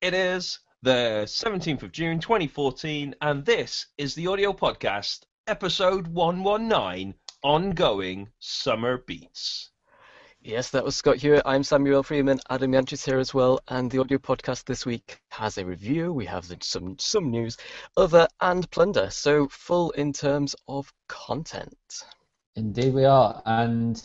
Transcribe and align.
It 0.00 0.14
is 0.14 0.60
the 0.80 1.24
17th 1.26 1.82
of 1.82 1.92
June 1.92 2.20
2014, 2.20 3.14
and 3.20 3.44
this 3.44 3.84
is 3.98 4.14
the 4.14 4.28
audio 4.28 4.54
podcast, 4.54 5.24
episode 5.46 6.06
119 6.06 7.12
Ongoing 7.44 8.30
Summer 8.38 9.04
Beats. 9.06 9.72
Yes, 10.40 10.70
that 10.70 10.86
was 10.86 10.96
Scott 10.96 11.18
Hewitt. 11.18 11.42
I'm 11.44 11.62
Samuel 11.62 12.02
Freeman. 12.02 12.40
Adam 12.48 12.72
Yanchis 12.72 13.04
here 13.04 13.18
as 13.18 13.34
well. 13.34 13.60
And 13.68 13.90
the 13.90 13.98
audio 13.98 14.16
podcast 14.16 14.64
this 14.64 14.86
week 14.86 15.20
has 15.32 15.58
a 15.58 15.66
review. 15.66 16.14
We 16.14 16.24
have 16.24 16.50
some 16.62 16.98
some 16.98 17.30
news, 17.30 17.58
other 17.98 18.26
and 18.40 18.70
plunder. 18.70 19.10
So 19.10 19.48
full 19.48 19.90
in 19.90 20.14
terms 20.14 20.56
of 20.66 20.90
content. 21.08 22.04
Indeed, 22.56 22.94
we 22.94 23.04
are. 23.04 23.42
And 23.44 24.02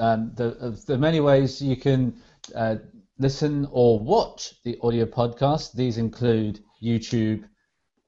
um, 0.00 0.32
the, 0.34 0.82
the 0.88 0.98
many 0.98 1.20
ways 1.20 1.62
you 1.62 1.76
can 1.76 2.20
uh, 2.56 2.78
listen 3.18 3.66
or 3.70 3.98
watch 3.98 4.54
the 4.62 4.78
audio 4.82 5.04
podcast. 5.04 5.72
These 5.72 5.98
include 5.98 6.60
YouTube, 6.82 7.44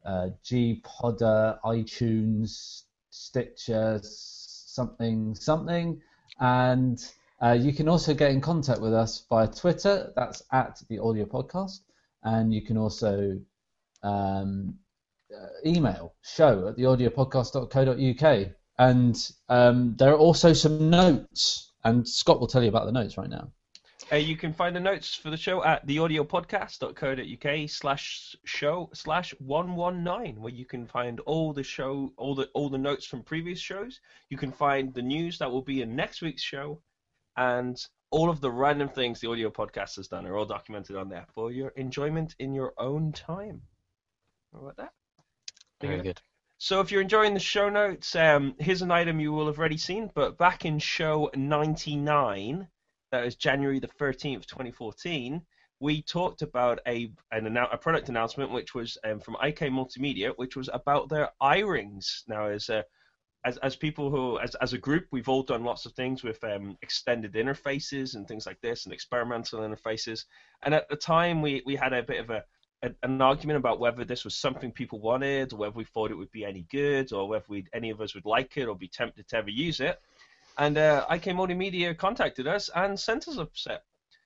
uh, 0.04 0.28
gPodder, 0.44 1.58
iTunes, 1.64 2.84
Stitcher, 3.10 4.00
something, 4.02 5.34
something, 5.34 6.00
and 6.38 7.04
uh, 7.42 7.58
you 7.58 7.72
can 7.72 7.88
also 7.88 8.14
get 8.14 8.30
in 8.30 8.40
contact 8.40 8.80
with 8.80 8.94
us 8.94 9.24
via 9.28 9.48
Twitter. 9.48 10.12
That's 10.14 10.42
at 10.52 10.80
the 10.88 11.00
audio 11.00 11.24
podcast, 11.24 11.80
and 12.22 12.54
you 12.54 12.62
can 12.62 12.76
also 12.76 13.40
um, 14.02 14.74
uh, 15.34 15.46
email 15.66 16.14
show 16.22 16.68
at 16.68 16.76
theaudiopodcast.co.uk. 16.76 18.48
And 18.78 19.30
um, 19.48 19.96
there 19.98 20.12
are 20.12 20.18
also 20.18 20.52
some 20.52 20.88
notes, 20.88 21.72
and 21.84 22.08
Scott 22.08 22.40
will 22.40 22.46
tell 22.46 22.62
you 22.62 22.68
about 22.68 22.86
the 22.86 22.92
notes 22.92 23.18
right 23.18 23.28
now. 23.28 23.50
Uh, 24.12 24.16
you 24.16 24.36
can 24.36 24.52
find 24.52 24.74
the 24.74 24.80
notes 24.80 25.14
for 25.14 25.30
the 25.30 25.36
show 25.36 25.62
at 25.62 25.86
theaudiopodcast.co.uk 25.86 27.70
slash 27.70 28.34
show 28.44 28.90
slash 28.92 29.32
119 29.38 30.42
where 30.42 30.52
you 30.52 30.64
can 30.64 30.84
find 30.84 31.20
all 31.20 31.52
the 31.52 31.62
show 31.62 32.12
all 32.16 32.34
the 32.34 32.48
all 32.52 32.68
the 32.68 32.78
notes 32.78 33.06
from 33.06 33.22
previous 33.22 33.60
shows. 33.60 34.00
You 34.28 34.36
can 34.36 34.50
find 34.50 34.92
the 34.92 35.02
news 35.02 35.38
that 35.38 35.50
will 35.50 35.62
be 35.62 35.82
in 35.82 35.94
next 35.94 36.22
week's 36.22 36.42
show 36.42 36.80
and 37.36 37.80
all 38.10 38.28
of 38.30 38.40
the 38.40 38.50
random 38.50 38.88
things 38.88 39.20
the 39.20 39.30
audio 39.30 39.48
podcast 39.48 39.94
has 39.94 40.08
done 40.08 40.26
are 40.26 40.36
all 40.36 40.44
documented 40.44 40.96
on 40.96 41.08
there 41.08 41.26
for 41.32 41.52
your 41.52 41.68
enjoyment 41.76 42.34
in 42.40 42.52
your 42.52 42.74
own 42.78 43.12
time. 43.12 43.62
How 44.52 44.58
about 44.60 44.76
that? 44.78 44.92
Very 45.80 46.02
good. 46.02 46.20
so 46.58 46.80
if 46.80 46.90
you're 46.90 47.00
enjoying 47.00 47.32
the 47.32 47.40
show 47.40 47.68
notes 47.68 48.16
um, 48.16 48.56
here's 48.58 48.82
an 48.82 48.90
item 48.90 49.20
you 49.20 49.32
will 49.32 49.46
have 49.46 49.58
already 49.58 49.78
seen 49.78 50.10
but 50.14 50.36
back 50.36 50.64
in 50.64 50.80
show 50.80 51.30
99 51.36 52.68
that 53.12 53.24
was 53.24 53.36
January 53.36 53.78
the 53.78 53.88
13th, 53.88 54.46
2014, 54.46 55.42
we 55.80 56.02
talked 56.02 56.42
about 56.42 56.78
a 56.86 57.10
an, 57.32 57.56
a 57.56 57.78
product 57.78 58.08
announcement 58.08 58.50
which 58.50 58.74
was 58.74 58.98
um, 59.04 59.18
from 59.18 59.36
IK 59.42 59.60
Multimedia, 59.70 60.32
which 60.36 60.56
was 60.56 60.68
about 60.72 61.08
their 61.08 61.30
iRings. 61.42 62.22
Now, 62.28 62.46
as 62.46 62.68
a 62.68 62.84
as, 63.44 63.56
as 63.58 63.76
people 63.76 64.10
who 64.10 64.38
as, 64.38 64.54
as 64.56 64.72
a 64.72 64.78
group 64.78 65.06
we've 65.10 65.28
all 65.28 65.42
done 65.42 65.64
lots 65.64 65.86
of 65.86 65.92
things 65.92 66.22
with 66.22 66.42
um, 66.44 66.76
extended 66.82 67.34
interfaces 67.34 68.14
and 68.14 68.28
things 68.28 68.46
like 68.46 68.60
this 68.60 68.84
and 68.84 68.92
experimental 68.92 69.60
interfaces 69.60 70.24
and 70.62 70.74
at 70.74 70.88
the 70.88 70.96
time 70.96 71.40
we, 71.40 71.62
we 71.64 71.74
had 71.74 71.92
a 71.92 72.02
bit 72.02 72.20
of 72.20 72.30
a, 72.30 72.44
a 72.82 72.90
an 73.02 73.20
argument 73.22 73.56
about 73.56 73.80
whether 73.80 74.04
this 74.04 74.24
was 74.24 74.34
something 74.34 74.70
people 74.70 75.00
wanted 75.00 75.52
or 75.52 75.56
whether 75.56 75.74
we 75.74 75.84
thought 75.84 76.10
it 76.10 76.16
would 76.16 76.30
be 76.30 76.44
any 76.44 76.66
good 76.70 77.12
or 77.12 77.28
whether 77.28 77.44
we 77.48 77.64
any 77.72 77.90
of 77.90 78.00
us 78.00 78.14
would 78.14 78.26
like 78.26 78.56
it 78.56 78.66
or 78.66 78.76
be 78.76 78.88
tempted 78.88 79.26
to 79.28 79.36
ever 79.36 79.50
use 79.50 79.80
it 79.80 79.98
and 80.60 80.76
uh, 80.76 81.06
IK 81.10 81.24
Multimedia 81.24 81.96
contacted 81.96 82.46
us 82.46 82.68
and 82.76 83.00
sent 83.00 83.26
us 83.28 83.38
a 83.38 83.48
set. 83.54 83.82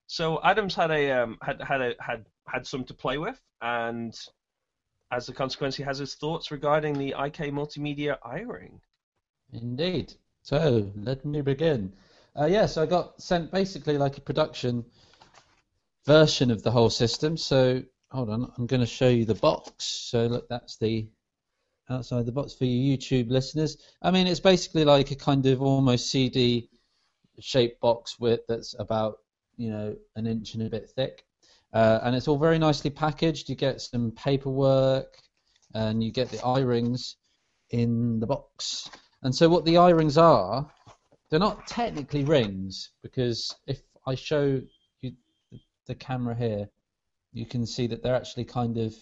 So 0.08 0.40
Adams 0.42 0.74
had 0.74 0.90
a 0.90 1.12
um, 1.12 1.38
had 1.40 1.62
had 1.62 1.80
a, 1.80 1.94
had 2.00 2.26
had 2.46 2.66
some 2.66 2.84
to 2.86 2.94
play 2.94 3.18
with, 3.18 3.40
and 3.62 4.12
as 5.12 5.28
a 5.28 5.32
consequence, 5.32 5.76
he 5.76 5.84
has 5.84 5.98
his 5.98 6.16
thoughts 6.16 6.50
regarding 6.50 6.98
the 6.98 7.10
IK 7.10 7.52
Multimedia 7.52 8.18
iRing. 8.26 8.80
Indeed. 9.52 10.12
So 10.42 10.92
let 10.96 11.24
me 11.24 11.40
begin. 11.40 11.92
Uh, 12.38 12.46
yeah, 12.46 12.66
so 12.66 12.82
I 12.82 12.86
got 12.86 13.22
sent 13.22 13.52
basically 13.52 13.96
like 13.96 14.18
a 14.18 14.20
production 14.20 14.84
version 16.04 16.50
of 16.50 16.64
the 16.64 16.72
whole 16.72 16.90
system. 16.90 17.36
So 17.36 17.84
hold 18.10 18.28
on, 18.28 18.52
I'm 18.58 18.66
going 18.66 18.80
to 18.80 18.86
show 18.86 19.08
you 19.08 19.24
the 19.24 19.36
box. 19.36 19.84
So 19.84 20.26
look, 20.26 20.48
that's 20.48 20.78
the 20.78 21.06
outside 21.90 22.26
the 22.26 22.32
box 22.32 22.54
for 22.54 22.64
you 22.64 22.96
YouTube 22.96 23.30
listeners. 23.30 23.76
I 24.02 24.10
mean, 24.10 24.26
it's 24.26 24.40
basically 24.40 24.84
like 24.84 25.10
a 25.10 25.16
kind 25.16 25.44
of 25.46 25.62
almost 25.62 26.10
CD 26.10 26.68
shaped 27.40 27.80
box 27.80 28.18
with 28.18 28.40
that's 28.46 28.74
about 28.78 29.18
you 29.56 29.70
know 29.70 29.96
an 30.16 30.26
inch 30.26 30.54
and 30.54 30.62
a 30.62 30.70
bit 30.70 30.90
thick, 30.90 31.24
uh, 31.72 32.00
and 32.02 32.14
it's 32.16 32.28
all 32.28 32.38
very 32.38 32.58
nicely 32.58 32.90
packaged. 32.90 33.48
You 33.48 33.56
get 33.56 33.80
some 33.80 34.12
paperwork, 34.12 35.18
and 35.74 36.02
you 36.02 36.10
get 36.10 36.30
the 36.30 36.38
iRings 36.38 37.14
in 37.70 38.20
the 38.20 38.26
box. 38.26 38.88
And 39.22 39.34
so 39.34 39.48
what 39.48 39.64
the 39.64 39.74
iRings 39.74 40.20
are, 40.20 40.70
they're 41.30 41.40
not 41.40 41.66
technically 41.66 42.24
rings 42.24 42.90
because 43.02 43.54
if 43.66 43.80
I 44.06 44.14
show 44.14 44.60
you 45.00 45.12
the 45.86 45.94
camera 45.94 46.34
here, 46.34 46.68
you 47.32 47.46
can 47.46 47.66
see 47.66 47.86
that 47.88 48.02
they're 48.02 48.14
actually 48.14 48.44
kind 48.44 48.78
of 48.78 48.94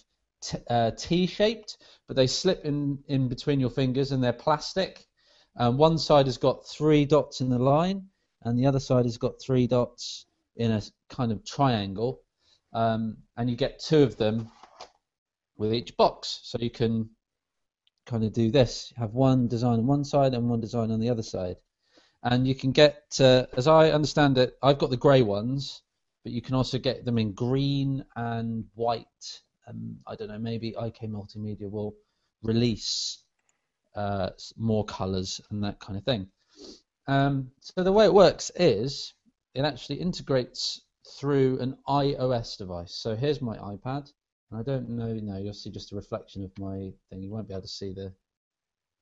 t- 0.43 0.59
uh, 0.69 0.91
T-shaped, 0.93 1.79
but 2.07 2.17
they 2.17 2.27
slip 2.27 2.65
in, 2.65 2.99
in 3.09 3.29
between 3.29 3.61
your 3.61 3.71
fingers 3.71 4.13
and 4.13 4.23
they're 4.23 4.33
plastic. 4.33 5.07
Um, 5.57 5.79
one 5.79 5.99
side 5.99 6.27
has 6.27 6.39
got 6.39 6.67
three 6.67 7.05
dots 7.05 7.41
in 7.41 7.49
the 7.49 7.59
line, 7.59 8.09
and 8.43 8.59
the 8.59 8.67
other 8.67 8.81
side 8.81 9.05
has 9.05 9.19
got 9.19 9.41
three 9.41 9.67
dots 9.67 10.27
in 10.57 10.71
a 10.71 10.83
kind 11.09 11.33
of 11.33 11.45
triangle. 11.45 12.21
Um, 12.73 13.19
and 13.37 13.51
you 13.51 13.57
get 13.57 13.81
two 13.81 14.03
of 14.03 14.17
them 14.17 14.51
with 15.57 15.75
each 15.75 15.97
box, 15.97 16.41
so 16.43 16.59
you 16.61 16.71
can 16.71 17.11
kind 18.07 18.25
of 18.25 18.33
do 18.33 18.51
this: 18.51 18.93
have 18.97 19.13
one 19.13 19.47
design 19.49 19.79
on 19.79 19.87
one 19.87 20.05
side 20.05 20.35
and 20.35 20.49
one 20.49 20.61
design 20.61 20.91
on 20.91 21.01
the 21.01 21.11
other 21.11 21.23
side. 21.23 21.57
And 22.25 22.47
you 22.47 22.55
can 22.55 22.73
get, 22.73 23.03
uh, 23.21 23.47
as 23.57 23.67
I 23.67 23.91
understand 23.91 24.39
it, 24.39 24.57
I've 24.63 24.79
got 24.79 24.91
the 24.91 24.97
grey 24.97 25.23
ones, 25.23 25.83
but 26.23 26.33
you 26.33 26.41
can 26.41 26.55
also 26.55 26.79
get 26.79 27.05
them 27.05 27.19
in 27.19 27.33
green 27.33 28.05
and 28.17 28.65
white 28.75 29.41
um, 29.73 29.97
I 30.07 30.15
don't 30.15 30.29
know, 30.29 30.39
maybe 30.39 30.69
IK 30.71 31.03
Multimedia 31.03 31.71
will 31.71 31.95
release 32.43 33.19
uh, 33.95 34.31
more 34.57 34.85
colours 34.85 35.41
and 35.51 35.63
that 35.65 35.81
kind 35.81 35.99
of 35.99 36.05
thing. 36.05 36.29
Um, 37.07 37.51
so 37.61 37.83
the 37.83 37.93
way 37.93 38.05
it 38.05 38.15
works 38.15 38.51
is 38.57 39.15
it 39.55 39.63
actually 39.63 39.97
integrates 39.97 40.83
through 41.19 41.59
an 41.61 41.77
iOS 41.89 42.57
device. 42.57 42.95
So 42.95 43.17
here's 43.17 43.43
my 43.43 43.57
iPad, 43.59 44.11
and 44.51 44.61
I 44.61 44.63
don't 44.63 44.89
know, 44.89 45.13
no, 45.15 45.39
you'll 45.39 45.55
see 45.55 45.71
just 45.71 45.93
a 45.93 45.97
reflection 45.97 46.45
of 46.45 46.57
my 46.59 46.93
thing. 47.11 47.23
You 47.23 47.31
won't 47.31 47.49
be 47.49 47.55
able 47.55 47.63
to 47.63 47.69
see 47.69 47.93
the 47.93 48.13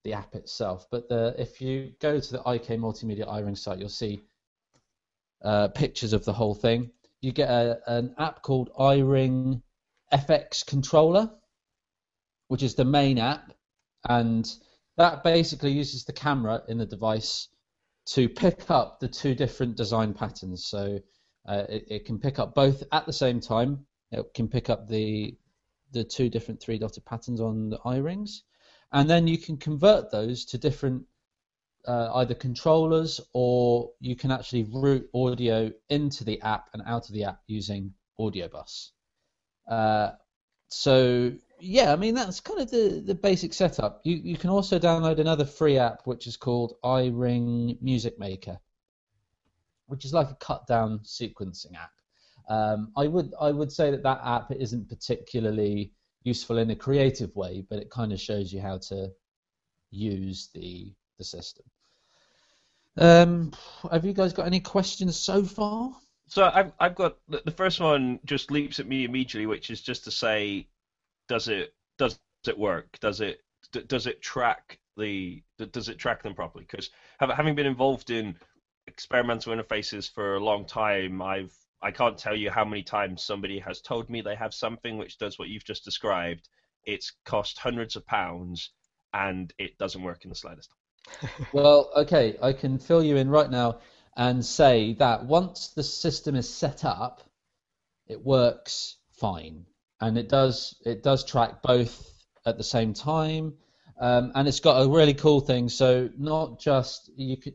the 0.02 0.14
app 0.14 0.34
itself, 0.34 0.87
but 0.91 1.10
the, 1.10 1.34
if 1.37 1.60
you 1.60 1.92
go 2.00 2.19
to 2.19 2.32
the 2.32 2.38
IK 2.38 2.69
Multimedia 2.81 3.28
iRing 3.28 3.58
site, 3.58 3.78
you'll 3.78 3.91
see 3.91 4.22
uh, 5.42 5.69
pictures 5.69 6.14
of 6.14 6.25
the 6.25 6.32
whole 6.32 6.54
thing. 6.54 6.91
You 7.20 7.32
get 7.32 7.50
a, 7.50 7.81
an 7.87 8.14
app 8.16 8.41
called 8.41 8.70
iRing 8.78 9.60
FX 10.12 10.66
controller, 10.66 11.31
which 12.48 12.62
is 12.62 12.75
the 12.75 12.84
main 12.84 13.19
app, 13.19 13.53
and 14.09 14.53
that 14.97 15.22
basically 15.22 15.72
uses 15.72 16.04
the 16.04 16.12
camera 16.12 16.62
in 16.69 16.78
the 16.78 16.87
device 16.87 17.48
to 18.06 18.28
pick 18.28 18.70
up 18.70 18.99
the 18.99 19.09
two 19.09 19.34
different 19.34 19.76
design 19.76 20.15
patterns. 20.15 20.66
So 20.66 20.99
uh, 21.47 21.65
it, 21.69 21.84
it, 21.88 22.04
can 22.04 22.19
pick 22.19 22.38
up 22.38 22.54
both 22.54 22.82
at 22.93 23.06
the 23.06 23.12
same 23.12 23.41
time. 23.41 23.87
It 24.10 24.34
can 24.34 24.49
pick 24.49 24.69
up 24.69 24.88
the 24.88 25.37
the 25.93 26.04
two 26.04 26.28
different 26.28 26.60
three 26.60 26.78
dotted 26.78 27.04
patterns 27.04 27.41
on 27.41 27.70
the 27.70 27.78
iRings, 27.78 28.43
and 28.93 29.09
then 29.09 29.26
you 29.26 29.38
can 29.38 29.56
convert 29.56 30.10
those 30.10 30.44
to 30.47 30.59
different 30.59 31.04
uh, 31.87 32.10
either 32.16 32.34
controllers 32.34 33.20
or 33.32 33.91
you 34.00 34.15
can 34.15 34.31
actually 34.31 34.65
route 34.65 35.09
audio 35.15 35.72
into 35.88 36.25
the 36.25 36.41
app 36.43 36.69
and 36.72 36.82
out 36.87 37.09
of 37.09 37.15
the 37.15 37.25
app 37.25 37.41
using 37.47 37.94
Audio 38.19 38.49
Bus. 38.49 38.93
Uh, 39.70 40.11
so 40.69 41.32
yeah, 41.61 41.93
I 41.93 41.96
mean 41.96 42.14
that's 42.14 42.40
kind 42.40 42.61
of 42.61 42.70
the, 42.70 43.02
the 43.06 43.14
basic 43.14 43.55
setup. 43.55 44.00
You 44.05 44.17
you 44.17 44.37
can 44.37 44.50
also 44.50 44.78
download 44.78 45.19
another 45.19 45.44
free 45.44 45.78
app 45.78 46.02
which 46.06 46.26
is 46.26 46.37
called 46.37 46.75
iRing 46.84 47.81
Music 47.81 48.19
Maker, 48.19 48.58
which 49.87 50.05
is 50.05 50.12
like 50.12 50.31
a 50.31 50.34
cut 50.34 50.67
down 50.67 51.00
sequencing 51.00 51.76
app. 51.76 51.93
Um, 52.49 52.90
I 52.96 53.06
would 53.06 53.32
I 53.40 53.52
would 53.52 53.70
say 53.70 53.93
that 53.93 54.02
that 54.02 54.20
app 54.25 54.50
isn't 54.50 54.88
particularly 54.88 55.93
useful 56.25 56.58
in 56.58 56.70
a 56.70 56.76
creative 56.76 57.34
way, 57.37 57.64
but 57.70 57.78
it 57.78 57.90
kind 57.90 58.12
of 58.12 58.20
shows 58.20 58.52
you 58.52 58.61
how 58.61 58.78
to 58.78 59.11
use 59.90 60.50
the 60.52 60.93
the 61.19 61.25
system. 61.25 61.64
Um, 62.96 63.52
have 63.90 64.05
you 64.05 64.12
guys 64.12 64.32
got 64.32 64.46
any 64.46 64.61
questions 64.61 65.17
so 65.17 65.44
far? 65.44 65.93
So 66.31 66.49
I've 66.55 66.73
I've 66.79 66.94
got 66.94 67.17
the 67.29 67.50
first 67.50 67.81
one 67.81 68.21
just 68.25 68.53
leaps 68.53 68.79
at 68.79 68.87
me 68.87 69.05
immediately, 69.05 69.47
which 69.47 69.69
is 69.69 69.81
just 69.81 70.05
to 70.05 70.12
say, 70.12 70.69
does 71.29 71.49
it 71.49 71.75
does 71.99 72.21
it 72.47 72.56
work? 72.56 72.87
Does 73.00 73.21
it 73.21 73.41
does 73.88 74.06
it 74.06 74.23
track 74.23 74.79
the 74.97 75.43
does 75.73 75.88
it 75.88 75.99
track 75.99 76.23
them 76.23 76.35
properly? 76.37 76.67
Because 76.71 76.91
having 77.19 77.56
been 77.56 77.67
involved 77.67 78.11
in 78.11 78.37
experimental 78.87 79.53
interfaces 79.53 80.09
for 80.09 80.37
a 80.37 80.44
long 80.44 80.65
time, 80.65 81.21
I've 81.21 81.53
I 81.82 81.91
can't 81.91 82.17
tell 82.17 82.37
you 82.37 82.49
how 82.49 82.65
many 82.65 82.85
times 82.85 83.25
somebody 83.25 83.59
has 83.59 83.81
told 83.81 84.09
me 84.09 84.21
they 84.21 84.37
have 84.37 84.55
something 84.55 84.99
which 84.99 85.19
does 85.19 85.37
what 85.37 85.49
you've 85.49 85.65
just 85.65 85.85
described. 85.85 86.49
It's 86.85 87.12
cost 87.25 87.59
hundreds 87.59 87.97
of 87.97 88.06
pounds 88.06 88.71
and 89.12 89.53
it 89.59 89.77
doesn't 89.79 90.03
work 90.03 90.23
in 90.23 90.29
the 90.31 90.37
slightest. 90.37 90.73
well, 91.53 91.91
okay, 91.97 92.37
I 92.41 92.53
can 92.53 92.79
fill 92.79 93.03
you 93.03 93.17
in 93.17 93.29
right 93.29 93.50
now 93.50 93.81
and 94.20 94.44
say 94.44 94.93
that 94.93 95.25
once 95.25 95.69
the 95.69 95.82
system 95.82 96.37
is 96.37 96.46
set 96.46 96.84
up, 96.84 97.22
it 98.06 98.22
works 98.22 98.99
fine, 99.12 99.64
and 99.99 100.19
it 100.19 100.28
does 100.28 100.75
it 100.84 101.02
does 101.02 101.25
track 101.25 101.62
both 101.62 102.22
at 102.44 102.58
the 102.58 102.62
same 102.62 102.93
time, 102.93 103.55
um, 103.99 104.31
and 104.34 104.46
it's 104.46 104.61
got 104.61 104.82
a 104.82 104.88
really 104.88 105.14
cool 105.14 105.40
thing. 105.40 105.70
So 105.70 106.11
not 106.19 106.61
just 106.61 107.11
you 107.17 107.38
could, 107.38 107.55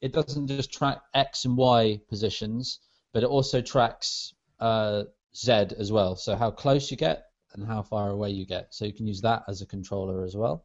it 0.00 0.14
doesn't 0.14 0.46
just 0.46 0.72
track 0.72 1.02
X 1.12 1.44
and 1.44 1.54
Y 1.54 2.00
positions, 2.08 2.80
but 3.12 3.22
it 3.22 3.28
also 3.28 3.60
tracks 3.60 4.32
uh, 4.60 5.02
Z 5.36 5.52
as 5.78 5.92
well. 5.92 6.16
So 6.16 6.34
how 6.34 6.50
close 6.50 6.90
you 6.90 6.96
get 6.96 7.26
and 7.52 7.66
how 7.66 7.82
far 7.82 8.08
away 8.08 8.30
you 8.30 8.46
get. 8.46 8.72
So 8.72 8.86
you 8.86 8.94
can 8.94 9.06
use 9.06 9.20
that 9.20 9.42
as 9.48 9.60
a 9.60 9.66
controller 9.66 10.24
as 10.24 10.34
well. 10.34 10.64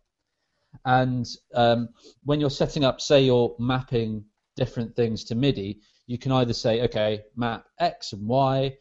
And 0.85 1.27
um, 1.53 1.89
when 2.23 2.39
you're 2.39 2.49
setting 2.49 2.85
up, 2.85 3.01
say 3.01 3.25
you're 3.25 3.53
mapping 3.59 4.23
different 4.59 4.93
things 4.93 5.23
to 5.23 5.35
MIDI, 5.35 5.79
you 6.05 6.17
can 6.17 6.33
either 6.33 6.53
say, 6.53 6.81
okay, 6.81 7.21
map 7.35 7.65
X 7.79 8.11
and 8.13 8.27
Y 8.27 8.77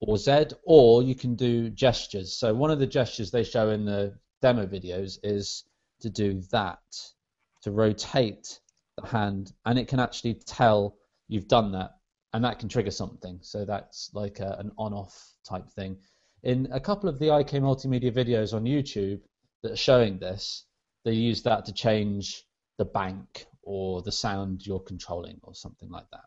or 0.00 0.16
Z, 0.16 0.46
or 0.64 1.02
you 1.02 1.14
can 1.14 1.36
do 1.36 1.70
gestures. 1.70 2.36
So 2.36 2.52
one 2.52 2.72
of 2.72 2.80
the 2.80 2.86
gestures 2.86 3.30
they 3.30 3.44
show 3.44 3.70
in 3.70 3.84
the 3.84 4.18
demo 4.42 4.66
videos 4.66 5.18
is 5.22 5.64
to 6.00 6.10
do 6.10 6.40
that, 6.50 6.82
to 7.62 7.70
rotate 7.70 8.58
the 8.96 9.06
hand, 9.06 9.52
and 9.64 9.78
it 9.78 9.86
can 9.86 10.00
actually 10.00 10.34
tell 10.34 10.96
you've 11.28 11.48
done 11.48 11.70
that, 11.72 11.92
and 12.32 12.44
that 12.44 12.58
can 12.58 12.68
trigger 12.68 12.90
something. 12.90 13.38
So 13.42 13.64
that's 13.64 14.10
like 14.12 14.40
a, 14.40 14.56
an 14.58 14.72
on-off 14.76 15.16
type 15.48 15.68
thing. 15.70 15.96
In 16.42 16.68
a 16.72 16.80
couple 16.80 17.08
of 17.08 17.18
the 17.18 17.36
IK 17.38 17.50
Multimedia 17.62 18.12
videos 18.12 18.52
on 18.52 18.64
YouTube 18.64 19.20
that 19.62 19.72
are 19.72 19.76
showing 19.76 20.18
this, 20.18 20.64
they 21.04 21.12
use 21.12 21.42
that 21.42 21.66
to 21.66 21.72
change 21.72 22.42
the 22.78 22.84
bank 22.84 23.46
or 23.62 24.02
the 24.02 24.12
sound 24.12 24.66
you're 24.66 24.80
controlling 24.80 25.38
or 25.42 25.54
something 25.54 25.90
like 25.90 26.08
that. 26.10 26.24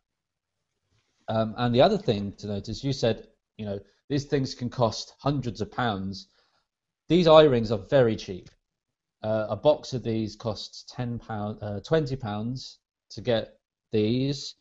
Um, 1.27 1.55
and 1.57 1.73
the 1.73 1.81
other 1.81 1.97
thing 1.97 2.33
to 2.37 2.47
notice, 2.47 2.83
you 2.83 2.93
said, 2.93 3.27
you 3.57 3.65
know, 3.65 3.79
these 4.09 4.25
things 4.25 4.55
can 4.55 4.69
cost 4.69 5.13
hundreds 5.19 5.61
of 5.61 5.71
pounds. 5.71 6.27
These 7.07 7.27
iRings 7.27 7.71
are 7.71 7.87
very 7.87 8.15
cheap. 8.15 8.49
Uh, 9.21 9.47
a 9.49 9.55
box 9.55 9.93
of 9.93 10.03
these 10.03 10.35
costs 10.35 10.85
ten 10.89 11.17
pound, 11.19 11.59
uh, 11.61 11.79
twenty 11.79 12.15
pounds 12.15 12.79
to 13.11 13.21
get 13.21 13.57
these. 13.91 14.55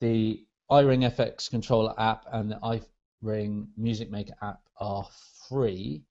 The 0.00 0.44
iRing 0.70 1.10
FX 1.10 1.48
controller 1.48 1.94
app 1.98 2.26
and 2.30 2.50
the 2.50 2.80
iRing 3.24 3.68
Music 3.76 4.10
Maker 4.10 4.34
app 4.42 4.60
are 4.78 5.08
free 5.48 6.04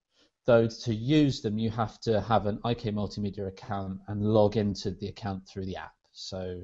though 0.46 0.66
to 0.66 0.94
use 0.94 1.40
them 1.40 1.58
you 1.58 1.70
have 1.70 1.98
to 2.00 2.20
have 2.20 2.46
an 2.46 2.60
IK 2.64 2.94
Multimedia 2.94 3.48
account 3.48 4.00
and 4.08 4.22
log 4.22 4.56
into 4.56 4.90
the 4.90 5.08
account 5.08 5.46
through 5.48 5.66
the 5.66 5.76
app. 5.76 5.94
So, 6.12 6.62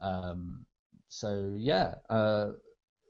um, 0.00 0.66
so 1.08 1.54
yeah, 1.56 1.94
uh, 2.10 2.52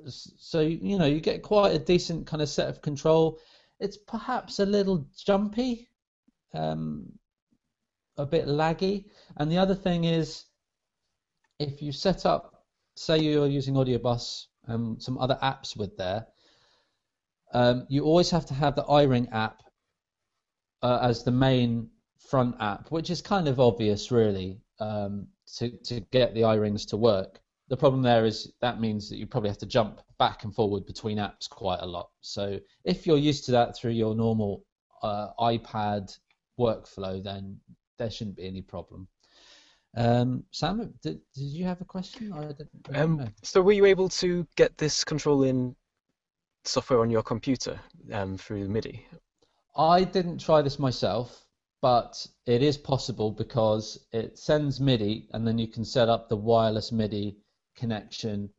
so 0.06 0.61
you 0.61 0.99
know 0.99 1.06
you 1.06 1.20
get 1.20 1.43
quite 1.43 1.75
a 1.75 1.79
decent 1.79 2.26
kind 2.26 2.43
of 2.43 2.49
set 2.49 2.69
of 2.69 2.82
control. 2.82 3.38
It's 3.81 3.97
perhaps 3.97 4.59
a 4.59 4.67
little 4.67 5.06
jumpy, 5.17 5.88
um, 6.55 7.11
a 8.17 8.26
bit 8.26 8.47
laggy, 8.47 9.06
and 9.37 9.50
the 9.50 9.59
other 9.59 9.75
thing 9.75 10.05
is 10.05 10.44
if 11.59 11.81
you 11.81 11.93
set 11.93 12.26
up, 12.26 12.64
say 12.97 13.19
you're 13.19 13.47
using 13.47 13.76
Audio 13.76 13.99
Bus 13.99 14.49
and 14.67 15.03
some 15.03 15.19
other 15.19 15.38
apps 15.43 15.76
with 15.76 15.97
there. 15.97 16.26
Um, 17.55 17.87
you 17.88 18.05
always 18.05 18.31
have 18.31 18.47
to 18.47 18.55
have 18.55 18.76
the 18.76 18.85
iRing 18.85 19.31
app 19.32 19.62
uh, 20.82 20.99
as 21.02 21.25
the 21.25 21.31
main 21.31 21.88
front 22.19 22.55
app, 22.61 22.90
which 22.90 23.11
is 23.11 23.20
kind 23.20 23.49
of 23.49 23.61
obvious, 23.61 24.11
really, 24.11 24.61
um, 24.81 25.26
to 25.56 25.70
to 25.84 26.00
get 26.11 26.34
the 26.34 26.43
iRings 26.43 26.87
to 26.88 26.96
work. 26.96 27.40
The 27.69 27.76
problem 27.76 28.02
there 28.02 28.26
is 28.26 28.52
that 28.61 28.81
means 28.81 29.08
that 29.08 29.17
you 29.17 29.26
probably 29.26 29.50
have 29.50 29.58
to 29.58 29.67
jump 29.67 30.00
back 30.19 30.44
and 30.44 30.55
forward 30.55 30.84
between 30.87 31.19
apps 31.19 31.49
quite 31.49 31.81
a 31.81 31.87
lot. 31.87 32.11
So 32.20 32.58
if 32.84 33.06
you're 33.06 33.19
used 33.19 33.44
to 33.46 33.52
that 33.52 33.76
through 33.76 33.93
your 33.93 34.14
normal 34.14 34.64
uh, 35.02 35.29
iPad 35.38 36.17
workflow, 36.58 37.23
then 37.23 37.58
there 37.99 38.11
shouldn't 38.11 38.37
be 38.37 38.46
any 38.46 38.62
problem. 38.62 39.08
Um, 39.96 40.44
Sam, 40.50 40.93
did, 41.02 41.20
did 41.35 41.43
you 41.43 41.64
have 41.64 41.81
a 41.81 41.85
question? 41.85 42.32
Um, 42.94 43.32
so 43.43 43.61
were 43.61 43.73
you 43.73 43.85
able 43.85 44.08
to 44.08 44.46
get 44.56 44.78
this 44.78 45.05
control 45.05 45.43
in 45.43 45.76
software 46.64 47.00
on 47.00 47.11
your 47.11 47.23
computer 47.23 47.78
um, 48.12 48.38
through 48.38 48.69
MIDI? 48.69 49.06
I 49.74 50.04
didn't 50.04 50.38
try 50.38 50.62
this 50.62 50.78
myself, 50.78 51.46
but 51.80 52.26
it 52.46 52.62
is 52.62 52.76
possible 52.76 53.30
because 53.30 53.98
it 54.12 54.38
sends 54.38 54.80
MIDI 54.80 55.28
and 55.32 55.46
then 55.46 55.58
you 55.58 55.66
can 55.66 55.84
set 55.84 56.08
up 56.08 56.28
the 56.28 56.36
wireless 56.36 56.92
MIDI 56.92 57.38
connection 57.74 58.50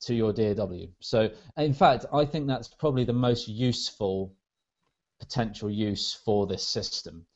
to 0.00 0.14
your 0.14 0.32
DAW. 0.32 0.86
So, 1.00 1.30
in 1.56 1.74
fact, 1.74 2.06
I 2.12 2.24
think 2.24 2.46
that's 2.46 2.68
probably 2.68 3.04
the 3.04 3.12
most 3.12 3.48
useful 3.48 4.34
potential 5.18 5.70
use 5.70 6.12
for 6.12 6.46
this 6.46 6.66
system. 6.66 7.26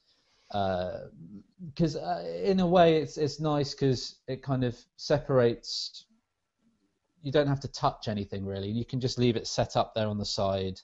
Because 0.48 1.96
uh, 1.96 2.22
uh, 2.22 2.28
in 2.44 2.60
a 2.60 2.66
way, 2.66 2.96
it's 3.00 3.16
it's 3.16 3.40
nice 3.40 3.72
because 3.72 4.16
it 4.28 4.42
kind 4.42 4.64
of 4.64 4.78
separates. 4.96 6.04
You 7.22 7.32
don't 7.32 7.46
have 7.46 7.60
to 7.60 7.68
touch 7.68 8.08
anything 8.08 8.44
really. 8.44 8.68
You 8.68 8.84
can 8.84 9.00
just 9.00 9.18
leave 9.18 9.36
it 9.36 9.46
set 9.46 9.76
up 9.76 9.94
there 9.94 10.08
on 10.08 10.18
the 10.18 10.26
side 10.26 10.80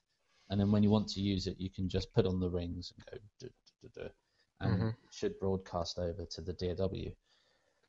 and 0.51 0.61
then 0.61 0.71
when 0.71 0.83
you 0.83 0.91
want 0.91 1.09
to 1.09 1.21
use 1.21 1.47
it, 1.47 1.57
you 1.59 1.71
can 1.71 1.89
just 1.89 2.13
put 2.13 2.27
on 2.27 2.41
the 2.41 2.49
rings 2.49 2.93
and 2.97 3.07
go, 3.07 3.19
duh, 3.41 3.49
duh, 3.83 4.03
duh, 4.03 4.09
and 4.61 4.77
mm-hmm. 4.77 4.89
should 5.11 5.39
broadcast 5.39 5.99
over 5.99 6.25
to 6.25 6.41
the 6.41 6.53
DAW. 6.53 7.13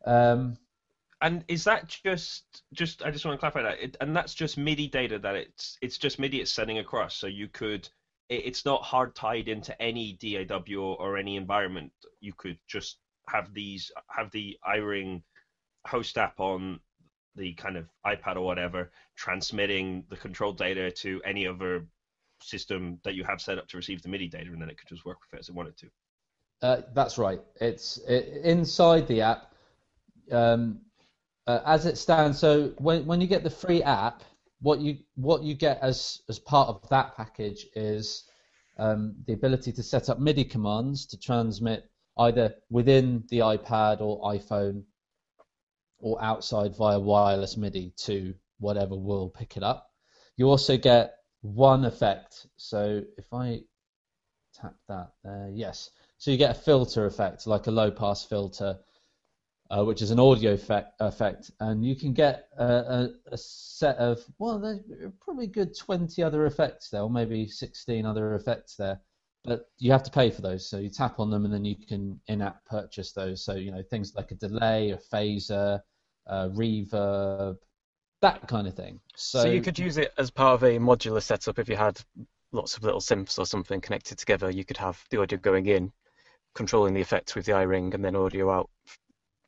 Um, 0.05 0.57
and 1.21 1.43
is 1.47 1.65
that 1.65 1.87
just 1.87 2.63
just 2.73 3.03
I 3.03 3.11
just 3.11 3.25
want 3.25 3.35
to 3.35 3.39
clarify 3.39 3.63
that, 3.63 3.83
it, 3.83 3.97
and 3.99 4.15
that's 4.15 4.33
just 4.33 4.57
MIDI 4.57 4.87
data 4.87 5.19
that 5.19 5.35
it's 5.35 5.77
it's 5.81 5.97
just 5.97 6.19
MIDI 6.19 6.41
it's 6.41 6.51
sending 6.51 6.77
across. 6.79 7.15
So 7.15 7.27
you 7.27 7.47
could 7.47 7.87
it, 8.29 8.45
it's 8.45 8.65
not 8.65 8.83
hard 8.83 9.15
tied 9.15 9.49
into 9.49 9.79
any 9.81 10.13
DAW 10.13 10.95
or 10.97 11.17
any 11.17 11.35
environment. 11.35 11.91
You 12.21 12.33
could 12.33 12.57
just 12.67 12.97
have 13.27 13.53
these 13.53 13.91
have 14.07 14.31
the 14.31 14.57
iRing 14.65 15.21
host 15.85 16.17
app 16.17 16.39
on 16.39 16.79
the 17.35 17.53
kind 17.53 17.77
of 17.77 17.87
iPad 18.05 18.35
or 18.35 18.41
whatever, 18.41 18.91
transmitting 19.15 20.05
the 20.09 20.17
control 20.17 20.53
data 20.53 20.91
to 20.91 21.21
any 21.25 21.47
other 21.47 21.85
system 22.41 22.99
that 23.03 23.15
you 23.15 23.23
have 23.23 23.41
set 23.41 23.57
up 23.57 23.67
to 23.69 23.77
receive 23.77 24.01
the 24.01 24.09
MIDI 24.09 24.27
data, 24.27 24.51
and 24.51 24.61
then 24.61 24.69
it 24.69 24.77
could 24.77 24.87
just 24.87 25.05
work 25.05 25.17
with 25.21 25.37
it 25.37 25.39
as 25.39 25.49
it 25.49 25.55
wanted 25.55 25.77
to. 25.77 25.87
Uh, 26.61 26.81
that's 26.93 27.17
right. 27.17 27.41
It's 27.61 27.97
it, 28.07 28.41
inside 28.43 29.07
the 29.07 29.21
app. 29.21 29.53
Um, 30.31 30.81
uh, 31.47 31.61
as 31.65 31.85
it 31.85 31.97
stands, 31.97 32.37
so 32.37 32.73
when 32.77 33.05
when 33.05 33.21
you 33.21 33.27
get 33.27 33.43
the 33.43 33.49
free 33.49 33.81
app, 33.81 34.23
what 34.61 34.79
you 34.79 34.97
what 35.15 35.41
you 35.41 35.55
get 35.55 35.79
as 35.81 36.21
as 36.29 36.37
part 36.37 36.69
of 36.69 36.87
that 36.89 37.15
package 37.15 37.65
is 37.75 38.25
um, 38.77 39.15
the 39.25 39.33
ability 39.33 39.71
to 39.73 39.83
set 39.83 40.09
up 40.09 40.19
MIDI 40.19 40.43
commands 40.43 41.05
to 41.07 41.17
transmit 41.17 41.89
either 42.17 42.53
within 42.69 43.23
the 43.29 43.39
iPad 43.39 44.01
or 44.01 44.21
iPhone 44.23 44.83
or 45.99 46.21
outside 46.21 46.75
via 46.75 46.99
wireless 46.99 47.57
MIDI 47.57 47.93
to 47.97 48.33
whatever 48.59 48.95
will 48.95 49.29
pick 49.29 49.57
it 49.57 49.63
up. 49.63 49.89
You 50.37 50.49
also 50.49 50.77
get 50.77 51.15
one 51.41 51.85
effect. 51.85 52.47
So 52.57 53.03
if 53.17 53.33
I 53.33 53.61
tap 54.53 54.75
that 54.87 55.11
there, 55.23 55.49
yes. 55.53 55.91
So 56.17 56.31
you 56.31 56.37
get 56.37 56.51
a 56.51 56.59
filter 56.59 57.05
effect, 57.05 57.47
like 57.47 57.67
a 57.67 57.71
low 57.71 57.91
pass 57.91 58.23
filter, 58.23 58.77
uh, 59.71 59.83
which 59.83 60.01
is 60.01 60.11
an 60.11 60.19
audio 60.19 60.53
effect, 60.53 60.93
effect, 60.99 61.51
and 61.59 61.85
you 61.85 61.95
can 61.95 62.11
get 62.11 62.47
a, 62.57 62.65
a, 62.65 63.09
a 63.31 63.37
set 63.37 63.97
of 63.97 64.19
well, 64.39 64.59
there's 64.59 64.81
probably 65.21 65.47
good 65.47 65.77
20 65.77 66.23
other 66.23 66.45
effects 66.45 66.89
there, 66.89 67.01
or 67.01 67.09
maybe 67.09 67.47
16 67.47 68.05
other 68.05 68.33
effects 68.35 68.75
there. 68.75 68.99
But 69.45 69.69
you 69.77 69.91
have 69.91 70.03
to 70.03 70.11
pay 70.11 70.31
for 70.31 70.41
those, 70.41 70.67
so 70.67 70.79
you 70.79 70.89
tap 70.89 71.19
on 71.19 71.29
them, 71.29 71.45
and 71.45 71.53
then 71.53 71.63
you 71.63 71.75
can 71.75 72.19
in-app 72.27 72.65
purchase 72.65 73.13
those. 73.13 73.45
So 73.45 73.53
you 73.55 73.71
know 73.71 73.83
things 73.83 74.13
like 74.15 74.31
a 74.31 74.35
delay, 74.35 74.91
a 74.91 74.97
phaser, 74.97 75.81
a 76.25 76.49
reverb, 76.49 77.57
that 78.21 78.47
kind 78.47 78.67
of 78.67 78.75
thing. 78.75 78.99
So, 79.15 79.43
so, 79.43 79.49
you 79.49 79.61
could 79.61 79.79
use 79.79 79.97
it 79.97 80.13
as 80.17 80.31
part 80.31 80.55
of 80.55 80.63
a 80.63 80.77
modular 80.77 81.21
setup 81.21 81.59
if 81.59 81.69
you 81.69 81.75
had 81.75 81.99
lots 82.51 82.77
of 82.77 82.83
little 82.83 82.99
synths 82.99 83.37
or 83.39 83.45
something 83.45 83.81
connected 83.81 84.17
together. 84.17 84.49
You 84.49 84.65
could 84.65 84.77
have 84.77 85.03
the 85.09 85.21
audio 85.21 85.37
going 85.39 85.67
in, 85.67 85.91
controlling 86.55 86.93
the 86.93 87.01
effects 87.01 87.35
with 87.35 87.45
the 87.45 87.53
iRing, 87.53 87.93
and 87.93 88.03
then 88.03 88.15
audio 88.15 88.51
out 88.51 88.69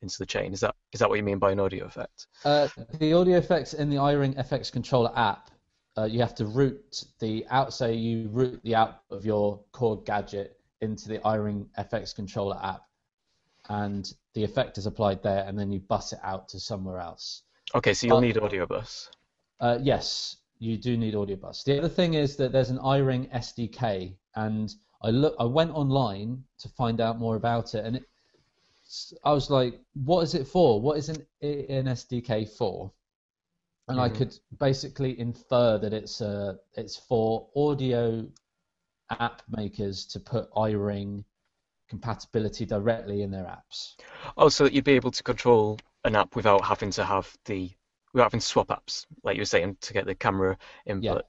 into 0.02 0.18
the 0.18 0.26
chain. 0.26 0.54
Is 0.54 0.62
that 0.62 0.76
is 0.94 1.00
that 1.00 1.10
what 1.10 1.18
you 1.18 1.24
mean 1.24 1.40
by 1.40 1.52
an 1.52 1.60
audio 1.60 1.86
effect? 1.86 2.28
Uh, 2.46 2.68
the 3.00 3.14
audio 3.14 3.38
effects 3.38 3.74
in 3.74 3.90
the 3.90 3.98
iRing 3.98 4.36
FX 4.36 4.72
controller 4.72 5.12
app, 5.16 5.52
uh, 5.98 6.06
you 6.06 6.20
have 6.20 6.36
to 6.36 6.46
route 6.46 7.04
the 7.20 7.46
out. 7.50 7.74
Say 7.74 7.94
you 7.94 8.30
route 8.30 8.62
the 8.64 8.76
out 8.76 9.04
of 9.10 9.26
your 9.26 9.60
Korg 9.74 10.06
gadget 10.06 10.58
into 10.82 11.10
the 11.10 11.20
iRing 11.20 11.68
FX 11.78 12.16
controller 12.16 12.60
app, 12.64 12.84
and 13.70 14.12
the 14.34 14.44
effect 14.44 14.78
is 14.78 14.86
applied 14.86 15.22
there, 15.22 15.44
and 15.48 15.58
then 15.58 15.72
you 15.72 15.80
bus 15.80 16.14
it 16.14 16.20
out 16.24 16.50
to 16.50 16.60
somewhere 16.60 17.00
else. 17.00 17.44
Okay, 17.74 17.94
so 17.94 18.08
you'll 18.08 18.22
need 18.22 18.38
audio 18.38 18.66
bus. 18.66 19.10
Uh, 19.60 19.78
yes, 19.82 20.38
you 20.60 20.78
do 20.78 20.98
need 20.98 21.16
audio 21.16 21.36
bus. 21.36 21.64
The 21.64 21.78
other 21.78 21.90
thing 21.90 22.16
is 22.16 22.36
that 22.38 22.52
there's 22.52 22.70
an 22.70 22.80
iRing 22.80 23.30
SDK, 23.32 24.16
and 24.36 24.74
I 25.02 25.10
look, 25.12 25.36
I 25.40 25.46
went 25.46 25.72
online 25.72 26.44
to 26.60 26.70
find 26.70 27.00
out 27.00 27.18
more 27.20 27.36
about 27.36 27.74
it, 27.76 27.86
and 27.86 27.96
it, 27.98 28.04
I 29.24 29.32
was 29.34 29.50
like, 29.50 29.80
what 29.94 30.22
is 30.22 30.36
it 30.36 30.48
for? 30.48 30.82
What 30.82 30.98
is 30.98 31.10
an, 31.10 31.26
an 31.42 31.88
SDK 31.88 32.46
for? 32.46 32.92
And 33.88 34.00
I 34.00 34.10
Mhm. 34.10 34.18
could 34.18 34.40
basically 34.60 35.20
infer 35.20 35.78
that 35.78 35.94
it's 35.94 36.22
uh, 36.22 36.56
it's 36.76 36.96
for 36.98 37.50
audio 37.56 38.28
app 39.10 39.42
makers 39.50 40.06
to 40.08 40.20
put 40.20 40.52
iRing 40.54 41.24
compatibility 41.90 42.66
directly 42.66 43.22
in 43.22 43.32
their 43.32 43.46
apps. 43.46 43.96
Oh, 44.38 44.50
so 44.50 44.64
that 44.66 44.74
you'd 44.74 44.86
be 44.86 44.94
able 44.94 45.12
to 45.12 45.24
control 45.24 45.78
an 46.04 46.16
app 46.16 46.36
without 46.36 46.64
having 46.66 46.92
to 46.92 47.04
have 47.04 47.36
the 47.46 47.72
without 48.14 48.26
having 48.26 48.40
to 48.40 48.46
swap 48.46 48.68
apps, 48.70 49.06
like 49.24 49.36
you 49.38 49.42
were 49.42 49.46
saying, 49.46 49.78
to 49.82 49.94
get 49.94 50.06
the 50.06 50.16
camera 50.16 50.58
input. 50.86 51.26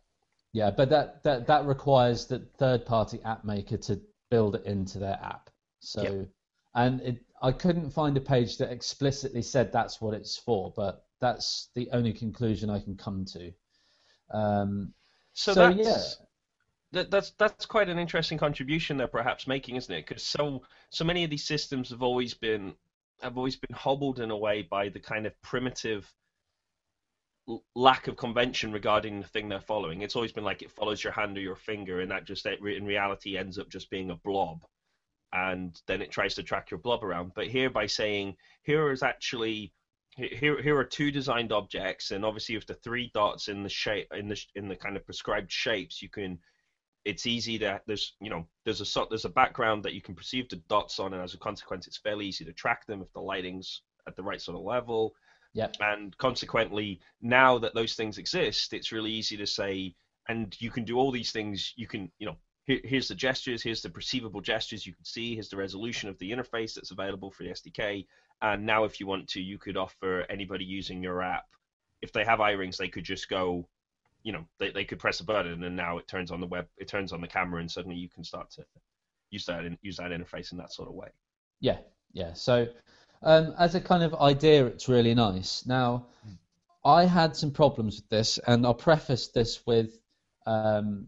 Yeah, 0.53 0.63
yeah 0.67 0.71
but 0.71 0.91
that, 0.91 1.23
that, 1.23 1.47
that 1.47 1.67
requires 1.67 2.27
the 2.27 2.41
third 2.59 2.85
party 2.87 3.21
app 3.25 3.45
maker 3.45 3.77
to 3.79 4.01
build 4.31 4.57
it 4.57 4.67
into 4.67 4.99
their 4.99 5.19
app. 5.23 5.51
So, 5.81 6.03
Yeah. 6.03 6.25
and 6.75 7.01
it, 7.03 7.25
I 7.41 7.53
couldn't 7.53 7.91
find 7.91 8.17
a 8.17 8.21
page 8.21 8.59
that 8.59 8.71
explicitly 8.73 9.43
said 9.43 9.73
that's 9.73 10.01
what 10.01 10.15
it's 10.15 10.37
for, 10.37 10.73
but 10.77 11.07
that's 11.21 11.69
the 11.75 11.89
only 11.93 12.13
conclusion 12.13 12.71
I 12.71 12.81
can 12.81 12.97
come 12.97 13.25
to. 13.27 13.53
Um, 14.31 14.95
So, 15.35 15.55
So, 15.55 15.69
that's 15.69 15.77
yeah. 15.79 16.03
that, 16.93 17.11
that's 17.11 17.31
that's 17.39 17.67
quite 17.67 17.89
an 17.89 17.99
interesting 17.99 18.39
contribution 18.39 18.97
they're 18.97 19.09
perhaps 19.09 19.47
making, 19.47 19.77
isn't 19.77 19.95
it? 19.95 20.07
Because 20.07 20.23
so 20.23 20.63
so 20.91 21.05
many 21.05 21.25
of 21.25 21.31
these 21.31 21.45
systems 21.45 21.91
have 21.91 22.03
always 22.03 22.35
been 22.35 22.75
have 23.23 23.37
always 23.37 23.57
been 23.57 23.77
hobbled 23.77 24.21
in 24.21 24.31
a 24.31 24.37
way 24.37 24.63
by 24.63 24.89
the 24.89 25.01
kind 25.01 25.27
of 25.27 25.41
primitive 25.43 26.13
l- 27.49 27.65
lack 27.75 28.09
of 28.09 28.17
convention 28.17 28.73
regarding 28.73 29.21
the 29.21 29.27
thing 29.29 29.49
they're 29.49 29.61
following. 29.61 30.03
It's 30.03 30.17
always 30.17 30.33
been 30.33 30.45
like 30.45 30.63
it 30.63 30.71
follows 30.71 31.03
your 31.03 31.13
hand 31.13 31.37
or 31.37 31.41
your 31.41 31.57
finger, 31.57 32.01
and 32.01 32.11
that 32.11 32.25
just 32.25 32.47
in 32.47 32.85
reality 32.85 33.37
ends 33.37 33.59
up 33.59 33.69
just 33.69 33.91
being 33.91 34.11
a 34.11 34.17
blob, 34.17 34.65
and 35.33 35.81
then 35.87 36.03
it 36.03 36.11
tries 36.11 36.35
to 36.37 36.43
track 36.43 36.71
your 36.71 36.79
blob 36.81 37.05
around. 37.05 37.33
But 37.35 37.49
here, 37.49 37.71
by 37.71 37.87
saying 37.87 38.37
here 38.63 38.91
is 38.93 39.03
actually 39.03 39.73
here 40.17 40.61
here 40.63 40.77
are 40.77 40.85
two 40.85 41.11
designed 41.11 41.53
objects, 41.53 42.11
and 42.11 42.25
obviously 42.25 42.57
with 42.57 42.67
the 42.67 42.75
three 42.75 43.11
dots 43.15 43.49
in 43.49 43.63
the 43.63 43.69
shape 43.69 44.09
in 44.15 44.29
the 44.29 44.41
in 44.55 44.69
the 44.69 44.77
kind 44.77 44.97
of 44.97 45.05
prescribed 45.07 45.51
shapes, 45.53 46.03
you 46.03 46.09
can. 46.11 46.39
It's 47.05 47.27
easy 47.27 47.59
that 47.59 47.83
there's 47.87 48.15
you 48.21 48.31
know 48.31 48.47
there's 48.65 48.81
a 48.81 48.85
sort 48.85 49.09
there's 49.09 49.25
a 49.25 49.31
background 49.31 49.83
that 49.85 49.95
you 49.95 50.01
can 50.01 50.15
perceive 50.15 50.49
the 50.49 50.57
dots 50.69 50.99
on, 50.99 51.15
and 51.15 51.23
as 51.23 51.35
a 51.35 51.39
consequence, 51.39 51.87
it's 51.87 51.99
fairly 51.99 52.27
easy 52.27 52.45
to 52.45 52.53
track 52.53 52.87
them 52.87 53.03
if 53.03 53.13
the 53.13 53.21
lighting's 53.21 53.83
at 54.07 54.17
the 54.17 54.23
right 54.23 54.41
sort 54.41 54.57
of 54.57 54.65
level. 54.65 55.15
Yep. 55.55 55.77
and 55.81 56.17
consequently 56.17 56.99
now 57.21 57.59
that 57.59 57.75
those 57.75 57.93
things 57.93 58.17
exist 58.17 58.73
it's 58.73 58.91
really 58.91 59.11
easy 59.11 59.37
to 59.37 59.47
say 59.47 59.95
and 60.29 60.57
you 60.61 60.71
can 60.71 60.85
do 60.85 60.97
all 60.97 61.11
these 61.11 61.33
things. 61.33 61.73
You 61.77 61.87
can 61.87 62.11
you 62.19 62.27
know 62.27 62.37
here, 62.65 62.81
here's 62.85 63.09
the 63.09 63.15
gestures 63.15 63.63
here's 63.63 63.83
the 63.83 63.91
perceivable 63.91 64.41
gestures 64.41 64.87
you 64.87 64.95
can 64.95 65.05
see 65.05 65.35
here's 65.35 65.49
the 65.49 65.57
resolution 65.57 66.09
of 66.09 66.19
the 66.19 66.31
interface 66.31 66.75
that's 66.75 66.93
available 66.93 67.31
for 67.31 67.43
the 67.43 67.51
sdk 67.51 68.07
and 68.41 68.65
now 68.65 68.85
if 68.85 69.01
you 69.01 69.07
want 69.07 69.29
to 69.29 69.41
you 69.41 69.59
could 69.59 69.77
offer 69.77 70.25
anybody 70.31 70.65
using 70.65 71.03
your 71.03 71.23
app 71.23 71.47
if 72.03 72.13
they 72.13 72.25
have 72.25 72.39
iRings 72.39 72.77
they 72.77 72.89
could 72.89 73.05
just 73.05 73.29
go 73.29 73.69
you 74.23 74.33
know 74.33 74.45
they, 74.59 74.71
they 74.71 74.85
could 74.85 74.99
press 74.99 75.21
a 75.21 75.25
button 75.25 75.65
and 75.65 75.77
now 75.77 75.99
it 75.99 76.09
turns 76.09 76.31
on 76.31 76.41
the 76.41 76.47
web 76.47 76.67
it 76.79 76.89
turns 76.89 77.13
on 77.13 77.21
the 77.21 77.29
camera 77.29 77.61
and 77.61 77.71
suddenly 77.71 77.97
you 77.97 78.09
can 78.09 78.25
start 78.25 78.51
to 78.51 78.65
use 79.31 79.47
that 79.47 79.65
in, 79.65 79.79
use 79.83 79.97
that 79.97 80.11
interface 80.11 80.53
in 80.53 80.59
that 80.59 80.73
sort 80.73 80.89
of 80.89 80.95
way 80.95 81.09
Yeah, 81.61 81.79
yeah. 82.13 82.35
So, 82.35 82.67
um, 83.23 83.55
as 83.59 83.75
a 83.75 83.81
kind 83.81 84.03
of 84.03 84.15
idea, 84.15 84.67
it's 84.67 84.89
really 84.89 85.15
nice. 85.15 85.65
Now, 85.65 86.07
I 86.85 87.05
had 87.07 87.37
some 87.37 87.53
problems 87.53 87.97
with 87.97 88.09
this, 88.09 88.39
and 88.47 88.67
I'll 88.67 88.75
preface 88.75 89.29
this 89.29 89.65
with 89.67 89.99
um, 90.45 91.07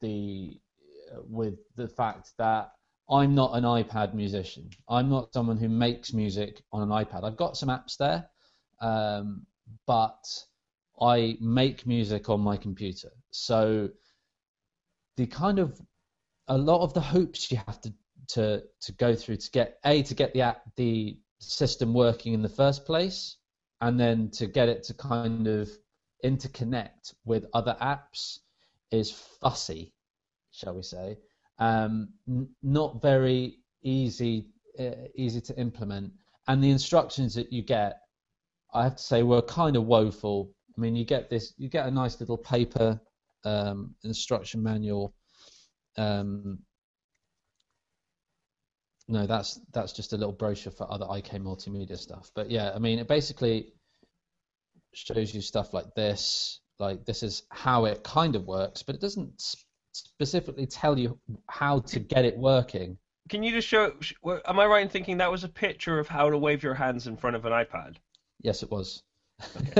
the 0.00 0.60
with 1.28 1.58
the 1.76 1.88
fact 1.88 2.32
that 2.38 2.72
I'm 3.10 3.34
not 3.34 3.56
an 3.56 3.64
iPad 3.64 4.14
musician. 4.14 4.70
I'm 4.88 5.08
not 5.08 5.32
someone 5.32 5.56
who 5.56 5.68
makes 5.68 6.12
music 6.12 6.62
on 6.72 6.82
an 6.82 7.04
iPad. 7.04 7.24
I've 7.24 7.36
got 7.36 7.56
some 7.56 7.70
apps 7.70 7.96
there, 7.96 8.28
um, 8.80 9.46
but 9.86 10.22
I 11.00 11.36
make 11.40 11.86
music 11.86 12.28
on 12.28 12.40
my 12.40 12.56
computer. 12.56 13.10
So 13.30 13.88
the 15.16 15.26
kind 15.26 15.58
of 15.58 15.80
a 16.48 16.56
lot 16.56 16.82
of 16.82 16.94
the 16.94 17.00
hoops 17.00 17.50
you 17.50 17.58
have 17.66 17.80
to 17.80 17.92
to 18.28 18.62
to 18.80 18.92
go 18.92 19.14
through 19.14 19.36
to 19.36 19.50
get 19.50 19.78
a 19.84 20.02
to 20.02 20.14
get 20.14 20.32
the 20.32 20.40
app 20.40 20.62
the 20.76 21.18
system 21.38 21.92
working 21.92 22.32
in 22.32 22.42
the 22.42 22.48
first 22.48 22.86
place 22.86 23.36
and 23.80 24.00
then 24.00 24.30
to 24.30 24.46
get 24.46 24.68
it 24.68 24.82
to 24.82 24.94
kind 24.94 25.46
of 25.46 25.70
interconnect 26.24 27.14
with 27.24 27.44
other 27.52 27.76
apps 27.80 28.38
is 28.90 29.10
fussy 29.10 29.92
shall 30.52 30.74
we 30.74 30.82
say. 30.82 31.18
Um, 31.58 32.08
n- 32.28 32.48
not 32.62 33.02
very 33.02 33.58
easy 33.82 34.48
uh, 34.78 35.08
easy 35.14 35.40
to 35.42 35.58
implement. 35.58 36.12
And 36.48 36.62
the 36.62 36.70
instructions 36.70 37.34
that 37.34 37.52
you 37.52 37.62
get 37.62 38.00
i 38.74 38.82
have 38.82 38.96
to 38.96 39.02
say 39.02 39.22
were 39.22 39.40
kind 39.42 39.76
of 39.76 39.84
woeful 39.84 40.50
i 40.76 40.80
mean 40.80 40.96
you 40.96 41.04
get 41.04 41.30
this 41.30 41.54
you 41.56 41.68
get 41.68 41.86
a 41.86 41.90
nice 41.90 42.20
little 42.20 42.38
paper 42.38 43.00
um, 43.44 43.94
instruction 44.04 44.62
manual 44.62 45.14
um, 45.96 46.58
no, 49.06 49.26
that's 49.26 49.60
that's 49.72 49.92
just 49.92 50.12
a 50.12 50.16
little 50.16 50.32
brochure 50.32 50.72
for 50.72 50.90
other 50.90 51.06
IK 51.10 51.32
multimedia 51.32 51.98
stuff. 51.98 52.30
But 52.34 52.50
yeah, 52.50 52.72
I 52.74 52.78
mean, 52.78 52.98
it 52.98 53.06
basically 53.06 53.74
shows 54.94 55.34
you 55.34 55.42
stuff 55.42 55.74
like 55.74 55.94
this. 55.94 56.60
Like 56.78 57.04
this 57.04 57.22
is 57.22 57.42
how 57.50 57.84
it 57.84 58.02
kind 58.02 58.34
of 58.34 58.46
works, 58.46 58.82
but 58.82 58.94
it 58.94 59.00
doesn't 59.00 59.56
specifically 59.92 60.66
tell 60.66 60.98
you 60.98 61.18
how 61.48 61.80
to 61.80 62.00
get 62.00 62.24
it 62.24 62.36
working. 62.36 62.98
can 63.28 63.42
you 63.44 63.52
just 63.52 63.68
show 63.68 63.92
am 64.44 64.58
i 64.58 64.66
right 64.66 64.82
in 64.82 64.88
thinking 64.88 65.18
that 65.18 65.30
was 65.30 65.44
a 65.44 65.48
picture 65.48 66.00
of 66.00 66.08
how 66.08 66.28
to 66.28 66.36
wave 66.36 66.64
your 66.64 66.74
hands 66.74 67.06
in 67.06 67.16
front 67.16 67.36
of 67.36 67.44
an 67.44 67.52
ipad 67.52 67.96
Yes, 68.42 68.62
it 68.62 68.70
was. 68.70 69.02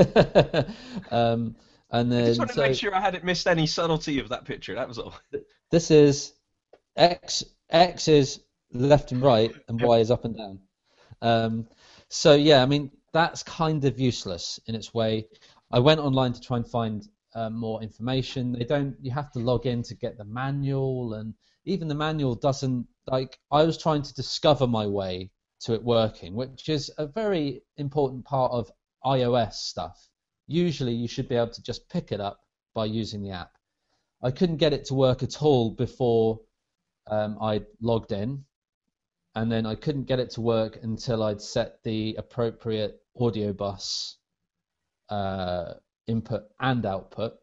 um, 1.11 1.55
and 1.91 2.13
I 2.13 2.17
then 2.17 2.25
just 2.25 2.39
wanted 2.39 2.53
to 2.53 2.61
make 2.61 2.75
sure 2.75 2.93
I 2.93 2.99
hadn't 2.99 3.23
missed 3.23 3.47
any 3.47 3.67
subtlety 3.67 4.19
of 4.19 4.29
that 4.29 4.45
picture. 4.45 4.75
That 4.75 4.87
was 4.87 4.99
all. 4.99 5.13
this 5.71 5.91
is 5.91 6.33
X. 6.95 7.43
X 7.69 8.07
is 8.07 8.41
left 8.73 9.11
and 9.11 9.21
right, 9.21 9.53
and 9.67 9.81
Y 9.81 9.99
is 9.99 10.11
up 10.11 10.25
and 10.25 10.37
down. 10.37 10.59
Um, 11.21 11.67
so 12.09 12.35
yeah, 12.35 12.61
I 12.61 12.65
mean 12.65 12.91
that's 13.13 13.43
kind 13.43 13.85
of 13.85 13.99
useless 13.99 14.59
in 14.67 14.75
its 14.75 14.93
way. 14.93 15.27
I 15.71 15.79
went 15.79 15.99
online 15.99 16.33
to 16.33 16.41
try 16.41 16.57
and 16.57 16.67
find 16.67 17.07
uh, 17.33 17.49
more 17.49 17.81
information. 17.81 18.51
They 18.51 18.65
don't. 18.65 18.95
You 19.01 19.11
have 19.11 19.31
to 19.33 19.39
log 19.39 19.65
in 19.65 19.83
to 19.83 19.95
get 19.95 20.17
the 20.17 20.25
manual, 20.25 21.13
and 21.13 21.33
even 21.65 21.87
the 21.87 21.95
manual 21.95 22.35
doesn't. 22.35 22.87
Like 23.07 23.39
I 23.51 23.63
was 23.63 23.77
trying 23.77 24.01
to 24.01 24.13
discover 24.13 24.67
my 24.67 24.87
way 24.87 25.31
to 25.61 25.73
it 25.73 25.83
working, 25.83 26.35
which 26.35 26.69
is 26.69 26.91
a 26.97 27.07
very 27.07 27.61
important 27.77 28.25
part 28.25 28.51
of 28.51 28.69
iOS 29.05 29.53
stuff. 29.53 30.09
Usually, 30.47 30.93
you 30.93 31.07
should 31.07 31.29
be 31.29 31.35
able 31.35 31.53
to 31.53 31.63
just 31.63 31.89
pick 31.89 32.11
it 32.11 32.19
up 32.19 32.39
by 32.73 32.85
using 32.85 33.21
the 33.21 33.31
app. 33.31 33.51
I 34.21 34.31
couldn't 34.31 34.57
get 34.57 34.73
it 34.73 34.85
to 34.85 34.93
work 34.93 35.23
at 35.23 35.41
all 35.41 35.71
before 35.71 36.39
um, 37.07 37.37
I 37.41 37.61
logged 37.81 38.11
in, 38.11 38.45
and 39.35 39.51
then 39.51 39.65
I 39.65 39.75
couldn't 39.75 40.05
get 40.05 40.19
it 40.19 40.31
to 40.31 40.41
work 40.41 40.79
until 40.81 41.23
I'd 41.23 41.41
set 41.41 41.83
the 41.83 42.15
appropriate 42.17 42.99
audio 43.19 43.53
bus 43.53 44.17
uh, 45.09 45.73
input 46.07 46.43
and 46.59 46.85
output, 46.85 47.33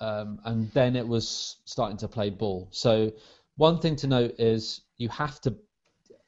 um, 0.00 0.40
and 0.44 0.70
then 0.72 0.96
it 0.96 1.06
was 1.06 1.56
starting 1.64 1.98
to 1.98 2.08
play 2.08 2.30
ball. 2.30 2.68
So 2.70 3.12
one 3.56 3.80
thing 3.80 3.96
to 3.96 4.06
note 4.06 4.34
is 4.38 4.82
you 4.98 5.08
have 5.08 5.40
to, 5.42 5.56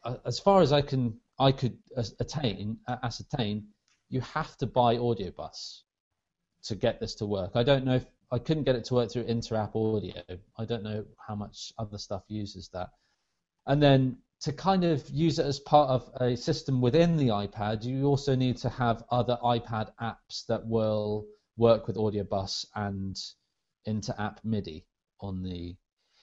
uh, 0.04 0.16
as 0.24 0.38
far 0.38 0.62
as 0.62 0.72
I 0.72 0.82
can, 0.82 1.18
I 1.38 1.52
could 1.52 1.78
attain 2.20 2.78
ascertain, 3.02 3.68
you 4.08 4.20
have 4.20 4.56
to 4.58 4.66
buy 4.66 4.96
AudioBus 4.96 5.80
to 6.64 6.74
get 6.74 7.00
this 7.00 7.14
to 7.16 7.26
work. 7.26 7.52
I 7.54 7.62
don't 7.62 7.84
know 7.84 7.96
if 7.96 8.06
I 8.30 8.38
couldn't 8.38 8.64
get 8.64 8.76
it 8.76 8.84
to 8.86 8.94
work 8.94 9.10
through 9.10 9.24
Interapp 9.24 9.74
Audio. 9.74 10.22
I 10.58 10.64
don't 10.64 10.82
know 10.82 11.04
how 11.26 11.34
much 11.34 11.72
other 11.78 11.98
stuff 11.98 12.22
uses 12.28 12.68
that. 12.72 12.90
And 13.66 13.82
then 13.82 14.18
to 14.40 14.52
kind 14.52 14.84
of 14.84 15.08
use 15.08 15.38
it 15.38 15.46
as 15.46 15.60
part 15.60 15.88
of 15.90 16.10
a 16.20 16.36
system 16.36 16.80
within 16.80 17.16
the 17.16 17.28
iPad, 17.28 17.84
you 17.84 18.06
also 18.06 18.34
need 18.34 18.56
to 18.58 18.68
have 18.68 19.04
other 19.10 19.38
iPad 19.42 19.90
apps 20.00 20.46
that 20.48 20.66
will 20.66 21.26
work 21.56 21.86
with 21.86 21.96
AudioBus 21.96 22.66
and 22.74 23.16
inter-app 23.86 24.40
MIDI 24.44 24.86
on 25.20 25.42
the 25.42 25.76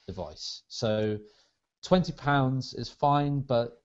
device. 0.06 0.62
So 0.68 1.18
twenty 1.82 2.12
pounds 2.12 2.74
is 2.74 2.88
fine, 2.88 3.40
but 3.40 3.80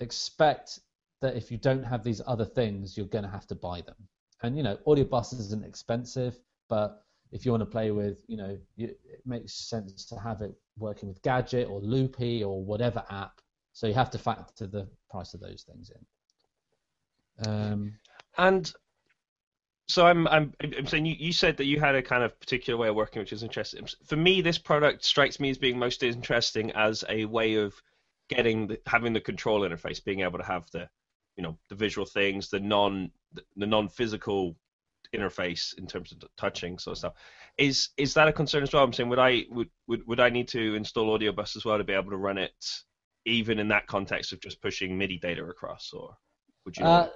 expect 0.00 0.80
that 1.24 1.36
if 1.36 1.50
you 1.50 1.58
don't 1.58 1.82
have 1.82 2.04
these 2.04 2.20
other 2.26 2.44
things, 2.44 2.96
you're 2.96 3.06
going 3.06 3.24
to 3.24 3.30
have 3.30 3.46
to 3.46 3.54
buy 3.54 3.80
them. 3.80 3.96
And 4.42 4.56
you 4.56 4.62
know, 4.62 4.78
Audio 4.86 5.04
Bus 5.04 5.32
isn't 5.32 5.64
expensive, 5.64 6.38
but 6.68 7.02
if 7.32 7.44
you 7.44 7.50
want 7.50 7.62
to 7.62 7.66
play 7.76 7.90
with, 7.90 8.22
you 8.28 8.36
know, 8.36 8.58
it 8.76 8.98
makes 9.24 9.54
sense 9.54 10.04
to 10.06 10.18
have 10.18 10.42
it 10.42 10.54
working 10.78 11.08
with 11.08 11.22
Gadget 11.22 11.68
or 11.68 11.80
Loopy 11.80 12.44
or 12.44 12.62
whatever 12.62 13.02
app. 13.10 13.40
So 13.72 13.86
you 13.86 13.94
have 13.94 14.10
to 14.10 14.18
factor 14.18 14.66
the 14.66 14.86
price 15.10 15.34
of 15.34 15.40
those 15.40 15.64
things 15.68 15.90
in. 15.96 17.48
Um, 17.48 17.98
And 18.38 18.72
so 19.88 20.06
I'm, 20.06 20.26
I'm 20.28 20.52
I'm 20.78 20.86
saying 20.86 21.06
you, 21.06 21.16
you 21.18 21.32
said 21.32 21.56
that 21.56 21.66
you 21.66 21.80
had 21.80 21.94
a 21.94 22.02
kind 22.02 22.22
of 22.22 22.38
particular 22.40 22.78
way 22.78 22.88
of 22.88 22.96
working 22.96 23.20
which 23.20 23.32
is 23.32 23.42
interesting. 23.42 23.86
For 24.06 24.16
me, 24.16 24.40
this 24.42 24.58
product 24.58 25.04
strikes 25.04 25.40
me 25.40 25.50
as 25.50 25.58
being 25.58 25.78
most 25.78 26.02
interesting 26.02 26.70
as 26.72 27.04
a 27.08 27.24
way 27.26 27.54
of 27.54 27.74
getting 28.28 28.68
the, 28.68 28.80
having 28.86 29.12
the 29.12 29.20
control 29.20 29.60
interface, 29.60 30.04
being 30.04 30.20
able 30.20 30.38
to 30.38 30.44
have 30.44 30.70
the 30.72 30.88
you 31.36 31.42
know 31.42 31.56
the 31.68 31.74
visual 31.74 32.06
things, 32.06 32.48
the 32.48 32.60
non 32.60 33.10
the 33.56 33.66
non 33.66 33.88
physical 33.88 34.56
interface 35.14 35.76
in 35.78 35.86
terms 35.86 36.12
of 36.12 36.22
touching 36.36 36.78
sort 36.78 36.92
of 36.92 36.98
stuff. 36.98 37.14
Is 37.58 37.90
is 37.96 38.14
that 38.14 38.28
a 38.28 38.32
concern 38.32 38.62
as 38.62 38.72
well? 38.72 38.84
I'm 38.84 38.92
saying 38.92 39.08
would 39.08 39.18
I 39.18 39.44
would 39.50 39.70
would, 39.86 40.06
would 40.06 40.20
I 40.20 40.28
need 40.28 40.48
to 40.48 40.74
install 40.74 41.12
audio 41.12 41.32
bus 41.32 41.56
as 41.56 41.64
well 41.64 41.78
to 41.78 41.84
be 41.84 41.92
able 41.92 42.10
to 42.10 42.16
run 42.16 42.38
it 42.38 42.52
even 43.26 43.58
in 43.58 43.68
that 43.68 43.86
context 43.86 44.32
of 44.32 44.40
just 44.40 44.60
pushing 44.60 44.98
MIDI 44.98 45.18
data 45.18 45.44
across, 45.44 45.92
or 45.92 46.16
would 46.64 46.76
you? 46.76 46.84
Uh, 46.84 47.08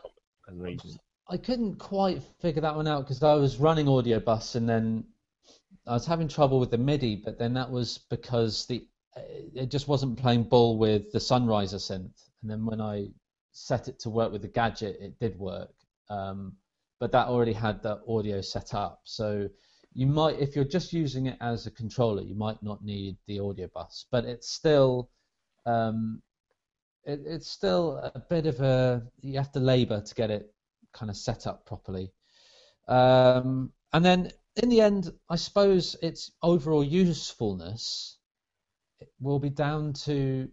I 1.31 1.37
couldn't 1.37 1.77
quite 1.77 2.23
figure 2.41 2.63
that 2.63 2.75
one 2.75 2.89
out 2.89 3.01
because 3.05 3.23
I 3.23 3.35
was 3.35 3.59
running 3.59 3.87
audio 3.87 4.19
bus 4.19 4.55
and 4.55 4.67
then 4.67 5.05
I 5.87 5.93
was 5.93 6.07
having 6.07 6.29
trouble 6.29 6.59
with 6.59 6.71
the 6.71 6.79
MIDI, 6.79 7.17
but 7.17 7.39
then 7.39 7.53
that 7.55 7.71
was 7.71 7.99
because 8.11 8.67
the 8.67 8.87
it 9.55 9.71
just 9.71 9.89
wasn't 9.89 10.19
playing 10.19 10.45
ball 10.45 10.79
with 10.79 11.11
the 11.13 11.19
Sunrizer 11.19 11.77
synth, 11.77 12.29
and 12.43 12.51
then 12.51 12.65
when 12.65 12.81
I 12.81 13.09
set 13.53 13.89
it 13.89 13.99
to 14.01 14.11
work 14.11 14.33
with 14.33 14.43
the 14.43 14.49
gadget, 14.49 14.99
it 15.01 15.19
did 15.19 15.39
work. 15.39 15.73
Um, 16.11 16.55
but 17.01 17.13
that 17.13 17.29
already 17.29 17.53
had 17.53 17.83
the 17.83 18.01
audio 18.09 18.41
set 18.41 18.75
up. 18.75 19.01
So 19.05 19.49
you 19.93 20.07
might, 20.07 20.39
if 20.39 20.57
you're 20.57 20.65
just 20.65 20.93
using 20.93 21.27
it 21.27 21.37
as 21.41 21.67
a 21.67 21.71
controller, 21.71 22.23
you 22.23 22.35
might 22.35 22.63
not 22.63 22.85
need 22.85 23.17
the 23.27 23.41
audio 23.41 23.69
bus. 23.73 24.07
But 24.11 24.25
it's 24.25 24.51
still, 24.51 25.11
um, 25.67 26.23
it, 27.05 27.21
it's 27.25 27.51
still 27.51 27.99
a 28.15 28.21
bit 28.21 28.47
of 28.47 28.61
a 28.61 29.03
you 29.21 29.39
have 29.39 29.53
to 29.53 29.61
labour 29.61 30.01
to 30.01 30.15
get 30.15 30.31
it 30.31 30.53
kind 30.93 31.11
of 31.11 31.17
set 31.17 31.47
up 31.47 31.67
properly. 31.67 32.13
Um, 32.89 33.73
and 33.93 34.05
then 34.05 34.31
in 34.57 34.69
the 34.69 34.81
end, 34.81 35.13
I 35.31 35.37
suppose 35.37 35.97
its 36.03 36.33
overall 36.43 36.85
usefulness 36.85 38.19
will 39.21 39.39
be 39.39 39.51
down 39.51 39.93
to 39.93 40.49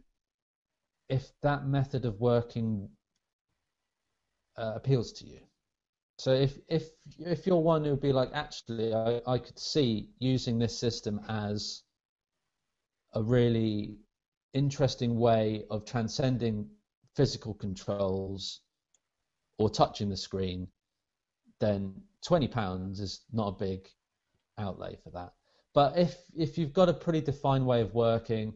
if 1.10 1.32
that 1.42 1.68
method 1.68 2.06
of 2.06 2.20
working 2.20 2.90
uh, 4.58 4.74
appeals 4.76 5.12
to 5.14 5.26
you. 5.26 5.40
So 6.18 6.32
if 6.32 6.58
if 6.70 6.84
if 7.20 7.46
you're 7.46 7.58
one 7.58 7.84
who'd 7.84 8.00
be 8.02 8.14
like, 8.14 8.30
actually, 8.34 8.94
I, 8.94 9.22
I 9.28 9.38
could 9.38 9.60
see 9.60 10.10
using 10.20 10.58
this 10.58 10.78
system 10.78 11.20
as 11.28 11.84
a 13.14 13.22
really 13.22 13.98
interesting 14.54 15.20
way 15.20 15.66
of 15.70 15.86
transcending 15.86 16.70
physical 17.16 17.54
controls 17.54 18.62
or 19.58 19.70
touching 19.70 20.10
the 20.10 20.18
screen, 20.18 20.68
then 21.60 21.94
twenty 22.26 22.48
pounds 22.48 23.00
is 23.00 23.26
not 23.34 23.48
a 23.50 23.60
big 23.60 23.88
outlay 24.58 24.96
for 25.04 25.10
that. 25.12 25.34
But 25.74 25.98
if 25.98 26.16
if 26.34 26.58
you've 26.58 26.74
got 26.74 26.88
a 26.88 26.94
pretty 26.94 27.20
defined 27.20 27.66
way 27.66 27.82
of 27.82 27.94
working, 27.94 28.54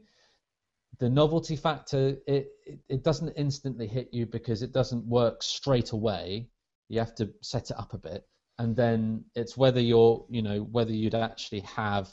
the 0.97 1.09
novelty 1.09 1.55
factor 1.55 2.17
it, 2.25 2.51
it, 2.65 2.79
it 2.89 3.03
doesn't 3.03 3.33
instantly 3.37 3.87
hit 3.87 4.09
you 4.11 4.25
because 4.25 4.61
it 4.61 4.73
doesn't 4.73 5.05
work 5.05 5.43
straight 5.43 5.91
away. 5.91 6.49
You 6.87 6.99
have 6.99 7.15
to 7.15 7.29
set 7.41 7.69
it 7.69 7.77
up 7.77 7.93
a 7.93 7.97
bit. 7.97 8.27
And 8.57 8.75
then 8.75 9.23
it's 9.35 9.55
whether 9.55 9.79
you're 9.79 10.25
you 10.29 10.41
know 10.41 10.61
whether 10.71 10.91
you'd 10.91 11.15
actually 11.15 11.61
have 11.61 12.09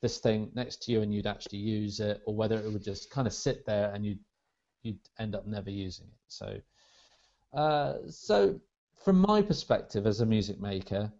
this 0.00 0.18
thing 0.18 0.50
next 0.54 0.82
to 0.84 0.92
you 0.92 1.02
and 1.02 1.12
you'd 1.12 1.26
actually 1.26 1.58
use 1.58 1.98
it 1.98 2.20
or 2.26 2.34
whether 2.34 2.56
it 2.56 2.72
would 2.72 2.84
just 2.84 3.10
kind 3.10 3.26
of 3.26 3.32
sit 3.32 3.66
there 3.66 3.90
and 3.92 4.06
you'd 4.06 4.20
you'd 4.82 5.00
end 5.18 5.34
up 5.34 5.46
never 5.46 5.70
using 5.70 6.06
it. 6.06 6.20
So 6.28 6.60
uh, 7.52 7.94
so 8.08 8.60
from 9.04 9.18
my 9.20 9.42
perspective 9.42 10.06
as 10.06 10.20
a 10.20 10.26
music 10.26 10.60
maker 10.60 11.10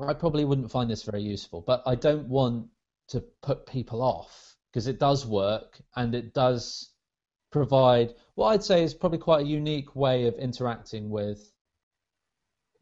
I 0.00 0.14
probably 0.14 0.44
wouldn't 0.44 0.70
find 0.70 0.88
this 0.88 1.02
very 1.02 1.22
useful 1.22 1.60
but 1.60 1.82
I 1.84 1.96
don't 1.96 2.28
want 2.28 2.68
to 3.08 3.20
put 3.42 3.66
people 3.66 4.00
off 4.00 4.56
because 4.70 4.86
it 4.86 4.98
does 4.98 5.26
work 5.26 5.78
and 5.96 6.14
it 6.14 6.34
does 6.34 6.90
provide 7.50 8.14
what 8.34 8.48
I'd 8.48 8.62
say 8.62 8.82
is 8.82 8.94
probably 8.94 9.18
quite 9.18 9.44
a 9.44 9.48
unique 9.48 9.96
way 9.96 10.26
of 10.26 10.34
interacting 10.34 11.10
with 11.10 11.52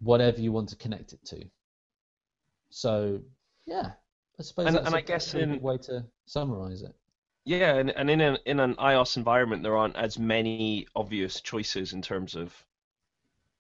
whatever 0.01 0.41
you 0.41 0.53
want 0.53 0.69
to 0.71 0.77
connect 0.77 1.13
it 1.13 1.25
to. 1.27 1.45
So 2.71 3.21
yeah, 3.65 3.93
I 4.39 4.43
suppose 4.43 4.67
and, 4.67 4.77
that's 4.77 4.87
and 4.87 4.95
a, 4.95 4.99
I 4.99 5.01
guess 5.01 5.35
in, 5.35 5.61
way 5.61 5.79
to 5.79 6.05
summarize 6.27 6.83
it. 6.83 6.95
Yeah, 7.45 7.77
and, 7.77 7.91
and 7.91 8.11
in 8.11 8.21
an 8.21 8.39
in 8.45 8.61
an 8.61 8.75
iOS 8.75 9.17
environment, 9.17 9.63
there 9.63 9.77
aren't 9.77 9.97
as 9.97 10.19
many 10.19 10.87
obvious 10.97 11.41
choices 11.41 11.93
in 11.93 12.03
terms 12.03 12.35
of 12.35 12.53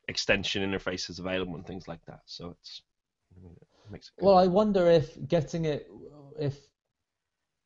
extension 0.08 0.68
interfaces 0.68 1.18
available 1.18 1.54
and 1.54 1.66
things 1.66 1.88
like 1.88 2.04
that. 2.06 2.20
So 2.26 2.56
it's 2.60 2.82
makes 3.90 4.10
it 4.18 4.24
well, 4.24 4.36
I 4.36 4.46
wonder 4.46 4.90
if 4.90 5.16
getting 5.28 5.64
it, 5.66 5.88
if 6.38 6.56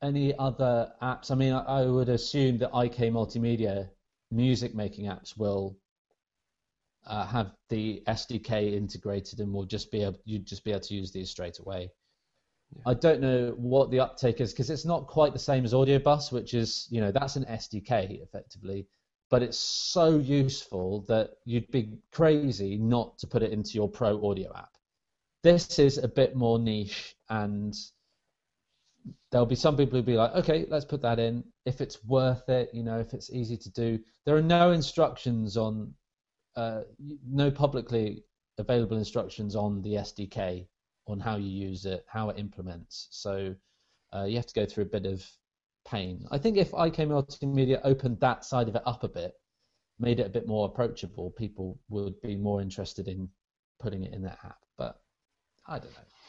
any 0.01 0.37
other 0.37 0.91
apps. 1.01 1.31
I 1.31 1.35
mean, 1.35 1.53
I, 1.53 1.63
I 1.63 1.85
would 1.85 2.09
assume 2.09 2.57
that 2.59 2.71
IK 2.73 3.11
Multimedia 3.11 3.89
music 4.31 4.73
making 4.73 5.05
apps 5.05 5.37
will 5.37 5.77
uh, 7.05 7.25
have 7.25 7.51
the 7.69 8.03
SDK 8.07 8.73
integrated 8.73 9.39
and 9.39 9.53
will 9.53 9.65
just 9.65 9.91
be 9.91 10.03
able 10.03 10.19
you'd 10.25 10.45
just 10.45 10.63
be 10.63 10.71
able 10.71 10.81
to 10.81 10.93
use 10.93 11.11
these 11.11 11.29
straight 11.29 11.59
away. 11.59 11.91
Yeah. 12.75 12.83
I 12.85 12.93
don't 12.93 13.21
know 13.21 13.53
what 13.57 13.91
the 13.91 13.99
uptake 13.99 14.39
is 14.39 14.53
because 14.53 14.69
it's 14.69 14.85
not 14.85 15.07
quite 15.07 15.33
the 15.33 15.39
same 15.39 15.65
as 15.65 15.73
AudioBus, 15.73 16.31
which 16.31 16.53
is 16.53 16.87
you 16.89 17.01
know 17.01 17.11
that's 17.11 17.35
an 17.35 17.45
SDK 17.45 18.21
effectively, 18.21 18.87
but 19.29 19.43
it's 19.43 19.57
so 19.57 20.17
useful 20.17 21.01
that 21.07 21.31
you'd 21.45 21.71
be 21.71 21.97
crazy 22.11 22.77
not 22.77 23.17
to 23.19 23.27
put 23.27 23.43
it 23.43 23.51
into 23.51 23.71
your 23.73 23.89
Pro 23.89 24.29
Audio 24.29 24.51
app. 24.55 24.77
This 25.43 25.79
is 25.79 25.97
a 25.97 26.07
bit 26.07 26.35
more 26.35 26.59
niche, 26.59 27.15
and 27.29 27.75
there'll 29.31 29.45
be 29.45 29.55
some 29.55 29.77
people 29.77 29.93
who'll 29.93 30.05
be 30.05 30.17
like, 30.17 30.33
okay, 30.33 30.65
let's 30.69 30.85
put 30.85 31.01
that 31.01 31.19
in. 31.19 31.43
If 31.65 31.81
it's 31.81 32.03
worth 32.05 32.47
it, 32.49 32.69
you 32.73 32.83
know, 32.83 32.99
if 32.99 33.13
it's 33.13 33.31
easy 33.31 33.57
to 33.57 33.71
do. 33.71 33.99
There 34.25 34.35
are 34.35 34.41
no 34.41 34.71
instructions 34.71 35.57
on 35.57 35.93
uh, 36.55 36.81
no 37.27 37.49
publicly 37.49 38.23
available 38.57 38.97
instructions 38.97 39.55
on 39.55 39.81
the 39.81 39.93
SDK 39.93 40.67
on 41.07 41.19
how 41.19 41.37
you 41.37 41.49
use 41.49 41.85
it, 41.85 42.05
how 42.07 42.29
it 42.29 42.37
implements. 42.37 43.07
So 43.11 43.55
uh, 44.13 44.25
you 44.25 44.35
have 44.35 44.45
to 44.47 44.53
go 44.53 44.65
through 44.65 44.83
a 44.83 44.87
bit 44.87 45.05
of 45.05 45.25
pain. 45.87 46.25
I 46.31 46.37
think 46.37 46.57
if 46.57 46.67
IK 46.67 47.07
Multimedia 47.07 47.79
opened 47.83 48.19
that 48.19 48.45
side 48.45 48.67
of 48.67 48.75
it 48.75 48.83
up 48.85 49.03
a 49.03 49.07
bit, 49.07 49.33
made 49.99 50.19
it 50.19 50.27
a 50.27 50.29
bit 50.29 50.47
more 50.47 50.67
approachable, 50.67 51.31
people 51.31 51.79
would 51.89 52.19
be 52.21 52.35
more 52.35 52.61
interested 52.61 53.07
in 53.07 53.29
putting 53.79 54.03
it 54.03 54.13
in 54.13 54.21
their 54.21 54.37
app. 54.43 54.59
But 54.77 54.99
I 55.67 55.79
don't 55.79 55.91
know. 55.91 56.20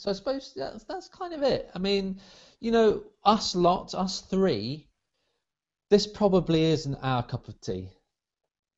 So 0.00 0.08
I 0.10 0.14
suppose 0.14 0.54
that's, 0.56 0.84
that's 0.84 1.08
kind 1.08 1.34
of 1.34 1.42
it. 1.42 1.70
I 1.74 1.78
mean, 1.78 2.20
you 2.58 2.70
know, 2.70 3.02
us 3.22 3.54
lot, 3.54 3.94
us 3.94 4.22
three, 4.22 4.88
this 5.90 6.06
probably 6.06 6.64
isn't 6.64 6.94
our 7.02 7.22
cup 7.22 7.48
of 7.48 7.60
tea 7.60 7.90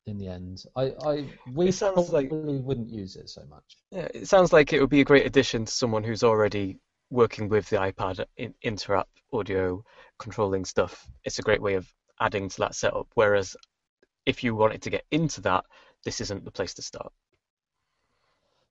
in 0.05 0.17
the 0.17 0.27
end. 0.27 0.65
I, 0.75 0.93
I 1.05 1.25
we 1.53 1.71
probably 1.71 2.27
like, 2.27 2.29
wouldn't 2.29 2.89
use 2.89 3.15
it 3.15 3.29
so 3.29 3.45
much. 3.49 3.77
Yeah, 3.89 4.09
it 4.13 4.27
sounds 4.27 4.51
like 4.51 4.73
it 4.73 4.81
would 4.81 4.89
be 4.89 4.99
a 4.99 5.05
great 5.05 5.25
addition 5.25 5.63
to 5.63 5.71
someone 5.71 6.03
who's 6.03 6.25
already 6.25 6.77
working 7.09 7.47
with 7.47 7.69
the 7.69 7.77
iPad 7.77 8.25
in, 8.35 8.53
inter-app 8.61 9.07
audio 9.31 9.81
controlling 10.19 10.65
stuff. 10.65 11.07
It's 11.23 11.39
a 11.39 11.43
great 11.43 11.61
way 11.61 11.75
of 11.75 11.87
adding 12.19 12.49
to 12.49 12.57
that 12.59 12.75
setup. 12.75 13.07
Whereas 13.13 13.55
if 14.25 14.43
you 14.43 14.55
wanted 14.55 14.81
to 14.81 14.89
get 14.89 15.05
into 15.09 15.39
that, 15.41 15.63
this 16.03 16.19
isn't 16.19 16.43
the 16.43 16.51
place 16.51 16.73
to 16.73 16.81
start. 16.81 17.13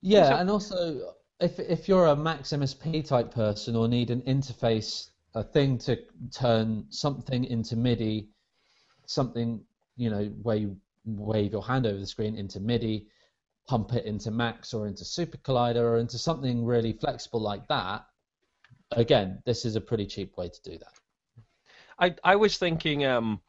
Yeah, 0.02 0.38
and 0.38 0.50
also 0.50 1.14
if 1.42 1.58
if 1.58 1.88
you're 1.88 2.06
a 2.06 2.16
Max 2.16 2.50
MSP 2.50 3.06
type 3.06 3.32
person 3.32 3.76
or 3.76 3.88
need 3.88 4.10
an 4.10 4.22
interface, 4.22 5.10
a 5.34 5.42
thing 5.42 5.78
to 5.78 5.98
turn 6.30 6.86
something 6.90 7.44
into 7.44 7.76
MIDI, 7.76 8.28
something 9.06 9.60
you 9.96 10.10
know 10.10 10.24
where 10.42 10.56
you 10.56 10.76
wave 11.04 11.52
your 11.52 11.64
hand 11.64 11.86
over 11.86 11.98
the 11.98 12.06
screen 12.06 12.36
into 12.36 12.60
MIDI, 12.60 13.08
pump 13.66 13.92
it 13.94 14.04
into 14.04 14.30
Max 14.30 14.72
or 14.72 14.86
into 14.86 15.04
Super 15.04 15.38
Collider 15.38 15.82
or 15.82 15.98
into 15.98 16.18
something 16.18 16.64
really 16.64 16.92
flexible 16.92 17.40
like 17.40 17.66
that, 17.68 18.04
again, 18.92 19.42
this 19.44 19.64
is 19.64 19.76
a 19.76 19.80
pretty 19.80 20.06
cheap 20.06 20.36
way 20.36 20.48
to 20.48 20.62
do 20.62 20.78
that. 20.78 20.92
I 21.98 22.14
I 22.32 22.36
was 22.36 22.56
thinking 22.56 23.04
um, 23.04 23.40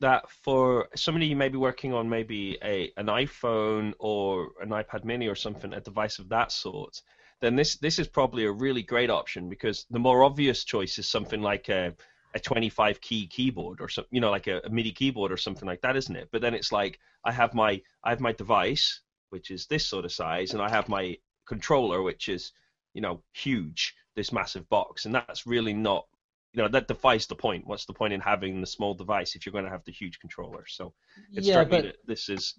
that 0.00 0.28
for 0.30 0.88
somebody 0.94 1.34
maybe 1.34 1.56
working 1.56 1.92
on 1.94 2.08
maybe 2.08 2.58
a 2.62 2.92
an 2.96 3.06
iPhone 3.06 3.92
or 3.98 4.48
an 4.60 4.70
iPad 4.70 5.04
Mini 5.04 5.28
or 5.28 5.34
something, 5.34 5.72
a 5.72 5.80
device 5.80 6.18
of 6.18 6.28
that 6.30 6.52
sort, 6.52 7.00
then 7.40 7.56
this 7.56 7.76
this 7.76 7.98
is 7.98 8.08
probably 8.08 8.44
a 8.44 8.52
really 8.52 8.82
great 8.82 9.10
option 9.10 9.48
because 9.48 9.86
the 9.90 9.98
more 9.98 10.24
obvious 10.24 10.64
choice 10.64 10.98
is 10.98 11.08
something 11.08 11.40
like 11.40 11.68
a 11.68 11.94
a 12.34 12.40
25 12.40 13.00
key 13.00 13.26
keyboard 13.26 13.80
or 13.80 13.88
something, 13.88 14.10
you 14.14 14.20
know, 14.20 14.30
like 14.30 14.46
a, 14.48 14.60
a, 14.64 14.68
MIDI 14.68 14.92
keyboard 14.92 15.32
or 15.32 15.38
something 15.38 15.66
like 15.66 15.80
that, 15.80 15.96
isn't 15.96 16.14
it? 16.14 16.28
But 16.30 16.42
then 16.42 16.54
it's 16.54 16.72
like 16.72 16.98
I 17.24 17.32
have 17.32 17.54
my 17.54 17.80
I 18.04 18.10
have 18.10 18.20
my 18.20 18.32
device, 18.32 19.00
which 19.30 19.50
is 19.50 19.66
this 19.66 19.86
sort 19.86 20.04
of 20.04 20.12
size, 20.12 20.52
and 20.52 20.62
I 20.62 20.68
have 20.68 20.88
my 20.88 21.16
controller, 21.46 22.02
which 22.02 22.28
is 22.28 22.52
you 22.92 23.00
know 23.00 23.22
huge, 23.32 23.94
this 24.14 24.32
massive 24.32 24.68
box, 24.68 25.06
and 25.06 25.14
that's 25.14 25.46
really 25.46 25.72
not, 25.72 26.06
you 26.52 26.62
know, 26.62 26.68
that 26.68 26.88
defies 26.88 27.26
the 27.26 27.34
point. 27.34 27.66
What's 27.66 27.86
the 27.86 27.94
point 27.94 28.12
in 28.12 28.20
having 28.20 28.60
the 28.60 28.66
small 28.66 28.94
device 28.94 29.34
if 29.34 29.46
you're 29.46 29.52
going 29.52 29.64
to 29.64 29.70
have 29.70 29.84
the 29.84 29.92
huge 29.92 30.18
controller? 30.18 30.64
So 30.66 30.92
it 31.32 31.44
yeah, 31.44 31.54
struck 31.54 31.70
but... 31.70 31.84
me 31.84 31.90
that 31.90 32.06
this 32.06 32.28
is 32.28 32.54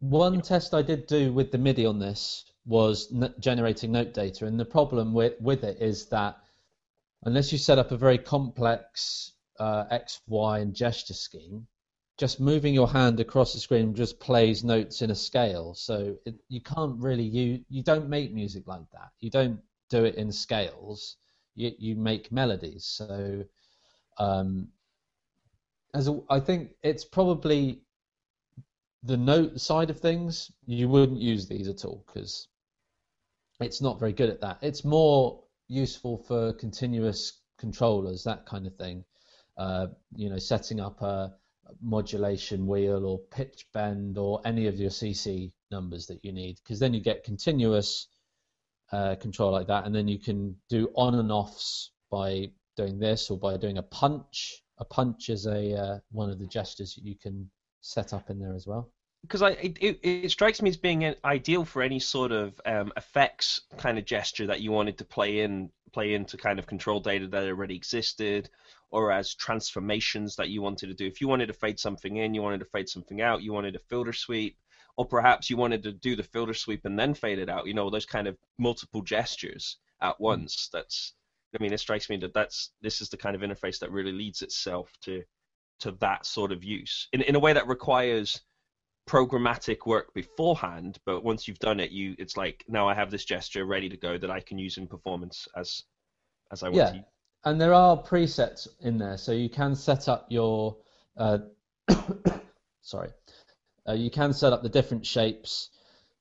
one 0.00 0.42
test 0.42 0.74
I 0.74 0.82
did 0.82 1.06
do 1.06 1.32
with 1.32 1.52
the 1.52 1.58
MIDI 1.58 1.86
on 1.86 1.98
this 1.98 2.44
was 2.66 3.12
n- 3.12 3.34
generating 3.38 3.92
note 3.92 4.14
data, 4.14 4.46
and 4.46 4.58
the 4.58 4.64
problem 4.64 5.12
with 5.12 5.40
with 5.40 5.64
it 5.64 5.80
is 5.80 6.06
that 6.06 6.36
unless 7.24 7.52
you 7.52 7.58
set 7.58 7.78
up 7.78 7.90
a 7.90 7.96
very 7.96 8.18
complex 8.18 9.32
uh, 9.58 9.84
X, 9.90 10.20
Y, 10.26 10.58
and 10.58 10.74
gesture 10.74 11.14
scheme, 11.14 11.66
just 12.18 12.40
moving 12.40 12.74
your 12.74 12.88
hand 12.88 13.20
across 13.20 13.52
the 13.52 13.60
screen 13.60 13.94
just 13.94 14.20
plays 14.20 14.62
notes 14.62 15.02
in 15.02 15.10
a 15.10 15.14
scale. 15.14 15.74
So 15.74 16.16
it, 16.24 16.36
you 16.48 16.60
can't 16.60 17.00
really 17.00 17.24
you 17.24 17.64
you 17.68 17.82
don't 17.82 18.08
make 18.08 18.32
music 18.32 18.66
like 18.66 18.88
that. 18.92 19.10
You 19.20 19.30
don't 19.30 19.60
do 19.90 20.04
it 20.04 20.14
in 20.16 20.30
scales. 20.32 21.16
You 21.54 21.72
you 21.78 21.96
make 21.96 22.32
melodies. 22.32 22.84
So 22.84 23.44
um, 24.18 24.68
as 25.92 26.08
a, 26.08 26.20
I 26.30 26.40
think 26.40 26.70
it's 26.82 27.04
probably 27.04 27.82
the 29.02 29.16
note 29.16 29.60
side 29.60 29.90
of 29.90 30.00
things. 30.00 30.50
You 30.66 30.88
wouldn't 30.88 31.20
use 31.20 31.46
these 31.46 31.68
at 31.68 31.84
all 31.84 32.04
because 32.06 32.48
it's 33.60 33.80
not 33.80 33.98
very 34.00 34.12
good 34.12 34.30
at 34.30 34.40
that. 34.40 34.58
It's 34.62 34.84
more 34.84 35.42
useful 35.68 36.18
for 36.18 36.52
continuous 36.54 37.40
controllers, 37.58 38.24
that 38.24 38.46
kind 38.46 38.66
of 38.66 38.74
thing. 38.76 39.04
Uh, 39.56 39.86
you 40.16 40.28
know, 40.28 40.38
setting 40.38 40.80
up 40.80 41.00
a 41.02 41.34
modulation 41.80 42.66
wheel 42.66 43.06
or 43.06 43.18
pitch 43.30 43.66
bend 43.72 44.18
or 44.18 44.40
any 44.44 44.66
of 44.66 44.76
your 44.76 44.90
CC 44.90 45.52
numbers 45.70 46.06
that 46.06 46.24
you 46.24 46.32
need, 46.32 46.56
because 46.56 46.78
then 46.78 46.92
you 46.92 47.00
get 47.00 47.24
continuous 47.24 48.08
uh, 48.92 49.14
control 49.16 49.52
like 49.52 49.68
that, 49.68 49.86
and 49.86 49.94
then 49.94 50.08
you 50.08 50.18
can 50.18 50.56
do 50.68 50.90
on 50.94 51.14
and 51.14 51.30
offs 51.30 51.92
by 52.10 52.50
doing 52.76 52.98
this 52.98 53.30
or 53.30 53.38
by 53.38 53.56
doing 53.56 53.78
a 53.78 53.82
punch. 53.82 54.60
A 54.78 54.84
punch 54.84 55.28
is 55.28 55.46
a 55.46 55.74
uh, 55.74 55.98
one 56.10 56.30
of 56.30 56.38
the 56.40 56.46
gestures 56.46 56.94
that 56.94 57.04
you 57.04 57.14
can 57.16 57.48
set 57.80 58.12
up 58.12 58.30
in 58.30 58.38
there 58.38 58.54
as 58.54 58.66
well 58.66 58.90
because 59.24 59.40
it, 59.42 59.78
it, 59.80 60.00
it, 60.02 60.30
strikes 60.30 60.60
me 60.60 60.68
as 60.68 60.76
being 60.76 61.14
ideal 61.24 61.64
for 61.64 61.82
any 61.82 61.98
sort 61.98 62.30
of 62.30 62.60
um, 62.66 62.92
effects 62.96 63.62
kind 63.78 63.98
of 63.98 64.04
gesture 64.04 64.46
that 64.46 64.60
you 64.60 64.70
wanted 64.70 64.98
to 64.98 65.04
play 65.04 65.40
in 65.40 65.70
play 65.92 66.12
into 66.12 66.36
kind 66.36 66.58
of 66.58 66.66
control 66.66 67.00
data 67.00 67.26
that 67.28 67.44
already 67.44 67.74
existed, 67.74 68.50
or 68.90 69.12
as 69.12 69.34
transformations 69.34 70.36
that 70.36 70.50
you 70.50 70.60
wanted 70.60 70.88
to 70.88 70.94
do. 70.94 71.06
If 71.06 71.20
you 71.20 71.28
wanted 71.28 71.46
to 71.46 71.52
fade 71.54 71.78
something 71.78 72.16
in, 72.16 72.34
you 72.34 72.42
wanted 72.42 72.58
to 72.58 72.66
fade 72.66 72.88
something 72.88 73.22
out, 73.22 73.42
you 73.42 73.52
wanted 73.52 73.76
a 73.76 73.78
filter 73.78 74.12
sweep, 74.12 74.58
or 74.96 75.06
perhaps 75.06 75.48
you 75.48 75.56
wanted 75.56 75.82
to 75.84 75.92
do 75.92 76.16
the 76.16 76.22
filter 76.22 76.54
sweep 76.54 76.84
and 76.84 76.98
then 76.98 77.14
fade 77.14 77.38
it 77.38 77.48
out. 77.48 77.66
You 77.66 77.74
know 77.74 77.88
those 77.90 78.06
kind 78.06 78.26
of 78.26 78.36
multiple 78.58 79.02
gestures 79.02 79.78
at 80.02 80.16
hmm. 80.16 80.24
once. 80.24 80.68
That's 80.72 81.14
I 81.58 81.62
mean, 81.62 81.72
it 81.72 81.80
strikes 81.80 82.10
me 82.10 82.16
that 82.18 82.34
that's 82.34 82.72
this 82.82 83.00
is 83.00 83.08
the 83.08 83.16
kind 83.16 83.36
of 83.36 83.42
interface 83.42 83.78
that 83.78 83.92
really 83.92 84.12
leads 84.12 84.42
itself 84.42 84.92
to 85.02 85.22
to 85.80 85.92
that 86.00 86.26
sort 86.26 86.52
of 86.52 86.62
use 86.62 87.08
in 87.12 87.22
in 87.22 87.34
a 87.34 87.40
way 87.40 87.52
that 87.52 87.66
requires 87.66 88.40
programmatic 89.06 89.86
work 89.86 90.12
beforehand, 90.14 90.98
but 91.04 91.22
once 91.22 91.46
you've 91.46 91.58
done 91.58 91.80
it, 91.80 91.90
you 91.90 92.14
it's 92.18 92.36
like 92.36 92.64
now 92.68 92.88
I 92.88 92.94
have 92.94 93.10
this 93.10 93.24
gesture 93.24 93.64
ready 93.64 93.88
to 93.88 93.96
go 93.96 94.18
that 94.18 94.30
I 94.30 94.40
can 94.40 94.58
use 94.58 94.78
in 94.78 94.86
performance 94.86 95.46
as 95.56 95.82
as 96.50 96.62
I 96.62 96.68
want 96.68 96.76
yeah. 96.76 96.90
to. 96.92 97.04
And 97.44 97.60
there 97.60 97.74
are 97.74 98.02
presets 98.02 98.66
in 98.80 98.96
there, 98.96 99.18
so 99.18 99.32
you 99.32 99.50
can 99.50 99.74
set 99.74 100.08
up 100.08 100.26
your 100.30 100.76
uh, 101.16 101.38
sorry, 102.80 103.10
uh, 103.88 103.92
you 103.92 104.10
can 104.10 104.32
set 104.32 104.52
up 104.52 104.62
the 104.62 104.68
different 104.68 105.04
shapes 105.04 105.70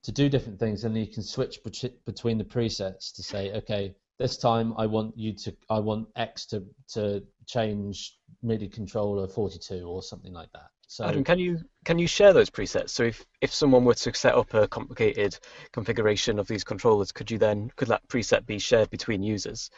to 0.04 0.12
do 0.12 0.28
different 0.28 0.60
things, 0.60 0.84
and 0.84 0.98
you 0.98 1.08
can 1.08 1.24
switch 1.24 1.60
between 1.64 2.38
the 2.38 2.44
presets 2.44 3.14
to 3.16 3.24
say, 3.24 3.54
okay, 3.54 3.96
this 4.20 4.38
time 4.38 4.74
I 4.78 4.86
want 4.86 5.18
you 5.18 5.34
to 5.34 5.56
I 5.70 5.80
want 5.80 6.10
X 6.16 6.46
to 6.48 6.64
to 6.94 7.24
change 7.48 8.18
MIDI 8.42 8.68
controller 8.68 9.28
42 9.28 9.86
or 9.88 10.04
something 10.04 10.34
like 10.34 10.52
that. 10.54 10.70
So 10.94 11.06
Adam, 11.06 11.24
can 11.24 11.40
you 11.40 11.60
can 11.86 11.98
you 11.98 12.06
share 12.06 12.34
those 12.34 12.52
presets? 12.52 12.92
So 12.92 13.02
if, 13.02 13.26
if 13.42 13.52
someone 13.52 13.84
were 13.84 13.96
to 13.96 14.14
set 14.14 14.36
up 14.36 14.54
a 14.54 14.68
complicated 14.68 15.36
configuration 15.72 16.38
of 16.38 16.48
these 16.48 16.64
controllers, 16.64 17.12
could 17.12 17.32
you 17.32 17.40
then 17.40 17.72
could 17.78 17.88
that 17.88 18.08
preset 18.08 18.46
be 18.46 18.60
shared 18.60 18.92
between 18.92 19.24
users? 19.24 19.72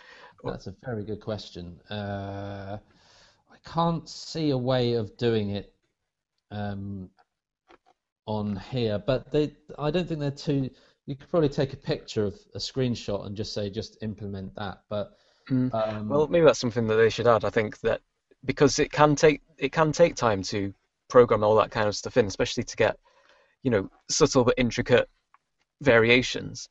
That's 0.44 0.68
a 0.68 0.76
very 0.84 1.06
good 1.06 1.22
question. 1.22 1.80
Uh, 1.90 2.80
I 3.50 3.56
can't 3.66 4.10
see 4.10 4.50
a 4.50 4.58
way 4.58 4.96
of 4.96 5.16
doing 5.16 5.52
it 5.52 5.74
um, 6.52 7.10
on 8.26 8.58
here, 8.58 9.00
but 9.00 9.32
they 9.32 9.56
I 9.80 9.92
don't 9.92 10.06
think 10.06 10.20
they're 10.20 10.32
too. 10.32 10.70
You 11.06 11.16
could 11.16 11.30
probably 11.30 11.48
take 11.48 11.72
a 11.72 11.78
picture 11.78 12.26
of 12.26 12.36
a 12.56 12.58
screenshot 12.58 13.26
and 13.26 13.38
just 13.38 13.54
say 13.54 13.70
just 13.70 14.04
implement 14.04 14.54
that. 14.56 14.80
But 14.90 15.14
mm. 15.50 15.74
um, 15.74 16.10
well, 16.10 16.28
maybe 16.28 16.44
that's 16.44 16.60
something 16.60 16.88
that 16.88 16.96
they 16.96 17.10
should 17.10 17.26
add. 17.26 17.46
I 17.46 17.52
think 17.52 17.80
that 17.80 18.02
because 18.44 18.80
it 18.80 18.92
can 18.92 19.16
take 19.16 19.44
it 19.58 19.72
can 19.72 19.94
take 19.94 20.16
time 20.16 20.44
to 20.44 20.74
program 21.10 21.44
all 21.44 21.56
that 21.56 21.72
kind 21.72 21.88
of 21.88 21.96
stuff 21.96 22.18
in, 22.18 22.26
especially 22.26 22.64
to 22.64 22.76
get, 22.76 22.98
you 23.64 23.72
know, 23.72 23.90
subtle 24.10 24.44
but 24.44 24.56
intricate 24.58 25.10
variations. 25.82 26.70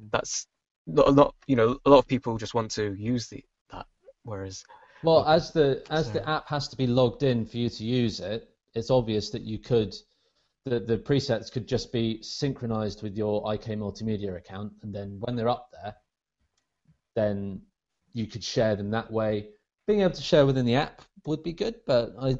Mm. 0.00 0.08
That's 0.12 0.46
not, 0.86 1.14
not 1.14 1.34
you 1.46 1.56
know, 1.56 1.78
a 1.84 1.90
lot 1.90 1.98
of 1.98 2.06
people 2.06 2.36
just 2.36 2.54
want 2.54 2.70
to 2.72 2.94
use 2.94 3.28
the 3.28 3.44
that, 3.70 3.86
whereas. 4.22 4.64
Well, 5.02 5.26
as 5.26 5.50
the 5.52 5.82
as 5.90 6.06
so. 6.06 6.12
the 6.12 6.28
app 6.28 6.48
has 6.48 6.68
to 6.68 6.76
be 6.76 6.86
logged 6.86 7.22
in 7.22 7.46
for 7.46 7.56
you 7.56 7.70
to 7.70 7.84
use 7.84 8.20
it, 8.20 8.48
it's 8.74 8.90
obvious 8.90 9.30
that 9.30 9.42
you 9.42 9.58
could 9.58 9.94
the, 10.66 10.80
the 10.80 10.98
presets 10.98 11.50
could 11.50 11.66
just 11.66 11.90
be 11.92 12.22
synchronized 12.22 13.02
with 13.02 13.16
your 13.16 13.52
IK 13.52 13.66
Multimedia 13.78 14.36
account, 14.36 14.72
and 14.82 14.94
then 14.94 15.16
when 15.20 15.36
they're 15.36 15.48
up 15.48 15.70
there, 15.72 15.94
then 17.16 17.62
you 18.12 18.26
could 18.26 18.44
share 18.44 18.76
them 18.76 18.90
that 18.90 19.10
way. 19.10 19.48
Being 19.86 20.02
able 20.02 20.12
to 20.12 20.22
share 20.22 20.44
within 20.46 20.66
the 20.66 20.74
app 20.74 21.02
would 21.26 21.42
be 21.42 21.52
good, 21.52 21.76
but 21.86 22.12
I 22.20 22.36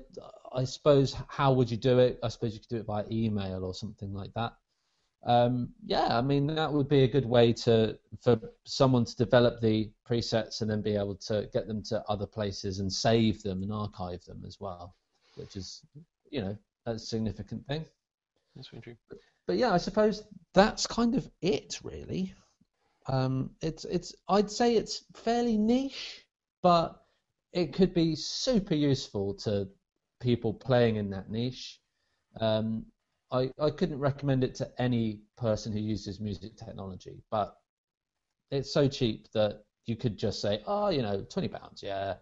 I 0.52 0.64
suppose 0.64 1.16
how 1.28 1.52
would 1.52 1.70
you 1.70 1.76
do 1.76 1.98
it? 1.98 2.18
I 2.22 2.28
suppose 2.28 2.54
you 2.54 2.60
could 2.60 2.68
do 2.68 2.76
it 2.76 2.86
by 2.86 3.04
email 3.10 3.64
or 3.64 3.74
something 3.74 4.12
like 4.12 4.32
that. 4.34 4.54
Um, 5.24 5.68
yeah, 5.84 6.16
I 6.16 6.22
mean 6.22 6.46
that 6.46 6.72
would 6.72 6.88
be 6.88 7.02
a 7.02 7.08
good 7.08 7.26
way 7.26 7.52
to 7.64 7.98
for 8.22 8.40
someone 8.64 9.04
to 9.04 9.16
develop 9.16 9.60
the 9.60 9.90
presets 10.08 10.62
and 10.62 10.70
then 10.70 10.80
be 10.80 10.96
able 10.96 11.16
to 11.16 11.48
get 11.52 11.66
them 11.66 11.82
to 11.84 12.02
other 12.08 12.26
places 12.26 12.80
and 12.80 12.90
save 12.90 13.42
them 13.42 13.62
and 13.62 13.72
archive 13.72 14.24
them 14.24 14.42
as 14.46 14.58
well, 14.60 14.94
which 15.36 15.56
is 15.56 15.82
you 16.30 16.40
know 16.40 16.56
a 16.86 16.98
significant 16.98 17.66
thing. 17.66 17.84
That's 18.56 18.68
very 18.68 18.80
true. 18.80 18.96
But, 19.10 19.18
but 19.46 19.56
yeah, 19.56 19.72
I 19.72 19.76
suppose 19.76 20.22
that's 20.54 20.86
kind 20.86 21.14
of 21.14 21.28
it 21.42 21.80
really. 21.82 22.34
Um, 23.06 23.50
it's 23.60 23.84
it's 23.84 24.14
I'd 24.28 24.50
say 24.50 24.76
it's 24.76 25.04
fairly 25.14 25.58
niche, 25.58 26.24
but 26.62 27.02
it 27.52 27.74
could 27.74 27.92
be 27.92 28.14
super 28.16 28.74
useful 28.74 29.34
to 29.34 29.68
people 30.20 30.54
playing 30.54 30.96
in 30.96 31.10
that 31.10 31.30
niche. 31.30 31.80
Um, 32.40 32.86
I, 33.32 33.50
I 33.60 33.70
couldn't 33.70 33.98
recommend 33.98 34.44
it 34.44 34.54
to 34.56 34.70
any 34.78 35.20
person 35.36 35.72
who 35.72 35.78
uses 35.78 36.20
music 36.20 36.56
technology, 36.56 37.22
but 37.30 37.56
it's 38.50 38.72
so 38.72 38.88
cheap 38.88 39.30
that 39.32 39.64
you 39.86 39.96
could 39.96 40.16
just 40.16 40.40
say, 40.40 40.62
oh, 40.66 40.88
you 40.88 41.02
know, 41.02 41.22
twenty 41.22 41.48
pounds, 41.48 41.82
yeah, 41.82 42.14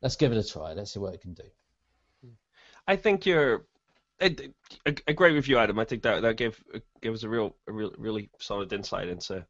let's 0.00 0.16
give 0.16 0.32
it 0.32 0.38
a 0.38 0.44
try, 0.44 0.72
let's 0.72 0.92
see 0.92 1.00
what 1.00 1.14
it 1.14 1.20
can 1.20 1.34
do. 1.34 1.44
I 2.86 2.96
think 2.96 3.26
you're 3.26 3.64
a, 4.20 4.34
a, 5.06 5.12
great 5.12 5.34
review, 5.34 5.58
Adam. 5.58 5.78
I 5.78 5.84
think 5.84 6.02
that 6.02 6.22
that 6.22 6.36
gave 6.36 6.62
gave 7.00 7.12
us 7.12 7.22
a 7.22 7.28
real 7.28 7.56
a 7.68 7.72
real 7.72 7.92
really 7.98 8.30
solid 8.38 8.72
insight 8.72 9.08
into 9.08 9.44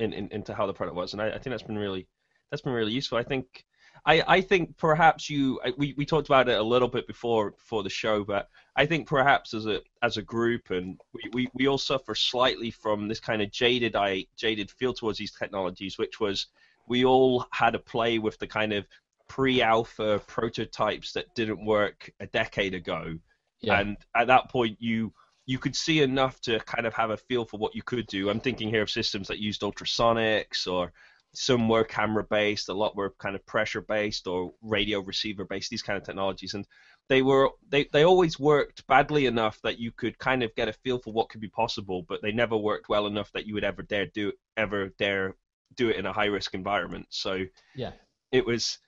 in, 0.00 0.12
in, 0.12 0.28
into 0.28 0.54
how 0.54 0.66
the 0.66 0.74
product 0.74 0.96
was, 0.96 1.12
and 1.12 1.22
I, 1.22 1.28
I 1.28 1.32
think 1.32 1.44
that's 1.44 1.62
been 1.62 1.78
really 1.78 2.06
that's 2.50 2.62
been 2.62 2.72
really 2.72 2.92
useful. 2.92 3.18
I 3.18 3.22
think 3.22 3.64
I, 4.06 4.22
I 4.26 4.40
think 4.40 4.76
perhaps 4.76 5.30
you 5.30 5.60
we, 5.78 5.94
we 5.96 6.04
talked 6.04 6.28
about 6.28 6.48
it 6.48 6.58
a 6.58 6.62
little 6.62 6.88
bit 6.88 7.06
before 7.06 7.52
before 7.52 7.82
the 7.82 7.90
show, 7.90 8.22
but 8.22 8.50
I 8.76 8.84
think 8.86 9.08
perhaps 9.08 9.54
as 9.54 9.66
a 9.66 9.80
as 10.02 10.16
a 10.16 10.22
group 10.22 10.70
and 10.70 11.00
we, 11.14 11.30
we, 11.32 11.48
we 11.54 11.68
all 11.68 11.78
suffer 11.78 12.14
slightly 12.14 12.70
from 12.70 13.08
this 13.08 13.20
kind 13.20 13.40
of 13.40 13.50
jaded 13.50 13.96
I 13.96 14.26
jaded 14.36 14.70
feel 14.70 14.92
towards 14.92 15.18
these 15.18 15.32
technologies, 15.32 15.96
which 15.96 16.20
was 16.20 16.46
we 16.86 17.04
all 17.04 17.46
had 17.50 17.74
a 17.74 17.78
play 17.78 18.18
with 18.18 18.38
the 18.38 18.46
kind 18.46 18.72
of 18.74 18.86
pre-alpha 19.28 20.20
prototypes 20.26 21.12
that 21.12 21.34
didn't 21.34 21.64
work 21.64 22.10
a 22.20 22.26
decade 22.26 22.74
ago, 22.74 23.16
yeah. 23.62 23.80
and 23.80 23.96
at 24.14 24.26
that 24.26 24.50
point 24.50 24.76
you 24.80 25.14
you 25.46 25.58
could 25.58 25.76
see 25.76 26.02
enough 26.02 26.40
to 26.42 26.58
kind 26.60 26.86
of 26.86 26.94
have 26.94 27.10
a 27.10 27.16
feel 27.16 27.44
for 27.44 27.58
what 27.58 27.74
you 27.74 27.82
could 27.82 28.06
do. 28.06 28.28
I'm 28.28 28.40
thinking 28.40 28.68
here 28.68 28.82
of 28.82 28.90
systems 28.90 29.28
that 29.28 29.38
used 29.38 29.62
ultrasonics 29.62 30.66
or 30.66 30.92
some 31.34 31.68
were 31.68 31.84
camera 31.84 32.24
based, 32.24 32.68
a 32.68 32.74
lot 32.74 32.96
were 32.96 33.14
kind 33.18 33.34
of 33.34 33.44
pressure 33.46 33.80
based 33.80 34.26
or 34.26 34.52
radio 34.62 35.00
receiver 35.00 35.44
based, 35.44 35.70
these 35.70 35.82
kind 35.82 35.96
of 35.96 36.04
technologies, 36.04 36.54
and 36.54 36.66
they 37.08 37.22
were 37.22 37.50
they, 37.68 37.84
they 37.92 38.04
always 38.04 38.38
worked 38.38 38.86
badly 38.86 39.26
enough 39.26 39.60
that 39.62 39.78
you 39.78 39.92
could 39.92 40.18
kind 40.18 40.42
of 40.42 40.54
get 40.54 40.68
a 40.68 40.72
feel 40.72 40.98
for 40.98 41.12
what 41.12 41.28
could 41.28 41.40
be 41.40 41.48
possible, 41.48 42.04
but 42.08 42.22
they 42.22 42.32
never 42.32 42.56
worked 42.56 42.88
well 42.88 43.06
enough 43.06 43.30
that 43.32 43.46
you 43.46 43.54
would 43.54 43.64
ever 43.64 43.82
dare 43.82 44.06
do 44.06 44.32
ever 44.56 44.88
dare 44.98 45.36
do 45.76 45.90
it 45.90 45.96
in 45.96 46.06
a 46.06 46.12
high 46.12 46.26
risk 46.26 46.54
environment. 46.54 47.06
So 47.10 47.44
yeah, 47.74 47.92
it 48.32 48.44
was 48.46 48.78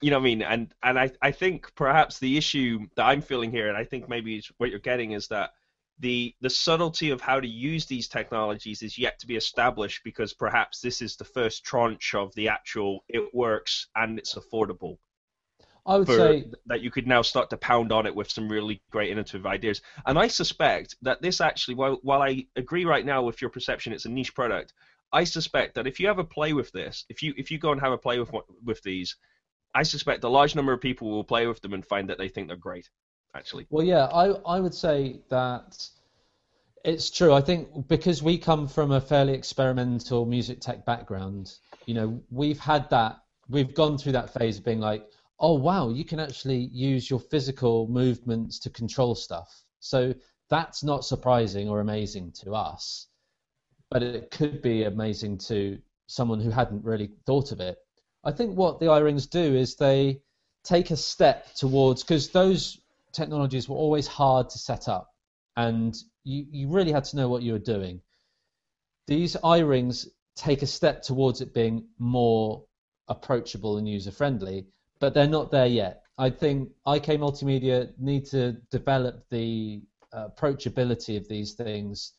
you 0.00 0.10
know 0.10 0.18
what 0.18 0.22
I 0.22 0.24
mean, 0.24 0.42
and 0.42 0.74
and 0.82 0.98
I 0.98 1.10
I 1.22 1.30
think 1.30 1.74
perhaps 1.74 2.18
the 2.18 2.36
issue 2.36 2.80
that 2.96 3.06
I'm 3.06 3.22
feeling 3.22 3.50
here, 3.50 3.68
and 3.68 3.76
I 3.76 3.84
think 3.84 4.08
maybe 4.08 4.42
what 4.58 4.70
you're 4.70 4.78
getting 4.80 5.12
is 5.12 5.28
that 5.28 5.50
the 6.02 6.34
the 6.40 6.50
subtlety 6.50 7.10
of 7.10 7.20
how 7.20 7.40
to 7.40 7.48
use 7.48 7.86
these 7.86 8.08
technologies 8.08 8.82
is 8.82 8.98
yet 8.98 9.18
to 9.20 9.26
be 9.26 9.36
established 9.36 10.02
because 10.04 10.34
perhaps 10.34 10.80
this 10.80 11.00
is 11.00 11.16
the 11.16 11.24
first 11.24 11.64
tranche 11.64 12.14
of 12.14 12.34
the 12.34 12.48
actual 12.48 13.04
it 13.08 13.32
works 13.32 13.86
and 13.94 14.18
it's 14.18 14.34
affordable. 14.34 14.98
I 15.86 15.98
would 15.98 16.06
for- 16.06 16.16
say 16.16 16.50
that 16.66 16.82
you 16.82 16.90
could 16.90 17.06
now 17.06 17.22
start 17.22 17.50
to 17.50 17.56
pound 17.56 17.92
on 17.92 18.06
it 18.06 18.14
with 18.14 18.30
some 18.30 18.48
really 18.48 18.82
great 18.90 19.10
innovative 19.10 19.46
ideas. 19.46 19.80
And 20.04 20.18
I 20.18 20.28
suspect 20.28 20.96
that 21.02 21.22
this 21.22 21.40
actually, 21.40 21.74
while, 21.74 21.98
while 22.02 22.22
I 22.22 22.46
agree 22.54 22.84
right 22.84 23.04
now 23.04 23.22
with 23.22 23.40
your 23.40 23.50
perception, 23.50 23.92
it's 23.92 24.04
a 24.04 24.10
niche 24.10 24.34
product. 24.34 24.74
I 25.12 25.24
suspect 25.24 25.74
that 25.74 25.86
if 25.86 25.98
you 25.98 26.06
have 26.08 26.18
a 26.18 26.24
play 26.24 26.52
with 26.52 26.72
this, 26.72 27.04
if 27.08 27.22
you 27.22 27.34
if 27.36 27.50
you 27.50 27.58
go 27.58 27.72
and 27.72 27.80
have 27.80 27.92
a 27.92 27.98
play 27.98 28.18
with 28.18 28.32
with 28.64 28.82
these, 28.82 29.16
I 29.74 29.82
suspect 29.82 30.24
a 30.24 30.28
large 30.28 30.54
number 30.54 30.72
of 30.72 30.80
people 30.80 31.10
will 31.10 31.24
play 31.24 31.46
with 31.46 31.60
them 31.60 31.74
and 31.74 31.84
find 31.84 32.08
that 32.08 32.18
they 32.18 32.28
think 32.28 32.48
they're 32.48 32.56
great. 32.56 32.88
Actually, 33.34 33.66
Well, 33.70 33.84
yeah, 33.84 34.06
I 34.06 34.30
I 34.56 34.60
would 34.60 34.74
say 34.74 35.20
that 35.30 35.88
it's 36.84 37.10
true. 37.10 37.32
I 37.32 37.40
think 37.40 37.88
because 37.88 38.22
we 38.22 38.36
come 38.38 38.66
from 38.68 38.90
a 38.92 39.00
fairly 39.00 39.32
experimental 39.34 40.26
music 40.26 40.60
tech 40.60 40.84
background, 40.84 41.58
you 41.86 41.94
know, 41.94 42.20
we've 42.30 42.58
had 42.58 42.90
that, 42.90 43.22
we've 43.48 43.74
gone 43.74 43.96
through 43.96 44.12
that 44.12 44.34
phase 44.34 44.58
of 44.58 44.64
being 44.64 44.80
like, 44.80 45.08
oh 45.38 45.54
wow, 45.54 45.88
you 45.88 46.04
can 46.04 46.20
actually 46.20 46.68
use 46.72 47.08
your 47.08 47.20
physical 47.20 47.88
movements 47.88 48.58
to 48.60 48.70
control 48.70 49.14
stuff. 49.14 49.62
So 49.80 50.14
that's 50.50 50.84
not 50.84 51.04
surprising 51.04 51.68
or 51.68 51.80
amazing 51.80 52.32
to 52.42 52.54
us, 52.54 53.08
but 53.90 54.02
it 54.02 54.30
could 54.30 54.60
be 54.62 54.84
amazing 54.84 55.38
to 55.38 55.78
someone 56.06 56.40
who 56.40 56.50
hadn't 56.50 56.84
really 56.84 57.10
thought 57.26 57.52
of 57.52 57.60
it. 57.60 57.78
I 58.24 58.32
think 58.32 58.56
what 58.56 58.78
the 58.78 58.86
iRings 58.86 59.28
do 59.28 59.56
is 59.56 59.74
they 59.76 60.20
take 60.64 60.90
a 60.90 60.96
step 60.96 61.54
towards 61.54 62.02
because 62.02 62.28
those 62.28 62.81
technologies 63.12 63.68
were 63.68 63.76
always 63.76 64.06
hard 64.06 64.48
to 64.50 64.58
set 64.58 64.88
up 64.88 65.12
and 65.56 65.96
you, 66.24 66.46
you 66.50 66.68
really 66.68 66.92
had 66.92 67.04
to 67.04 67.16
know 67.16 67.28
what 67.28 67.42
you 67.42 67.52
were 67.52 67.58
doing. 67.58 68.00
These 69.06 69.36
iRings 69.36 70.06
take 70.36 70.62
a 70.62 70.66
step 70.66 71.02
towards 71.02 71.40
it 71.40 71.52
being 71.52 71.86
more 71.98 72.64
approachable 73.08 73.76
and 73.78 73.88
user 73.88 74.10
friendly, 74.10 74.66
but 75.00 75.12
they're 75.12 75.26
not 75.26 75.50
there 75.50 75.66
yet. 75.66 76.02
I 76.18 76.30
think 76.30 76.70
IK 76.86 77.18
Multimedia 77.18 77.92
need 77.98 78.26
to 78.26 78.52
develop 78.70 79.24
the 79.30 79.82
approachability 80.14 81.16
of 81.16 81.28
these 81.28 81.54
things 81.54 82.12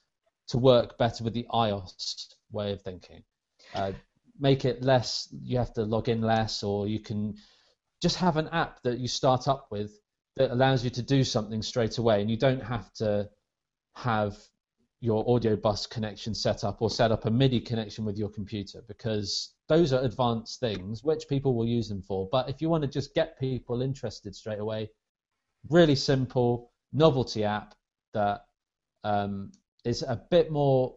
to 0.48 0.58
work 0.58 0.98
better 0.98 1.24
with 1.24 1.34
the 1.34 1.48
iOS 1.54 2.34
way 2.52 2.74
of 2.74 2.82
thinking. 2.82 3.24
Uh, 3.74 3.94
make 4.40 4.66
it 4.66 4.84
less, 4.84 5.30
you 5.32 5.58
have 5.58 5.74
to 5.74 5.84
log 5.84 6.10
in 6.10 6.22
less, 6.22 6.64
or 6.64 6.88
you 6.88 7.00
can 7.00 7.36
just 8.02 8.18
have 8.18 8.38
an 8.38 8.50
app 8.50 8.82
that 8.84 9.00
you 9.00 9.08
start 9.08 9.48
up 9.48 9.68
with 9.72 9.92
that 10.36 10.52
allows 10.52 10.84
you 10.84 10.90
to 10.92 11.02
do 11.02 11.24
something 11.24 11.62
straight 11.62 11.98
away, 11.98 12.22
and 12.22 12.30
you 12.30 12.38
don't 12.38 12.64
have 12.64 12.92
to 12.94 13.30
have 13.96 14.38
your 15.00 15.30
audio 15.30 15.56
bus 15.56 15.86
connection 15.86 16.34
set 16.34 16.64
up 16.64 16.82
or 16.82 16.90
set 16.90 17.12
up 17.12 17.26
a 17.26 17.30
MIDI 17.30 17.60
connection 17.60 18.06
with 18.06 18.18
your 18.18 18.30
computer 18.30 18.82
because 18.88 19.54
those 19.68 19.92
are 19.92 20.02
advanced 20.04 20.62
things 20.62 21.04
which 21.04 21.28
people 21.28 21.56
will 21.56 21.68
use 21.68 21.90
them 21.90 22.02
for. 22.02 22.30
But 22.32 22.50
if 22.50 22.62
you 22.62 22.70
want 22.70 22.84
to 22.84 22.90
just 22.90 23.14
get 23.14 23.38
people 23.38 23.82
interested 23.82 24.34
straight 24.34 24.60
away, 24.60 24.90
really 25.70 25.96
simple 25.96 26.72
novelty 26.94 27.44
app 27.44 27.76
that 28.14 28.46
um, 29.04 29.52
is 29.84 30.04
a 30.04 30.22
bit 30.32 30.52
more 30.52 30.96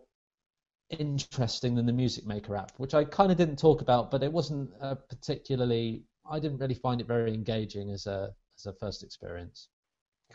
interesting 0.90 1.74
than 1.74 1.86
the 1.86 1.92
Music 1.92 2.24
Maker 2.26 2.56
app, 2.56 2.72
which 2.76 2.94
I 2.94 3.04
kind 3.04 3.32
of 3.32 3.38
didn't 3.38 3.58
talk 3.58 3.80
about, 3.82 4.10
but 4.10 4.22
it 4.22 4.32
wasn't 4.32 4.70
particularly. 5.08 6.04
I 6.30 6.38
didn't 6.38 6.58
really 6.58 6.74
find 6.74 7.00
it 7.00 7.06
very 7.06 7.34
engaging 7.34 7.90
as 7.90 8.06
a 8.06 8.34
as 8.56 8.66
a 8.66 8.72
first 8.72 9.02
experience. 9.02 9.68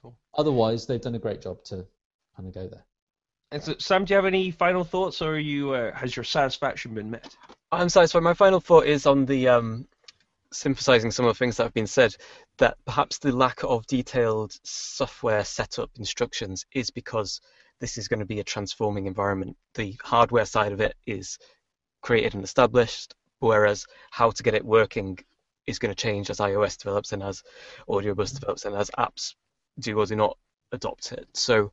Cool. 0.02 0.18
Otherwise, 0.36 0.86
they've 0.86 1.02
done 1.02 1.16
a 1.16 1.20
great 1.20 1.42
job 1.42 1.64
to 1.66 1.86
kind 2.36 2.48
of 2.48 2.54
go 2.54 2.68
there. 2.68 2.86
and 3.52 3.64
so, 3.64 3.76
Sam, 3.78 4.06
do 4.06 4.14
you 4.14 4.16
have 4.16 4.26
any 4.26 4.52
final 4.52 4.84
thoughts, 4.84 5.22
or 5.22 5.34
are 5.34 5.40
you 5.40 5.74
uh, 5.74 5.94
has 5.94 6.16
your 6.16 6.24
satisfaction 6.24 6.94
been 6.94 7.12
met? 7.12 7.36
I'm 7.72 7.90
satisfied. 7.90 8.24
My 8.24 8.34
final 8.34 8.60
thought 8.60 8.86
is 8.86 9.06
on 9.06 9.26
the 9.26 9.48
um, 9.50 9.88
synthesizing 10.54 11.12
some 11.12 11.26
of 11.26 11.34
the 11.36 11.38
things 11.38 11.58
that 11.58 11.64
have 11.64 11.74
been 11.74 11.88
said. 11.88 12.16
That 12.58 12.78
perhaps 12.86 13.18
the 13.18 13.36
lack 13.36 13.64
of 13.64 13.88
detailed 13.88 14.54
software 14.64 15.44
setup 15.44 15.90
instructions 15.98 16.66
is 16.74 16.92
because 16.92 17.42
this 17.80 17.98
is 17.98 18.08
going 18.08 18.20
to 18.20 18.26
be 18.26 18.40
a 18.40 18.44
transforming 18.44 19.08
environment. 19.08 19.58
The 19.74 19.98
hardware 20.04 20.46
side 20.46 20.72
of 20.72 20.82
it 20.82 20.96
is 21.06 21.40
created 22.02 22.36
and 22.36 22.44
established, 22.44 23.16
whereas 23.40 23.86
how 24.12 24.32
to 24.32 24.44
get 24.44 24.54
it 24.54 24.66
working 24.66 25.18
is 25.67 25.80
going 25.80 25.93
to 25.93 26.02
change 26.02 26.30
as 26.30 26.38
iOS 26.38 26.78
develops 26.78 27.12
and 27.13 27.24
as 27.24 27.43
AudioBus 27.88 28.39
develops 28.39 28.65
and 28.65 28.76
as 28.76 28.89
apps 28.97 29.36
do 29.80 29.97
or 29.97 30.06
do 30.06 30.15
not 30.15 30.38
adopt 30.71 31.12
it. 31.12 31.28
So, 31.34 31.71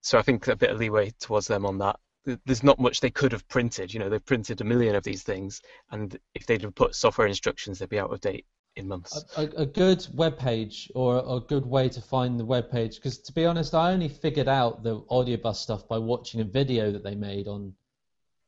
so 0.00 0.18
I 0.18 0.22
think 0.22 0.48
a 0.48 0.56
bit 0.56 0.70
of 0.70 0.78
leeway 0.78 1.12
towards 1.20 1.46
them 1.46 1.66
on 1.66 1.78
that 1.78 1.98
there's 2.46 2.62
not 2.62 2.78
much 2.78 3.00
they 3.00 3.10
could 3.10 3.32
have 3.32 3.46
printed. 3.48 3.92
You 3.92 4.00
know, 4.00 4.08
they've 4.08 4.24
printed 4.24 4.60
a 4.60 4.64
million 4.64 4.94
of 4.94 5.02
these 5.02 5.22
things, 5.22 5.60
and 5.90 6.16
if 6.34 6.46
they'd 6.46 6.62
have 6.62 6.74
put 6.74 6.94
software 6.94 7.26
instructions, 7.26 7.78
they'd 7.78 7.88
be 7.88 7.98
out 7.98 8.12
of 8.12 8.20
date 8.20 8.46
in 8.76 8.88
months. 8.88 9.24
A, 9.36 9.42
a, 9.56 9.66
good 9.66 10.06
web 10.14 10.38
page 10.38 10.90
or 10.94 11.18
a 11.18 11.40
good 11.40 11.66
way 11.66 11.88
to 11.90 12.00
find 12.00 12.40
the 12.40 12.44
web 12.44 12.70
page 12.70 12.96
because 12.96 13.18
to 13.18 13.32
be 13.32 13.44
honest 13.44 13.74
I 13.74 13.92
only 13.92 14.08
figured 14.08 14.48
out 14.48 14.82
the 14.82 15.00
audiobus 15.10 15.56
stuff 15.56 15.86
by 15.86 15.98
watching 15.98 16.40
a 16.40 16.44
video 16.44 16.90
that 16.90 17.04
they 17.04 17.14
made 17.14 17.48
on 17.48 17.74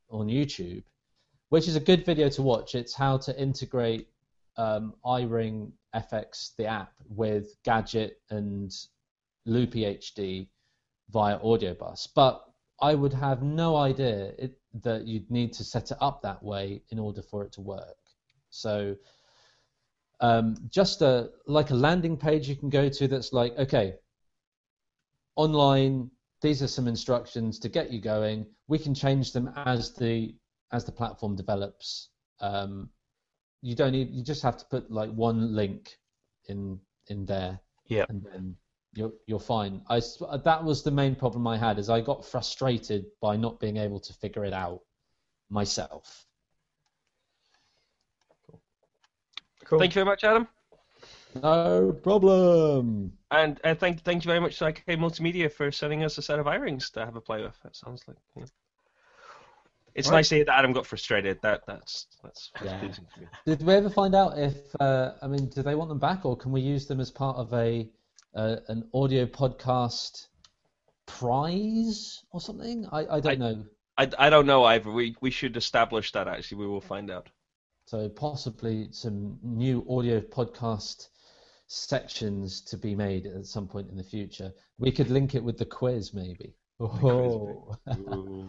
on 0.08 0.28
YouTube 0.28 0.82
which 1.50 1.68
is 1.68 1.76
a 1.76 1.80
good 1.80 2.06
video 2.06 2.30
to 2.30 2.40
watch 2.40 2.74
it's 2.74 2.94
how 2.94 3.18
to 3.18 3.38
integrate 3.38 4.08
um, 4.56 4.94
iRing 5.04 5.72
FX 5.94 6.54
the 6.56 6.66
app 6.66 6.92
with 7.08 7.56
Gadget 7.64 8.20
and 8.30 8.72
Loopy 9.46 9.82
HD 9.82 10.48
via 11.10 11.38
audiobus. 11.38 12.08
But 12.14 12.44
I 12.80 12.94
would 12.94 13.12
have 13.12 13.42
no 13.42 13.76
idea 13.76 14.32
it, 14.38 14.58
that 14.82 15.06
you'd 15.06 15.30
need 15.30 15.52
to 15.54 15.64
set 15.64 15.90
it 15.90 15.98
up 16.00 16.22
that 16.22 16.42
way 16.42 16.82
in 16.90 16.98
order 16.98 17.22
for 17.22 17.44
it 17.44 17.52
to 17.52 17.60
work. 17.60 17.96
So 18.50 18.96
um, 20.20 20.56
just 20.70 21.02
a 21.02 21.30
like 21.46 21.70
a 21.70 21.74
landing 21.74 22.16
page 22.16 22.48
you 22.48 22.56
can 22.56 22.70
go 22.70 22.88
to 22.88 23.08
that's 23.08 23.32
like 23.32 23.58
okay 23.58 23.94
online 25.36 26.10
these 26.44 26.62
are 26.62 26.68
some 26.68 26.86
instructions 26.86 27.58
to 27.58 27.70
get 27.70 27.90
you 27.90 28.02
going. 28.02 28.44
We 28.68 28.78
can 28.78 28.94
change 28.94 29.32
them 29.32 29.50
as 29.56 29.94
the 29.94 30.34
as 30.72 30.84
the 30.84 30.92
platform 30.92 31.36
develops. 31.36 32.10
Um, 32.38 32.90
you 33.64 33.74
don't 33.74 33.92
need 33.92 34.10
you 34.10 34.22
just 34.22 34.42
have 34.42 34.58
to 34.58 34.64
put 34.66 34.90
like 34.90 35.10
one 35.10 35.54
link 35.54 35.98
in 36.48 36.78
in 37.08 37.24
there 37.24 37.58
Yeah. 37.86 38.04
and 38.10 38.22
then 38.22 38.54
you're 38.92 39.12
you're 39.26 39.40
fine 39.40 39.80
I 39.88 39.96
s- 39.96 40.22
that 40.44 40.62
was 40.62 40.82
the 40.82 40.90
main 40.90 41.14
problem 41.14 41.46
I 41.46 41.56
had 41.56 41.78
is 41.78 41.88
I 41.88 42.00
got 42.02 42.24
frustrated 42.26 43.06
by 43.22 43.36
not 43.36 43.58
being 43.60 43.78
able 43.78 44.00
to 44.00 44.12
figure 44.12 44.44
it 44.44 44.52
out 44.52 44.80
myself 45.50 46.26
Cool. 49.64 49.78
Thank 49.78 49.92
you 49.94 50.00
very 50.04 50.10
much, 50.12 50.24
Adam. 50.24 50.46
no 51.42 51.92
problem 52.02 53.12
And 53.30 53.58
uh, 53.64 53.74
thank 53.74 54.02
thank 54.02 54.24
you 54.24 54.28
very 54.28 54.40
much 54.40 54.58
to 54.58 54.66
IK 54.66 54.84
Multimedia 54.98 55.50
for 55.50 55.72
sending 55.72 56.04
us 56.04 56.18
a 56.18 56.22
set 56.22 56.38
of 56.38 56.44
iRings 56.46 56.92
to 56.92 57.04
have 57.04 57.16
a 57.16 57.20
play 57.20 57.42
with. 57.42 57.58
That 57.62 57.74
sounds 57.74 58.02
like 58.06 58.18
you 58.36 58.42
know. 58.42 58.48
It's 59.94 60.08
Right. 60.08 60.16
nice 60.18 60.28
to 60.30 60.34
hear 60.36 60.44
that 60.44 60.58
Adam 60.58 60.72
got 60.72 60.86
frustrated. 60.86 61.40
That 61.42 61.62
that's 61.66 62.06
that's, 62.22 62.50
Yeah. 62.64 62.78
pleasing 62.80 63.06
to 63.14 63.20
me. 63.20 63.26
Did 63.46 63.62
we 63.66 63.74
ever 63.74 63.90
find 63.90 64.14
out 64.14 64.38
if 64.38 64.56
uh, 64.80 65.12
I 65.22 65.26
mean, 65.28 65.46
do 65.48 65.62
they 65.62 65.74
want 65.74 65.88
them 65.88 65.98
back, 65.98 66.24
or 66.24 66.36
can 66.36 66.52
we 66.52 66.60
use 66.60 66.86
them 66.86 67.00
as 67.00 67.10
part 67.10 67.36
of 67.36 67.52
a 67.52 67.88
uh, 68.34 68.56
an 68.68 68.88
audio 68.92 69.26
podcast 69.26 70.26
prize 71.06 72.22
or 72.32 72.40
something? 72.40 72.86
I, 72.92 73.06
I 73.16 73.20
don't 73.20 73.32
I- 73.32 73.34
know. 73.36 73.64
I, 73.96 74.10
I 74.18 74.28
don't 74.28 74.46
know 74.46 74.64
either. 74.64 74.90
We 74.90 75.14
we 75.20 75.30
should 75.30 75.56
establish 75.56 76.10
that 76.12 76.26
actually. 76.26 76.58
We 76.58 76.66
will 76.66 76.80
find 76.80 77.10
out. 77.10 77.28
So 77.86 78.08
possibly 78.08 78.88
some 78.90 79.38
new 79.42 79.86
audio 79.88 80.20
podcast 80.20 81.08
sections 81.68 82.60
to 82.62 82.76
be 82.76 82.94
made 82.96 83.26
at 83.26 83.46
some 83.46 83.68
point 83.68 83.88
in 83.90 83.96
the 83.96 84.02
future. 84.02 84.52
We 84.78 84.90
could 84.90 85.10
link 85.10 85.34
it 85.36 85.44
with 85.44 85.58
the 85.58 85.64
quiz, 85.66 86.12
maybe. 86.12 86.54
Oh. 86.80 87.76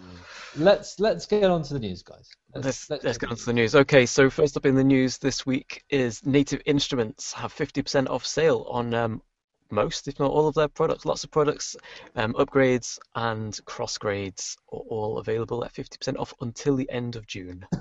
let's 0.55 0.99
let's 0.99 1.25
get 1.25 1.43
on 1.43 1.61
to 1.63 1.73
the 1.73 1.79
news, 1.79 2.01
guys. 2.01 2.29
Let's, 2.55 2.89
let's 2.89 3.17
get 3.17 3.29
on 3.29 3.35
to 3.35 3.45
the 3.45 3.53
news. 3.53 3.75
Okay, 3.75 4.05
so 4.05 4.29
first 4.29 4.57
up 4.57 4.65
in 4.65 4.75
the 4.75 4.83
news 4.83 5.17
this 5.19 5.45
week 5.45 5.83
is 5.89 6.25
Native 6.25 6.61
Instruments 6.65 7.33
have 7.33 7.53
50% 7.53 8.09
off 8.09 8.25
sale 8.25 8.65
on 8.69 8.93
um, 8.93 9.21
most, 9.69 10.07
if 10.07 10.19
not 10.19 10.31
all, 10.31 10.47
of 10.47 10.55
their 10.55 10.67
products. 10.67 11.05
Lots 11.05 11.23
of 11.23 11.31
products, 11.31 11.75
um, 12.15 12.33
upgrades 12.33 12.97
and 13.13 13.57
cross 13.65 13.97
grades 13.97 14.57
are 14.71 14.79
all 14.79 15.19
available 15.19 15.63
at 15.63 15.73
50% 15.73 16.17
off 16.17 16.33
until 16.41 16.75
the 16.75 16.89
end 16.89 17.15
of 17.15 17.27
June. 17.27 17.65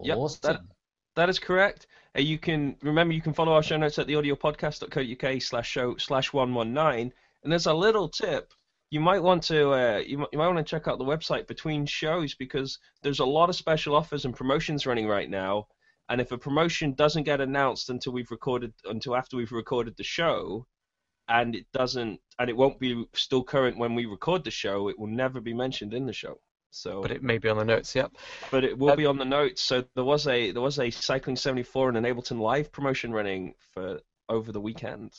Yep, 0.00 0.18
that- 0.42 0.60
That 1.14 1.28
is 1.30 1.38
correct. 1.38 1.86
Uh, 2.16 2.20
you 2.20 2.36
can 2.38 2.76
remember 2.82 3.14
you 3.14 3.22
can 3.22 3.32
follow 3.32 3.52
our 3.52 3.62
show 3.62 3.76
notes 3.76 3.98
at 3.98 4.08
theaudiopodcast.co.uk 4.08 5.40
slash 5.42 5.68
show 5.70 5.96
slash 5.96 6.32
one 6.32 6.52
one 6.52 6.74
nine. 6.74 7.12
And 7.44 7.52
there's 7.52 7.66
a 7.66 7.72
little 7.72 8.08
tip. 8.08 8.52
You 8.90 9.00
might 9.00 9.22
want 9.22 9.42
to 9.44 9.72
uh, 9.72 9.98
you, 10.06 10.18
might, 10.18 10.28
you 10.32 10.38
might 10.38 10.46
want 10.46 10.58
to 10.58 10.70
check 10.70 10.86
out 10.86 10.98
the 10.98 11.04
website 11.04 11.46
between 11.46 11.86
shows 11.86 12.34
because 12.34 12.78
there's 13.02 13.20
a 13.20 13.24
lot 13.24 13.48
of 13.48 13.56
special 13.56 13.96
offers 13.96 14.24
and 14.24 14.36
promotions 14.36 14.86
running 14.86 15.08
right 15.08 15.28
now. 15.28 15.66
And 16.08 16.20
if 16.20 16.32
a 16.32 16.38
promotion 16.38 16.92
doesn't 16.92 17.24
get 17.24 17.40
announced 17.40 17.88
until 17.90 18.12
we've 18.12 18.30
recorded 18.30 18.72
until 18.84 19.16
after 19.16 19.36
we've 19.36 19.52
recorded 19.52 19.96
the 19.96 20.04
show, 20.04 20.66
and 21.28 21.56
it 21.56 21.66
doesn't 21.72 22.20
and 22.38 22.50
it 22.50 22.56
won't 22.56 22.78
be 22.78 23.06
still 23.14 23.42
current 23.42 23.78
when 23.78 23.94
we 23.94 24.06
record 24.06 24.44
the 24.44 24.50
show, 24.50 24.88
it 24.88 24.98
will 24.98 25.08
never 25.08 25.40
be 25.40 25.54
mentioned 25.54 25.94
in 25.94 26.06
the 26.06 26.12
show. 26.12 26.38
So, 26.70 27.02
But 27.02 27.12
it 27.12 27.22
may 27.22 27.38
be 27.38 27.48
on 27.48 27.56
the 27.56 27.64
notes, 27.64 27.94
yep. 27.94 28.10
but 28.50 28.64
it 28.64 28.76
will 28.76 28.90
Um, 28.90 28.96
be 28.96 29.06
on 29.06 29.16
the 29.16 29.24
notes. 29.24 29.62
So 29.62 29.84
there 29.94 30.04
was 30.04 30.26
a 30.26 30.50
there 30.50 30.60
was 30.62 30.78
a 30.78 30.90
Cycling 30.90 31.36
74 31.36 31.88
and 31.88 31.96
an 31.98 32.04
Ableton 32.04 32.40
Live 32.40 32.72
promotion 32.72 33.12
running 33.12 33.54
for 33.72 34.00
over 34.28 34.50
the 34.52 34.60
weekend, 34.60 35.12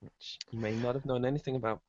which 0.00 0.38
you 0.50 0.58
may 0.58 0.74
not 0.74 0.94
have 0.94 1.04
known 1.04 1.24
anything 1.24 1.54
about. 1.54 1.82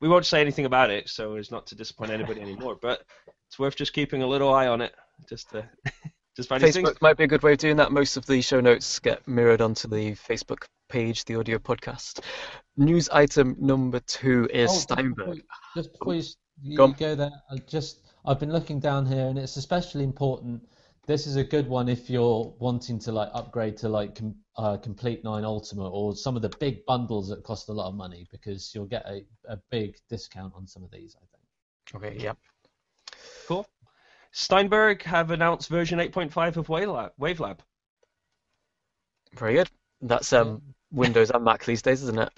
We 0.00 0.08
won't 0.08 0.26
say 0.26 0.40
anything 0.40 0.64
about 0.64 0.90
it, 0.90 1.08
so 1.08 1.36
as 1.36 1.50
not 1.50 1.66
to 1.68 1.74
disappoint 1.74 2.10
anybody 2.10 2.40
anymore. 2.40 2.76
But 2.82 3.02
it's 3.48 3.58
worth 3.58 3.76
just 3.76 3.92
keeping 3.92 4.22
a 4.22 4.26
little 4.26 4.52
eye 4.52 4.66
on 4.66 4.80
it, 4.80 4.94
just 5.28 5.50
to 5.50 5.68
just 6.36 6.48
find 6.48 6.62
these 6.62 6.74
things. 6.74 6.90
Facebook 6.90 7.02
might 7.02 7.16
be 7.16 7.24
a 7.24 7.28
good 7.28 7.42
way 7.42 7.52
of 7.52 7.58
doing 7.58 7.76
that. 7.76 7.92
Most 7.92 8.16
of 8.16 8.26
the 8.26 8.40
show 8.40 8.60
notes 8.60 8.98
get 8.98 9.26
mirrored 9.28 9.60
onto 9.60 9.88
the 9.88 10.12
Facebook 10.12 10.64
page, 10.88 11.24
the 11.24 11.36
audio 11.36 11.58
podcast. 11.58 12.20
News 12.76 13.08
item 13.10 13.56
number 13.58 14.00
two 14.00 14.48
is 14.52 14.70
Oh, 14.70 14.74
Steinberg. 14.74 15.42
Just 15.74 15.92
before 15.92 16.14
you, 16.14 16.22
you 16.62 16.76
Go 16.76 16.88
go 16.88 17.14
there, 17.14 17.30
I 17.50 17.56
just 17.68 18.06
I've 18.24 18.40
been 18.40 18.52
looking 18.52 18.80
down 18.80 19.06
here, 19.06 19.26
and 19.26 19.38
it's 19.38 19.56
especially 19.56 20.04
important. 20.04 20.62
This 21.06 21.28
is 21.28 21.36
a 21.36 21.44
good 21.44 21.68
one 21.68 21.88
if 21.88 22.10
you're 22.10 22.52
wanting 22.58 22.98
to 23.00 23.12
like 23.12 23.28
upgrade 23.32 23.76
to 23.78 23.88
like 23.88 24.16
com, 24.16 24.34
uh, 24.56 24.76
Komplete 24.76 25.22
Nine 25.22 25.44
Ultimate 25.44 25.88
or 25.88 26.16
some 26.16 26.34
of 26.34 26.42
the 26.42 26.48
big 26.60 26.84
bundles 26.84 27.28
that 27.28 27.44
cost 27.44 27.68
a 27.68 27.72
lot 27.72 27.88
of 27.88 27.94
money 27.94 28.26
because 28.32 28.72
you'll 28.74 28.86
get 28.86 29.06
a, 29.06 29.24
a 29.48 29.56
big 29.70 29.96
discount 30.08 30.52
on 30.56 30.66
some 30.66 30.82
of 30.82 30.90
these. 30.90 31.16
I 31.16 31.24
think. 32.00 32.12
Okay, 32.12 32.22
yep. 32.22 32.36
Cool. 33.46 33.66
Steinberg 34.32 35.02
have 35.04 35.30
announced 35.30 35.68
version 35.68 36.00
8.5 36.00 36.56
of 36.56 36.66
Wavelab. 36.66 37.10
Wavelab. 37.20 37.60
Very 39.34 39.54
good. 39.54 39.70
That's 40.02 40.32
um 40.32 40.60
Windows 40.90 41.30
and 41.30 41.44
Mac 41.44 41.64
these 41.64 41.82
days, 41.82 42.02
isn't 42.02 42.18
it? 42.18 42.32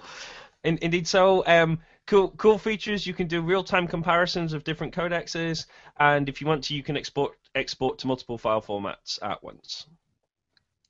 In, 0.64 0.78
indeed, 0.82 1.06
so 1.06 1.46
um, 1.46 1.78
cool, 2.06 2.30
cool 2.30 2.58
features. 2.58 3.06
You 3.06 3.14
can 3.14 3.28
do 3.28 3.40
real-time 3.40 3.86
comparisons 3.86 4.52
of 4.52 4.64
different 4.64 4.94
codecs, 4.94 5.66
and 5.98 6.28
if 6.28 6.40
you 6.40 6.46
want 6.46 6.64
to, 6.64 6.74
you 6.74 6.82
can 6.82 6.96
export 6.96 7.36
export 7.58 7.98
to 7.98 8.06
multiple 8.06 8.38
file 8.38 8.62
formats 8.62 9.18
at 9.22 9.42
once. 9.42 9.86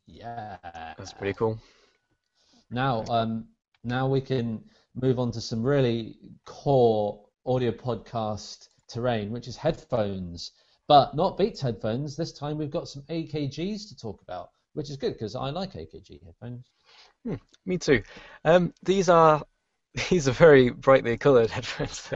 Yeah. 0.07 0.57
That's 0.97 1.13
pretty 1.13 1.35
cool. 1.35 1.59
Now, 2.71 3.05
um, 3.09 3.47
now 3.85 4.07
we 4.09 4.21
can 4.21 4.63
move 4.95 5.19
on 5.19 5.33
to 5.33 5.41
some 5.41 5.63
really 5.63 6.19
core 6.45 7.25
audio 7.47 7.73
podcast 7.73 8.69
terrain, 8.89 9.31
which 9.31 9.49
is 9.49 9.57
headphones, 9.57 10.53
but 10.87 11.15
not 11.15 11.39
Beats 11.39 11.61
headphones. 11.61 12.17
This 12.17 12.33
time 12.33 12.59
we've 12.59 12.71
got 12.71 12.89
some 12.89 13.03
AKGs 13.09 13.89
to 13.89 13.97
talk 13.97 14.23
about, 14.23 14.51
which 14.75 14.91
is 14.91 14.97
good 14.97 15.15
because 15.15 15.35
I 15.35 15.51
like 15.51 15.73
AKG 15.73 16.23
headphones. 16.25 16.67
Me 17.67 17.79
too. 17.79 18.03
Um, 18.45 18.73
these 18.83 19.09
are 19.09 19.43
these 20.11 20.29
are 20.29 20.33
very 20.33 20.71
brightly 20.71 21.17
coloured 21.17 21.51
headphones. 21.51 22.11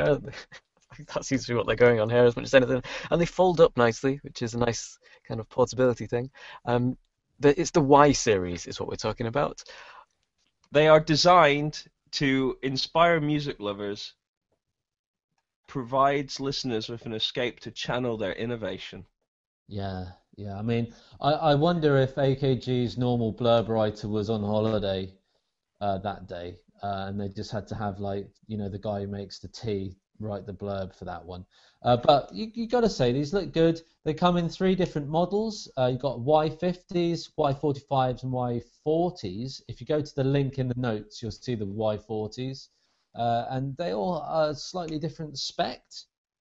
They're- 0.97 1.07
that 1.15 1.25
seems 1.25 1.47
to 1.47 1.53
be 1.53 1.57
what 1.57 1.67
they're 1.67 1.77
going 1.77 2.01
on 2.01 2.11
here 2.11 2.25
as 2.25 2.37
much 2.37 2.45
as 2.47 2.55
anything. 2.55 2.83
And 3.11 3.21
they 3.21 3.27
fold 3.27 3.61
up 3.61 3.77
nicely, 3.77 4.21
which 4.23 4.43
is 4.43 4.55
a 4.55 4.59
nice 4.59 4.99
kind 5.27 5.41
of 5.41 5.49
portability 5.49 6.07
thing. 6.07 6.31
Um, 6.65 6.97
the, 7.41 7.59
it's 7.61 7.71
the 7.71 7.81
Y 7.81 8.13
series, 8.13 8.67
is 8.67 8.79
what 8.79 8.89
we're 8.89 8.97
talking 8.97 9.27
about. 9.27 9.63
They 10.71 10.89
are 10.89 11.01
designed 11.01 11.85
to 12.13 12.57
inspire 12.63 13.21
music 13.21 13.59
lovers, 13.61 14.15
provides 15.67 16.41
listeners 16.41 16.89
with 16.89 17.07
an 17.07 17.13
escape 17.15 17.61
to 17.61 17.71
channel 17.71 18.17
their 18.17 18.33
innovation. 18.33 19.05
Yeah, 19.69 20.07
yeah. 20.37 20.59
I 20.59 20.63
mean, 20.63 20.95
I, 21.21 21.33
I 21.33 21.55
wonder 21.55 21.97
if 21.99 22.15
AKG's 22.17 22.99
normal 22.99 23.33
blurb 23.35 23.69
writer 23.69 24.09
was 24.09 24.29
on 24.29 24.43
holiday 24.43 25.15
uh, 25.81 25.99
that 25.99 26.27
day, 26.27 26.57
uh, 26.83 27.07
and 27.09 27.21
they 27.21 27.29
just 27.29 27.51
had 27.51 27.67
to 27.69 27.75
have 27.75 28.01
like 28.01 28.29
you 28.47 28.59
know 28.59 28.69
the 28.69 28.79
guy 28.79 29.01
who 29.01 29.07
makes 29.07 29.39
the 29.39 29.49
tea 29.49 29.97
write 30.23 30.47
the 30.47 30.53
blurb 30.53 30.95
for 30.95 31.05
that 31.05 31.25
one. 31.25 31.45
Uh, 31.83 31.97
but 31.97 32.33
you 32.33 32.51
you 32.55 32.69
got 32.69 32.83
to 32.83 32.89
say 32.89 33.13
these 33.13 33.33
look 33.33 33.53
good. 33.53 33.81
They 34.05 34.15
come 34.15 34.37
in 34.37 34.49
three 34.49 34.75
different 34.75 35.09
models. 35.09 35.71
Uh, 35.77 35.87
you've 35.93 36.01
got 36.01 36.19
Y50s, 36.19 37.31
Y45s, 37.39 38.23
and 38.23 38.33
Y40s. 38.33 39.63
If 39.69 39.81
you 39.81 39.87
go 39.87 40.01
to 40.01 40.15
the 40.15 40.25
link 40.25 40.59
in 40.59 40.69
the 40.69 40.79
notes, 40.79 41.23
you'll 41.23 41.31
see 41.31 41.55
the 41.55 41.67
Y40s, 41.67 42.69
uh, 43.15 43.47
and 43.51 43.77
they 43.77 43.93
all 43.93 44.19
are 44.19 44.55
slightly 44.55 44.99
different 44.99 45.39
spec. 45.39 45.83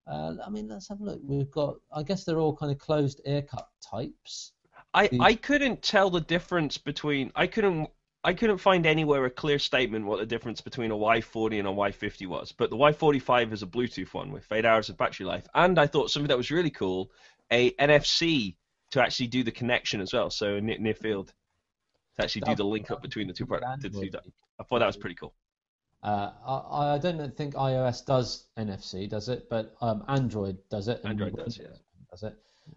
Uh, 0.08 0.36
I 0.46 0.50
mean, 0.50 0.68
let's 0.68 0.90
have 0.90 1.00
a 1.02 1.04
look. 1.04 1.22
We've 1.24 1.52
got, 1.52 1.76
I 1.94 2.04
guess 2.04 2.24
they're 2.24 2.40
all 2.40 2.56
kind 2.56 2.72
of 2.72 2.80
closed 2.80 3.22
air 3.26 3.44
cut 3.44 3.70
types. 3.88 4.54
I, 4.94 5.10
I 5.20 5.36
couldn't 5.36 5.82
tell 5.82 6.10
the 6.10 6.22
difference 6.22 6.78
between 6.78 7.32
I 7.36 7.48
couldn't 7.48 7.90
I 8.24 8.34
couldn't 8.34 8.60
find 8.60 8.86
anywhere 8.86 9.26
a 9.26 9.32
clear 9.32 9.58
statement 9.58 10.06
what 10.06 10.20
the 10.20 10.26
difference 10.26 10.62
between 10.62 10.92
a 10.92 10.96
Y40 10.96 11.58
and 11.58 11.68
a 11.68 11.72
Y50 11.72 12.28
was. 12.28 12.52
But 12.52 12.70
the 12.70 12.76
Y45 12.76 13.52
is 13.52 13.64
a 13.64 13.68
Bluetooth 13.68 14.14
one 14.14 14.32
with 14.32 14.46
eight 14.52 14.66
hours 14.66 14.90
of 14.90 14.98
battery 14.98 15.26
life, 15.26 15.48
and 15.56 15.80
I 15.80 15.88
thought 15.88 16.12
something 16.12 16.28
that 16.28 16.38
was 16.38 16.52
really 16.52 16.70
cool, 16.70 17.12
a 17.52 17.72
NFC 17.72 18.56
to 18.92 19.02
actually 19.02 19.28
do 19.28 19.44
the 19.44 19.52
connection 19.52 20.02
as 20.02 20.14
well. 20.14 20.30
So 20.30 20.60
near, 20.60 20.78
near 20.78 20.94
field 20.94 21.34
to 22.18 22.24
actually 22.24 22.42
do 22.42 22.56
the 22.56 22.66
link 22.66 22.92
up 22.92 23.02
between 23.02 23.28
the 23.28 23.34
two 23.34 23.46
products. 23.46 23.86
I 24.60 24.64
thought 24.64 24.80
that 24.80 24.86
was 24.86 24.98
pretty 24.98 25.16
cool. 25.16 25.34
Uh, 26.04 26.32
I, 26.46 26.96
I 26.96 26.98
don't 26.98 27.36
think 27.38 27.54
iOS 27.56 28.06
does 28.06 28.48
NFC, 28.58 29.10
does 29.10 29.30
it? 29.30 29.50
But 29.50 29.76
um, 29.82 30.04
Android 30.08 30.58
does 30.70 30.88
it. 30.88 31.02
Android 31.04 31.36
does, 31.36 31.58
Windows 31.60 31.80
Does 32.10 32.24
it? 32.24 32.36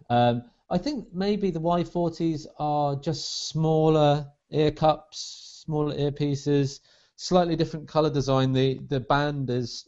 Um, 0.09 0.43
I 0.69 0.77
think 0.77 1.07
maybe 1.13 1.51
the 1.51 1.61
Y40s 1.61 2.45
are 2.59 2.95
just 2.95 3.49
smaller 3.49 4.27
ear 4.51 4.71
cups, 4.71 5.63
smaller 5.65 5.95
earpieces, 5.95 6.79
slightly 7.15 7.55
different 7.55 7.87
color 7.87 8.09
design. 8.09 8.53
The 8.53 8.79
the 8.87 8.99
band 8.99 9.49
is 9.49 9.87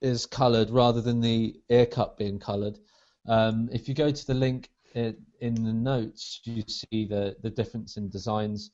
is 0.00 0.26
colored 0.26 0.70
rather 0.70 1.00
than 1.00 1.20
the 1.20 1.60
ear 1.68 1.86
cup 1.86 2.18
being 2.18 2.38
colored. 2.38 2.78
Um, 3.26 3.68
if 3.72 3.88
you 3.88 3.94
go 3.94 4.10
to 4.10 4.26
the 4.26 4.34
link 4.34 4.70
in, 4.94 5.16
in 5.40 5.54
the 5.54 5.72
notes, 5.72 6.40
you 6.44 6.62
see 6.66 7.06
the 7.06 7.36
the 7.42 7.50
difference 7.50 7.96
in 7.96 8.08
designs 8.08 8.70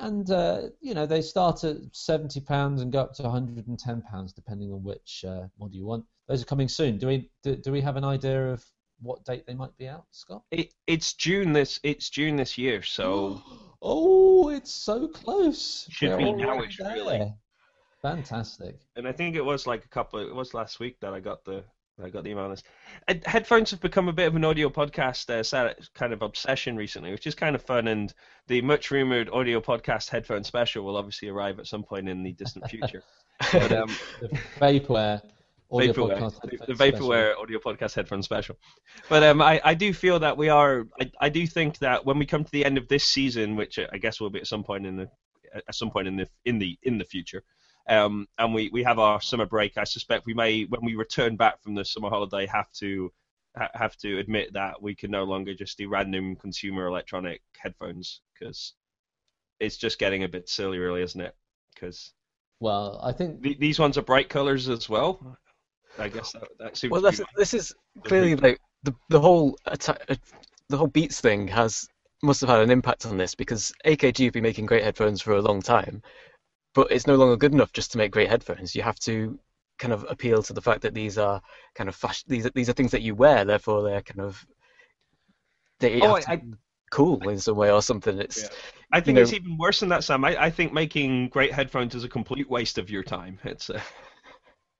and 0.00 0.30
uh, 0.30 0.62
you 0.80 0.94
know 0.94 1.06
they 1.06 1.22
start 1.22 1.64
at 1.64 1.76
seventy 1.92 2.40
pounds 2.40 2.80
and 2.80 2.92
go 2.92 3.00
up 3.00 3.14
to 3.14 3.22
one 3.22 3.32
hundred 3.32 3.66
and 3.68 3.78
ten 3.78 4.02
pounds 4.02 4.32
depending 4.32 4.72
on 4.72 4.82
which 4.82 5.24
uh, 5.26 5.46
model 5.58 5.76
you 5.76 5.86
want. 5.86 6.04
Those 6.28 6.42
are 6.42 6.46
coming 6.46 6.68
soon. 6.68 6.98
Do 6.98 7.06
we 7.06 7.30
do, 7.42 7.56
do 7.56 7.72
we 7.72 7.80
have 7.80 7.96
an 7.96 8.04
idea 8.04 8.52
of 8.52 8.64
what 9.00 9.24
date 9.24 9.46
they 9.46 9.54
might 9.54 9.76
be 9.76 9.88
out, 9.88 10.04
Scott? 10.10 10.42
It, 10.50 10.72
it's 10.86 11.14
June 11.14 11.52
this 11.52 11.80
it's 11.82 12.10
June 12.10 12.36
this 12.36 12.58
year, 12.58 12.82
so 12.82 13.42
oh, 13.82 14.48
it's 14.50 14.72
so 14.72 15.08
close. 15.08 15.86
Should 15.90 16.10
We're 16.10 16.18
be 16.18 16.24
nowish, 16.24 16.76
there. 16.78 16.92
really. 16.92 17.34
Fantastic. 18.02 18.78
and 18.96 19.06
I 19.06 19.12
think 19.12 19.36
it 19.36 19.44
was 19.44 19.66
like 19.66 19.84
a 19.84 19.88
couple. 19.88 20.20
It 20.20 20.34
was 20.34 20.54
last 20.54 20.80
week 20.80 20.98
that 21.00 21.12
I 21.12 21.20
got 21.20 21.44
the 21.44 21.64
I 22.02 22.08
got 22.08 22.24
the 22.24 22.30
email 22.30 22.44
on 22.44 22.50
this. 22.50 22.62
Uh, 23.08 23.14
Headphones 23.26 23.70
have 23.70 23.80
become 23.80 24.08
a 24.08 24.12
bit 24.12 24.26
of 24.26 24.36
an 24.36 24.44
audio 24.44 24.68
podcast 24.68 25.28
uh, 25.52 25.74
kind 25.94 26.12
of 26.12 26.22
obsession 26.22 26.76
recently, 26.76 27.10
which 27.10 27.26
is 27.26 27.34
kind 27.34 27.54
of 27.54 27.62
fun. 27.62 27.88
And 27.88 28.12
the 28.46 28.62
much 28.62 28.90
rumored 28.90 29.28
audio 29.30 29.60
podcast 29.60 30.08
headphone 30.08 30.44
special 30.44 30.84
will 30.84 30.96
obviously 30.96 31.28
arrive 31.28 31.58
at 31.58 31.66
some 31.66 31.82
point 31.82 32.08
in 32.08 32.22
the 32.22 32.32
distant 32.32 32.68
future. 32.68 33.02
but, 33.52 33.72
um, 33.72 33.90
The 34.20 34.28
vaporware 34.58 35.22
audio 35.72 35.92
Vaporware, 35.92 36.18
podcast. 36.18 36.40
the, 36.42 36.66
the 36.66 36.74
special. 36.74 37.08
Vaporware 37.08 37.36
audio 37.36 37.58
podcast 37.58 37.94
headphone 37.94 38.22
special. 38.22 38.56
But 39.08 39.22
um, 39.22 39.40
I, 39.42 39.60
I 39.64 39.74
do 39.74 39.92
feel 39.92 40.18
that 40.20 40.36
we 40.36 40.48
are. 40.48 40.86
I, 41.00 41.10
I 41.20 41.28
do 41.28 41.46
think 41.46 41.78
that 41.78 42.04
when 42.04 42.18
we 42.18 42.26
come 42.26 42.44
to 42.44 42.50
the 42.50 42.64
end 42.64 42.78
of 42.78 42.88
this 42.88 43.04
season, 43.04 43.56
which 43.56 43.78
I 43.78 43.98
guess 43.98 44.20
will 44.20 44.30
be 44.30 44.40
at 44.40 44.46
some 44.46 44.64
point 44.64 44.86
in 44.86 44.96
the 44.96 45.08
at 45.54 45.74
some 45.74 45.90
point 45.90 46.08
in 46.08 46.16
the 46.16 46.28
in 46.44 46.58
the 46.58 46.78
in 46.82 46.98
the 46.98 47.04
future, 47.04 47.42
um, 47.88 48.28
and 48.38 48.54
we, 48.54 48.70
we 48.72 48.84
have 48.84 48.98
our 48.98 49.20
summer 49.20 49.46
break, 49.46 49.76
I 49.76 49.84
suspect 49.84 50.26
we 50.26 50.34
may 50.34 50.62
when 50.64 50.84
we 50.84 50.94
return 50.94 51.36
back 51.36 51.62
from 51.62 51.74
the 51.74 51.84
summer 51.84 52.08
holiday 52.08 52.46
have 52.46 52.70
to 52.74 53.12
ha- 53.56 53.70
have 53.74 53.96
to 53.98 54.18
admit 54.18 54.52
that 54.52 54.80
we 54.80 54.94
can 54.94 55.10
no 55.10 55.24
longer 55.24 55.54
just 55.54 55.76
do 55.78 55.88
random 55.88 56.36
consumer 56.36 56.86
electronic 56.86 57.42
headphones 57.58 58.20
because 58.32 58.74
it's 59.58 59.76
just 59.76 59.98
getting 59.98 60.24
a 60.24 60.28
bit 60.28 60.48
silly, 60.48 60.78
really, 60.78 61.02
isn't 61.02 61.20
it? 61.20 61.34
Because 61.74 62.12
Well, 62.60 63.00
I 63.02 63.12
think 63.12 63.42
th- 63.42 63.58
these 63.58 63.78
ones 63.78 63.98
are 63.98 64.02
bright 64.02 64.28
colors 64.28 64.68
as 64.68 64.88
well. 64.88 65.36
I 65.98 66.08
guess 66.08 66.32
that, 66.32 66.48
that 66.58 66.76
seems 66.76 66.90
Well, 66.92 67.02
to 67.02 67.10
be 67.10 67.16
that's, 67.16 67.30
this 67.36 67.54
is 67.54 67.74
clearly 68.04 68.36
like 68.36 68.60
the 68.82 68.94
the 69.08 69.20
whole 69.20 69.56
atta- 69.66 69.98
uh, 70.12 70.14
the 70.68 70.76
whole 70.76 70.86
Beats 70.86 71.20
thing 71.20 71.48
has 71.48 71.88
must 72.22 72.40
have 72.40 72.50
had 72.50 72.60
an 72.60 72.70
impact 72.70 73.06
on 73.06 73.16
this 73.16 73.34
because 73.34 73.72
AKG 73.86 74.24
have 74.24 74.32
been 74.32 74.42
making 74.42 74.66
great 74.66 74.84
headphones 74.84 75.20
for 75.20 75.32
a 75.32 75.42
long 75.42 75.60
time, 75.62 76.02
but 76.74 76.90
it's 76.90 77.06
no 77.06 77.16
longer 77.16 77.36
good 77.36 77.52
enough 77.52 77.72
just 77.72 77.92
to 77.92 77.98
make 77.98 78.12
great 78.12 78.28
headphones. 78.28 78.74
You 78.74 78.82
have 78.82 78.98
to 79.00 79.38
kind 79.78 79.92
of 79.92 80.06
appeal 80.10 80.42
to 80.42 80.52
the 80.52 80.60
fact 80.60 80.82
that 80.82 80.94
these 80.94 81.16
are 81.18 81.40
kind 81.74 81.88
of 81.88 81.96
fashion. 81.96 82.26
These 82.28 82.46
are, 82.46 82.50
these 82.54 82.68
are 82.68 82.74
things 82.74 82.90
that 82.92 83.02
you 83.02 83.14
wear, 83.14 83.44
therefore 83.44 83.82
they're 83.82 84.02
kind 84.02 84.20
of 84.20 84.46
they 85.80 86.00
Oh, 86.02 86.18
I- 86.28 86.42
cool 86.90 87.28
in 87.28 87.38
some 87.38 87.56
way 87.56 87.70
or 87.70 87.80
something. 87.82 88.18
It's 88.18 88.42
Yeah. 88.42 88.48
I 88.92 89.00
think 89.00 89.16
know- 89.16 89.22
it's 89.22 89.32
even 89.32 89.56
worse 89.56 89.80
than 89.80 89.88
that, 89.90 90.04
Sam. 90.04 90.24
I, 90.24 90.36
I 90.44 90.50
think 90.50 90.72
making 90.72 91.28
great 91.28 91.52
headphones 91.52 91.94
is 91.94 92.04
a 92.04 92.08
complete 92.08 92.50
waste 92.50 92.78
of 92.78 92.90
your 92.90 93.02
time. 93.02 93.38
It's 93.44 93.70
uh, 93.70 93.80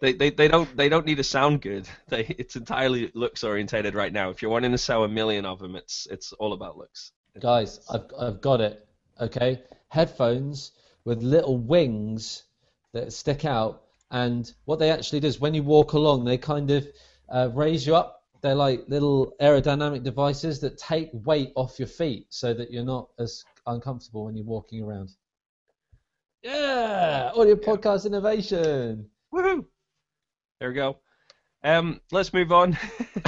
they, 0.01 0.13
they, 0.13 0.31
they 0.31 0.49
don't 0.49 0.75
they 0.77 0.89
don't 0.89 1.07
need 1.07 1.17
to 1.17 1.25
sound 1.25 1.63
good. 1.63 1.89
They 2.09 2.35
it's 2.39 2.57
entirely 2.57 3.11
looks 3.15 3.45
orientated 3.45 3.95
right 3.95 4.13
now. 4.13 4.31
If 4.31 4.43
you're 4.43 4.51
wanting 4.51 4.73
to 4.73 4.79
sell 4.79 5.05
a 5.05 5.09
million 5.09 5.47
of 5.47 5.59
them, 5.59 5.77
it's 5.77 6.07
it's 6.11 6.33
all 6.35 6.53
about 6.53 6.77
looks. 6.77 7.13
Guys, 7.41 7.81
I've 7.91 8.07
I've 8.19 8.41
got 8.41 8.61
it. 8.61 8.87
Okay, 9.21 9.63
headphones 9.89 10.73
with 11.05 11.23
little 11.23 11.59
wings 11.59 12.45
that 12.93 13.13
stick 13.13 13.45
out, 13.45 13.83
and 14.11 14.53
what 14.65 14.79
they 14.79 14.91
actually 14.91 15.21
do 15.21 15.27
is 15.29 15.41
when 15.41 15.55
you 15.55 15.63
walk 15.63 15.93
along, 15.93 16.25
they 16.25 16.39
kind 16.39 16.71
of 16.71 16.89
uh, 17.29 17.51
raise 17.53 17.87
you 17.87 17.95
up 17.95 18.21
they're 18.41 18.55
like 18.55 18.85
little 18.89 19.35
aerodynamic 19.41 20.03
devices 20.03 20.61
that 20.61 20.79
take 20.79 21.11
weight 21.13 21.53
off 21.57 21.79
your 21.79 21.89
feet 21.89 22.27
so 22.31 22.55
that 22.55 22.71
you're 22.71 22.85
not 22.85 23.09
as 23.19 23.45
uncomfortable 23.67 24.25
when 24.25 24.37
you're 24.37 24.47
walking 24.47 24.83
around. 24.83 25.11
Yeah, 26.43 27.33
audio 27.35 27.55
podcast 27.57 28.07
innovation. 28.07 29.11
Woohoo! 30.61 30.65
There 30.65 30.69
we 30.69 30.75
go. 30.75 30.99
Um, 31.63 32.01
let's 32.13 32.33
move 32.33 32.53
on. 32.53 32.73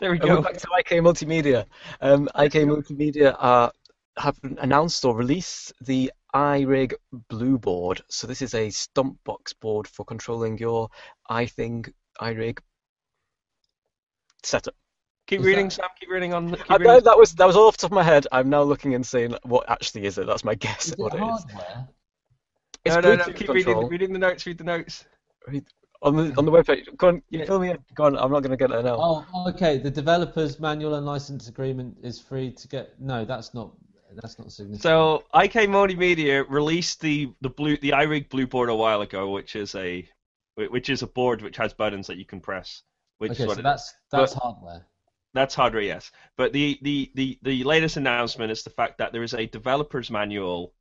there 0.00 0.10
we 0.10 0.18
And 0.18 0.22
we're 0.28 0.36
go. 0.36 0.42
back 0.42 0.56
to 0.58 0.68
IK 0.78 0.88
Multimedia. 1.02 1.66
Um, 2.00 2.28
IK 2.36 2.52
Multimedia 2.66 3.34
are, 3.38 3.72
have 4.18 4.38
announced 4.58 5.04
or 5.04 5.16
released 5.16 5.72
the 5.82 6.12
iRig 6.34 6.92
Blue 7.28 7.58
Board. 7.58 8.02
So 8.10 8.26
this 8.26 8.42
is 8.42 8.54
a 8.54 8.70
stomp 8.70 9.18
box 9.24 9.52
board 9.52 9.86
for 9.86 10.04
controlling 10.04 10.58
your 10.58 10.88
iThing 11.30 11.90
iRig 12.20 12.58
setup. 14.42 14.74
Keep 15.28 15.40
Is 15.40 15.46
reading, 15.46 15.66
that- 15.66 15.72
Sam. 15.72 15.88
Keep 16.00 16.10
reading 16.10 16.34
on. 16.34 16.50
Keep 16.54 16.70
I, 16.70 16.74
reading. 16.76 16.86
that, 16.88 17.04
that 17.04 17.16
was 17.18 17.32
that 17.34 17.46
was 17.46 17.56
all 17.56 17.68
off 17.68 17.76
the 17.76 17.82
top 17.82 17.92
of 17.92 17.94
my 17.94 18.02
head. 18.02 18.26
I'm 18.32 18.50
now 18.50 18.62
looking 18.62 18.94
and 18.94 19.06
saying 19.06 19.34
what 19.44 19.68
actually 19.70 20.04
is 20.04 20.18
it. 20.18 20.26
That's 20.26 20.44
my 20.44 20.54
guess 20.56 20.86
Is 20.86 20.92
at 20.92 20.98
it 20.98 21.02
what 21.02 21.14
it 21.14 21.16
is. 21.16 21.22
hardware? 21.22 21.88
It's 22.84 22.94
no, 22.96 23.00
no, 23.00 23.14
no. 23.14 23.24
Keep 23.26 23.36
control 23.36 23.54
reading. 23.54 23.88
Reading 23.88 24.12
the 24.12 24.18
notes. 24.18 24.44
Read 24.46 24.58
the 24.58 24.64
notes. 24.64 25.04
On 26.02 26.16
the 26.16 26.34
on 26.36 26.44
the 26.44 26.52
webpage. 26.52 26.96
Go 26.96 27.08
on, 27.08 27.22
Yeah. 27.30 27.44
fill 27.44 27.58
me 27.60 27.70
in. 27.70 27.78
Go 27.94 28.04
on. 28.04 28.16
I'm 28.16 28.30
not 28.30 28.40
going 28.40 28.50
to 28.50 28.56
get 28.56 28.70
there 28.70 28.82
now. 28.82 28.96
Oh, 28.98 29.48
okay. 29.50 29.78
The 29.78 29.90
developer's 29.90 30.58
manual 30.60 30.94
and 30.94 31.06
license 31.06 31.48
agreement 31.48 31.96
is 32.02 32.20
free 32.20 32.52
to 32.52 32.68
get. 32.68 33.00
No, 33.00 33.24
that's 33.24 33.54
not. 33.54 33.72
That's 34.14 34.38
not 34.38 34.52
significant. 34.52 34.82
So 34.82 35.24
IK 35.34 35.68
Multimedia 35.70 36.44
released 36.48 37.00
the 37.00 37.32
the 37.40 37.48
blue 37.48 37.76
the 37.78 37.90
iRig 37.90 38.28
Blue 38.28 38.46
board 38.46 38.68
a 38.68 38.74
while 38.74 39.00
ago, 39.00 39.30
which 39.30 39.56
is 39.56 39.74
a 39.74 40.06
which 40.56 40.90
is 40.90 41.02
a 41.02 41.06
board 41.06 41.40
which 41.40 41.56
has 41.56 41.72
buttons 41.72 42.08
that 42.08 42.18
you 42.18 42.26
can 42.26 42.40
press. 42.40 42.82
Which 43.18 43.32
okay, 43.32 43.44
is 43.44 43.46
what 43.46 43.54
so 43.54 43.60
it 43.60 43.62
that's 43.62 43.94
that's 44.10 44.34
hardware. 44.34 44.86
That's 45.34 45.54
hardware, 45.54 45.82
yes. 45.82 46.10
But 46.36 46.52
the, 46.52 46.78
the, 46.82 47.10
the, 47.14 47.38
the 47.42 47.64
latest 47.64 47.96
announcement 47.96 48.52
is 48.52 48.64
the 48.64 48.70
fact 48.70 48.98
that 48.98 49.12
there 49.12 49.22
is 49.22 49.32
a 49.32 49.46
developer's 49.46 50.10
manual 50.10 50.74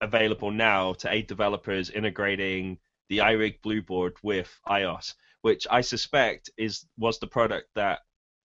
available 0.00 0.52
now 0.52 0.92
to 0.94 1.12
aid 1.12 1.26
developers 1.26 1.90
integrating 1.90 2.78
the 3.08 3.18
iRig 3.18 3.60
Blue 3.62 3.82
board 3.82 4.14
with 4.22 4.50
iOS, 4.68 5.14
which 5.42 5.66
I 5.70 5.80
suspect 5.80 6.50
is 6.56 6.86
was 6.98 7.18
the 7.18 7.26
product 7.26 7.68
that 7.74 8.00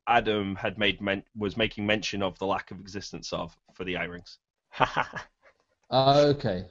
Adam 0.08 0.56
had 0.56 0.78
made 0.78 1.02
men- 1.02 1.24
was 1.38 1.56
making 1.58 1.86
mention 1.86 2.22
of 2.24 2.38
the 2.40 2.46
lack 2.46 2.72
of 2.72 2.80
existence 2.80 3.32
of 3.34 3.56
for 3.74 3.84
the 3.84 3.94
iRings. 3.96 4.38
Oh, 4.80 5.06
ah, 5.92 6.20
okay. 6.20 6.66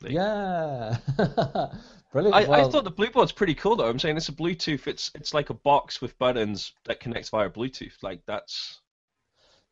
There. 0.00 0.12
Yeah. 0.12 0.96
Brilliant. 2.12 2.34
I, 2.34 2.62
I 2.64 2.68
thought 2.68 2.84
the 2.84 2.90
Blue 2.90 3.10
board's 3.10 3.32
pretty 3.32 3.54
cool 3.54 3.76
though. 3.76 3.88
I'm 3.88 3.98
saying 3.98 4.16
it's 4.16 4.28
a 4.30 4.32
Bluetooth. 4.32 4.86
It's 4.86 5.10
it's 5.14 5.32
like 5.34 5.50
a 5.50 5.54
box 5.54 6.00
with 6.00 6.18
buttons 6.18 6.72
that 6.86 7.00
connects 7.00 7.28
via 7.28 7.48
Bluetooth. 7.50 8.02
Like 8.02 8.20
that's 8.26 8.80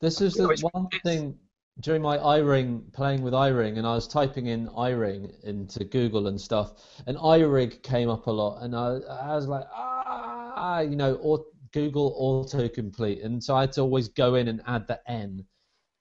This 0.01 0.21
is 0.21 0.35
the 0.35 0.47
which- 0.47 0.61
one 0.61 0.89
thing 1.03 1.39
during 1.81 2.03
my 2.03 2.19
iRing 2.19 2.93
playing 2.93 3.23
with 3.23 3.33
iRing, 3.33 3.79
and 3.79 3.87
I 3.87 3.95
was 3.95 4.09
typing 4.09 4.47
in 4.47 4.69
iRing 4.69 5.43
into 5.45 5.85
Google 5.85 6.27
and 6.27 6.41
stuff, 6.41 6.73
and 7.07 7.17
iRig 7.17 7.83
came 7.83 8.09
up 8.09 8.27
a 8.27 8.31
lot, 8.31 8.63
and 8.63 8.75
I, 8.75 8.99
I 9.09 9.37
was 9.37 9.47
like, 9.47 9.65
ah, 9.73 10.81
you 10.81 10.97
know, 10.97 11.15
or, 11.15 11.45
Google 11.73 12.45
autocomplete, 12.47 13.25
and 13.25 13.45
so 13.45 13.55
I 13.55 13.61
had 13.63 13.73
to 13.73 13.83
always 13.83 14.09
go 14.09 14.37
in 14.37 14.49
and 14.49 14.63
add 14.67 14.89
the 14.89 14.99
N 15.07 15.45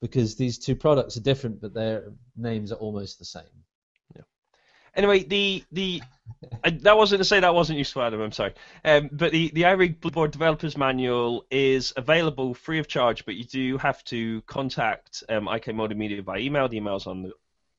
because 0.00 0.34
these 0.34 0.58
two 0.58 0.74
products 0.74 1.16
are 1.16 1.20
different, 1.20 1.60
but 1.60 1.74
their 1.74 2.12
names 2.36 2.72
are 2.72 2.76
almost 2.76 3.18
the 3.18 3.24
same. 3.24 3.42
Anyway, 4.98 5.20
the 5.22 5.64
the 5.70 6.02
I, 6.64 6.70
that 6.70 6.96
wasn't 6.96 7.20
to 7.20 7.24
say 7.24 7.38
that 7.40 7.54
wasn't 7.54 7.78
useful, 7.78 8.02
Adam. 8.02 8.20
I'm 8.20 8.32
sorry. 8.32 8.52
Um, 8.84 9.08
but 9.12 9.30
the 9.30 9.50
the 9.54 9.62
iRig 9.62 10.00
Board 10.00 10.32
Developers 10.32 10.76
Manual 10.76 11.46
is 11.52 11.92
available 11.96 12.52
free 12.52 12.80
of 12.80 12.88
charge, 12.88 13.24
but 13.24 13.36
you 13.36 13.44
do 13.44 13.78
have 13.78 14.02
to 14.04 14.42
contact 14.42 15.22
um, 15.28 15.48
IK 15.48 15.66
Multimedia 15.66 16.24
by 16.24 16.38
email. 16.38 16.68
The 16.68 16.76
email's 16.76 17.06
on 17.06 17.22
the 17.22 17.32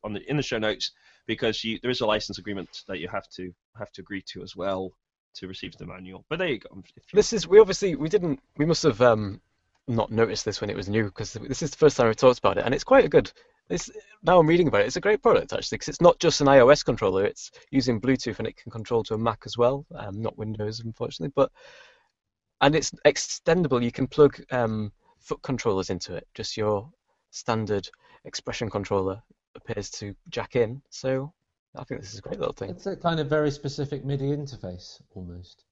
on 0.04 0.14
the 0.14 0.30
in 0.30 0.38
the 0.38 0.44
show 0.44 0.58
notes 0.58 0.92
because 1.28 1.62
you 1.64 1.78
there 1.82 1.92
is 1.92 2.00
a 2.00 2.06
license 2.06 2.38
agreement 2.38 2.84
that 2.88 3.00
you 3.00 3.10
have 3.10 3.28
to 3.32 3.54
have 3.78 3.92
to 3.92 4.02
agree 4.02 4.22
to 4.34 4.42
as 4.42 4.56
well 4.56 4.92
to 5.36 5.48
receive 5.48 5.78
the 5.78 5.86
manual. 5.86 6.26
But 6.30 6.40
there 6.40 6.48
you 6.48 6.60
go. 6.60 6.82
This 7.14 7.34
is 7.34 7.48
we 7.48 7.60
obviously 7.60 7.96
we 7.96 8.08
didn't 8.08 8.40
we 8.58 8.66
must 8.66 8.84
have 8.84 9.02
um 9.02 9.42
not 9.88 10.10
noticed 10.12 10.46
this 10.46 10.62
when 10.62 10.70
it 10.70 10.76
was 10.76 10.88
new 10.88 11.06
because 11.06 11.34
this 11.34 11.62
is 11.62 11.72
the 11.72 11.78
first 11.78 11.98
time 11.98 12.08
we 12.08 12.14
talked 12.14 12.40
about 12.40 12.58
it 12.58 12.66
and 12.66 12.74
it's 12.74 12.84
quite 12.84 13.06
a 13.06 13.10
good. 13.10 13.32
It's 13.70 13.90
now 14.24 14.40
I'm 14.40 14.48
reading 14.48 14.68
about 14.68 14.82
it. 14.82 14.88
It's 14.88 14.96
a 14.96 15.02
great 15.02 15.22
product 15.22 15.54
actually 15.54 15.78
because 15.78 15.90
it's 15.90 16.02
not 16.02 16.20
just 16.20 16.42
an 16.42 16.48
iOS 16.48 16.84
controller. 16.84 17.24
It's 17.26 17.52
using 17.70 18.02
Bluetooth 18.02 18.40
and 18.40 18.48
it 18.48 18.58
can 18.58 18.72
control 18.72 19.04
to 19.04 19.14
a 19.14 19.18
Mac 19.18 19.44
as 19.46 19.58
well. 19.58 19.86
Um, 19.96 20.22
not 20.22 20.38
Windows 20.38 20.80
unfortunately, 20.80 21.34
but 21.36 21.52
and 22.62 22.76
it's 22.76 22.92
extendable. 23.06 23.84
You 23.84 23.92
can 23.92 24.08
plug 24.08 24.42
um, 24.52 24.92
foot 25.20 25.42
controllers 25.44 25.90
into 25.90 26.16
it. 26.16 26.28
Just 26.34 26.58
your 26.58 26.90
standard 27.32 27.88
expression 28.26 28.70
controller 28.70 29.22
appears 29.56 29.90
to 29.92 30.16
jack 30.30 30.56
in. 30.56 30.82
So 30.90 31.32
I 31.76 31.84
think 31.84 32.02
this 32.02 32.14
is 32.14 32.20
a 32.20 32.24
great 32.24 32.40
little 32.40 32.54
thing. 32.54 32.72
It's 32.72 32.88
a 32.88 32.96
kind 32.96 33.20
of 33.20 33.28
very 33.30 33.52
specific 33.52 34.04
MIDI 34.04 34.32
interface 34.36 35.00
almost. 35.14 35.64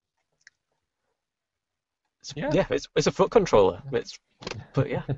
It's- 2.22 2.34
Yeah. 2.36 2.52
yeah, 2.54 2.68
it's 2.70 2.88
it's 2.96 3.08
a 3.08 3.12
foot 3.12 3.32
controller. 3.32 3.82
It's 3.92 4.20
but 4.74 4.90
yeah. 4.90 5.04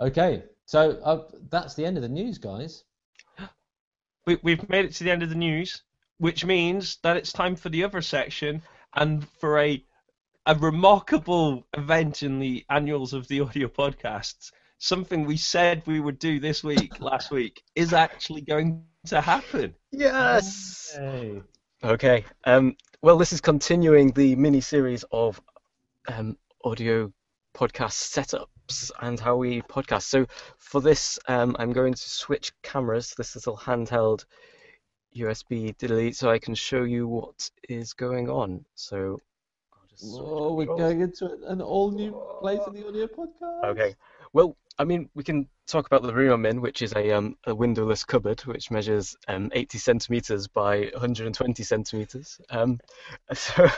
Okay, 0.00 0.44
so 0.70 1.00
uh, 1.02 1.24
that's 1.48 1.74
the 1.74 1.84
end 1.84 1.96
of 1.96 2.02
the 2.04 2.08
news, 2.08 2.38
guys. 2.38 2.84
we, 4.26 4.38
we've 4.44 4.68
made 4.68 4.84
it 4.84 4.94
to 4.94 5.02
the 5.02 5.10
end 5.10 5.24
of 5.24 5.28
the 5.28 5.34
news, 5.34 5.82
which 6.18 6.44
means 6.44 6.98
that 7.02 7.16
it's 7.16 7.32
time 7.32 7.56
for 7.56 7.70
the 7.70 7.82
other 7.82 8.00
section 8.00 8.62
and 8.94 9.28
for 9.40 9.58
a 9.58 9.84
a 10.46 10.54
remarkable 10.54 11.66
event 11.76 12.22
in 12.22 12.38
the 12.38 12.64
annuals 12.70 13.12
of 13.12 13.26
the 13.26 13.40
audio 13.40 13.66
podcasts. 13.66 14.52
Something 14.78 15.24
we 15.24 15.36
said 15.36 15.82
we 15.86 15.98
would 15.98 16.20
do 16.20 16.38
this 16.38 16.62
week, 16.62 17.00
last 17.00 17.32
week, 17.32 17.64
is 17.74 17.92
actually 17.92 18.42
going 18.42 18.84
to 19.06 19.20
happen. 19.20 19.74
Yes. 19.90 20.96
Hey. 20.96 21.42
Okay. 21.82 22.24
Um, 22.44 22.76
well, 23.02 23.18
this 23.18 23.32
is 23.32 23.40
continuing 23.40 24.12
the 24.12 24.36
mini 24.36 24.60
series 24.60 25.04
of 25.10 25.40
um, 26.06 26.38
audio 26.64 27.12
podcast 27.56 27.94
setups 28.70 28.90
and 29.00 29.18
how 29.18 29.36
we 29.36 29.62
podcast. 29.62 30.02
So 30.02 30.26
for 30.58 30.80
this, 30.80 31.18
um, 31.28 31.56
I'm 31.58 31.72
going 31.72 31.94
to 31.94 32.10
switch 32.10 32.52
cameras. 32.62 33.14
This 33.16 33.34
little 33.34 33.56
handheld 33.56 34.24
USB 35.16 35.76
delete, 35.76 36.16
so 36.16 36.30
I 36.30 36.38
can 36.38 36.54
show 36.54 36.84
you 36.84 37.08
what 37.08 37.50
is 37.68 37.92
going 37.92 38.28
on. 38.28 38.64
So 38.74 39.20
I'll 39.72 39.88
just 39.88 40.02
switch 40.02 40.22
Whoa, 40.22 40.54
we're 40.54 40.66
going 40.66 41.00
into 41.00 41.30
an 41.46 41.60
all 41.60 41.90
new 41.90 42.12
place 42.40 42.60
in 42.66 42.74
the 42.74 42.86
audio 42.86 43.06
podcast. 43.06 43.64
Okay. 43.64 43.94
Well, 44.32 44.56
I 44.78 44.84
mean, 44.84 45.10
we 45.14 45.24
can 45.24 45.48
talk 45.66 45.86
about 45.86 46.02
the 46.02 46.14
room 46.14 46.32
I'm 46.32 46.46
in, 46.46 46.60
which 46.60 46.82
is 46.82 46.92
a, 46.94 47.10
um, 47.10 47.36
a 47.44 47.54
windowless 47.54 48.04
cupboard, 48.04 48.40
which 48.42 48.70
measures 48.70 49.16
um, 49.26 49.50
80 49.52 49.78
centimeters 49.78 50.46
by 50.46 50.90
120 50.92 51.62
centimeters. 51.64 52.40
Um, 52.48 52.78
so 53.32 53.68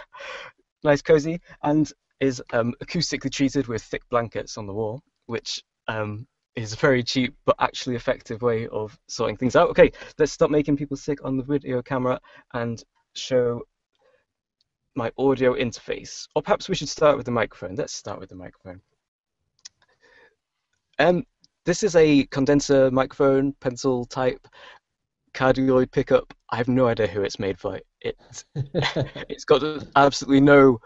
nice, 0.84 1.00
cozy, 1.00 1.40
and 1.62 1.90
is 2.22 2.40
um, 2.52 2.72
acoustically 2.80 3.32
treated 3.32 3.66
with 3.66 3.82
thick 3.82 4.08
blankets 4.08 4.56
on 4.56 4.64
the 4.64 4.72
wall, 4.72 5.02
which 5.26 5.60
um, 5.88 6.24
is 6.54 6.72
a 6.72 6.76
very 6.76 7.02
cheap 7.02 7.34
but 7.44 7.56
actually 7.58 7.96
effective 7.96 8.42
way 8.42 8.68
of 8.68 8.96
sorting 9.08 9.36
things 9.36 9.56
out. 9.56 9.68
Okay, 9.70 9.90
let's 10.18 10.30
stop 10.30 10.48
making 10.48 10.76
people 10.76 10.96
sick 10.96 11.18
on 11.24 11.36
the 11.36 11.42
video 11.42 11.82
camera 11.82 12.20
and 12.54 12.84
show 13.14 13.60
my 14.94 15.10
audio 15.18 15.54
interface. 15.54 16.28
Or 16.36 16.42
perhaps 16.42 16.68
we 16.68 16.76
should 16.76 16.88
start 16.88 17.16
with 17.16 17.26
the 17.26 17.32
microphone. 17.32 17.74
Let's 17.74 17.92
start 17.92 18.20
with 18.20 18.28
the 18.28 18.36
microphone. 18.36 18.80
Um, 21.00 21.24
this 21.64 21.82
is 21.82 21.96
a 21.96 22.24
condenser 22.26 22.88
microphone, 22.92 23.52
pencil 23.54 24.04
type, 24.04 24.46
cardioid 25.34 25.90
pickup. 25.90 26.32
I 26.50 26.56
have 26.56 26.68
no 26.68 26.86
idea 26.86 27.08
who 27.08 27.22
it's 27.22 27.40
made 27.40 27.60
by. 27.60 27.80
It's 28.00 28.44
it's 28.54 29.44
got 29.44 29.64
absolutely 29.96 30.40
no 30.40 30.78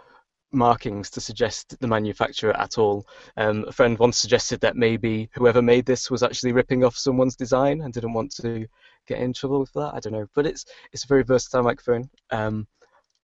markings 0.56 1.10
to 1.10 1.20
suggest 1.20 1.78
the 1.78 1.86
manufacturer 1.86 2.56
at 2.56 2.78
all. 2.78 3.06
Um, 3.36 3.64
a 3.68 3.72
friend 3.72 3.98
once 3.98 4.18
suggested 4.18 4.60
that 4.60 4.76
maybe 4.76 5.28
whoever 5.34 5.62
made 5.62 5.86
this 5.86 6.10
was 6.10 6.22
actually 6.22 6.52
ripping 6.52 6.82
off 6.82 6.96
someone's 6.96 7.36
design 7.36 7.82
and 7.82 7.92
didn't 7.92 8.14
want 8.14 8.34
to 8.36 8.66
get 9.06 9.18
in 9.20 9.32
trouble 9.32 9.60
with 9.60 9.72
that. 9.74 9.92
I 9.94 10.00
don't 10.00 10.12
know, 10.12 10.26
but 10.34 10.46
it's 10.46 10.64
it's 10.92 11.04
a 11.04 11.08
very 11.08 11.22
versatile 11.22 11.62
microphone, 11.62 12.10
um, 12.30 12.66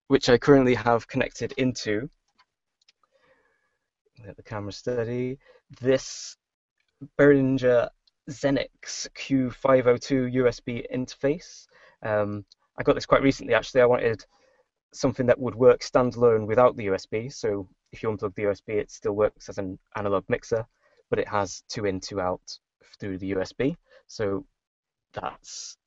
which 0.08 0.30
I 0.30 0.38
currently 0.38 0.76
have 0.76 1.08
connected 1.08 1.54
into. 1.54 2.10
Let 4.26 4.38
the 4.38 4.44
camera 4.44 4.72
steady. 4.72 5.40
This 5.80 6.38
Behringer 7.18 7.90
Xenyx 8.30 9.08
Q502 9.16 10.36
USB 10.36 10.86
interface. 10.94 11.66
Um, 12.04 12.46
I 12.78 12.84
got 12.84 12.96
this 12.96 13.06
quite 13.06 13.24
recently 13.24 13.54
actually. 13.54 13.82
I 13.82 13.86
wanted 13.86 14.24
something 14.94 15.26
that 15.26 15.40
would 15.40 15.56
work 15.56 15.82
standalone 15.82 16.46
without 16.48 16.76
the 16.76 16.88
USB. 16.88 17.32
So 17.32 17.68
if 17.92 18.04
you 18.04 18.10
unplug 18.10 18.36
the 18.36 18.44
USB, 18.44 18.76
it 18.76 18.92
still 18.92 19.14
works 19.14 19.50
as 19.50 19.58
an 19.58 19.80
analog 19.96 20.26
mixer, 20.28 20.66
but 21.10 21.20
it 21.20 21.28
has 21.28 21.64
two 21.70 21.86
in, 21.86 22.00
two 22.00 22.20
out 22.20 22.42
through 23.00 23.18
the 23.18 23.32
USB. 23.32 23.76
So 24.08 24.46
that's 25.14 25.78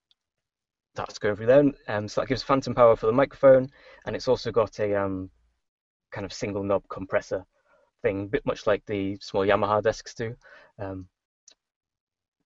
that's 0.95 1.19
going 1.19 1.37
through 1.37 1.47
there. 1.47 1.65
Um, 1.89 2.09
so 2.09 2.21
that 2.21 2.29
gives 2.29 2.43
phantom 2.43 2.75
power 2.75 2.97
for 2.97 3.07
the 3.07 3.13
microphone, 3.13 3.69
and 4.07 4.15
it's 4.15 4.29
also 4.29 4.53
got 4.53 4.79
a 4.79 4.95
um, 4.95 5.31
kind 6.13 6.25
of 6.25 6.33
single 6.33 6.63
knob 6.63 6.85
compressor 6.89 7.45
thing, 8.03 8.29
bit 8.29 8.47
much 8.47 8.67
like 8.67 8.85
the 8.87 9.19
small 9.21 9.45
Yamaha 9.45 9.83
desks 9.83 10.15
do. 10.15 10.37
Um, 10.79 11.09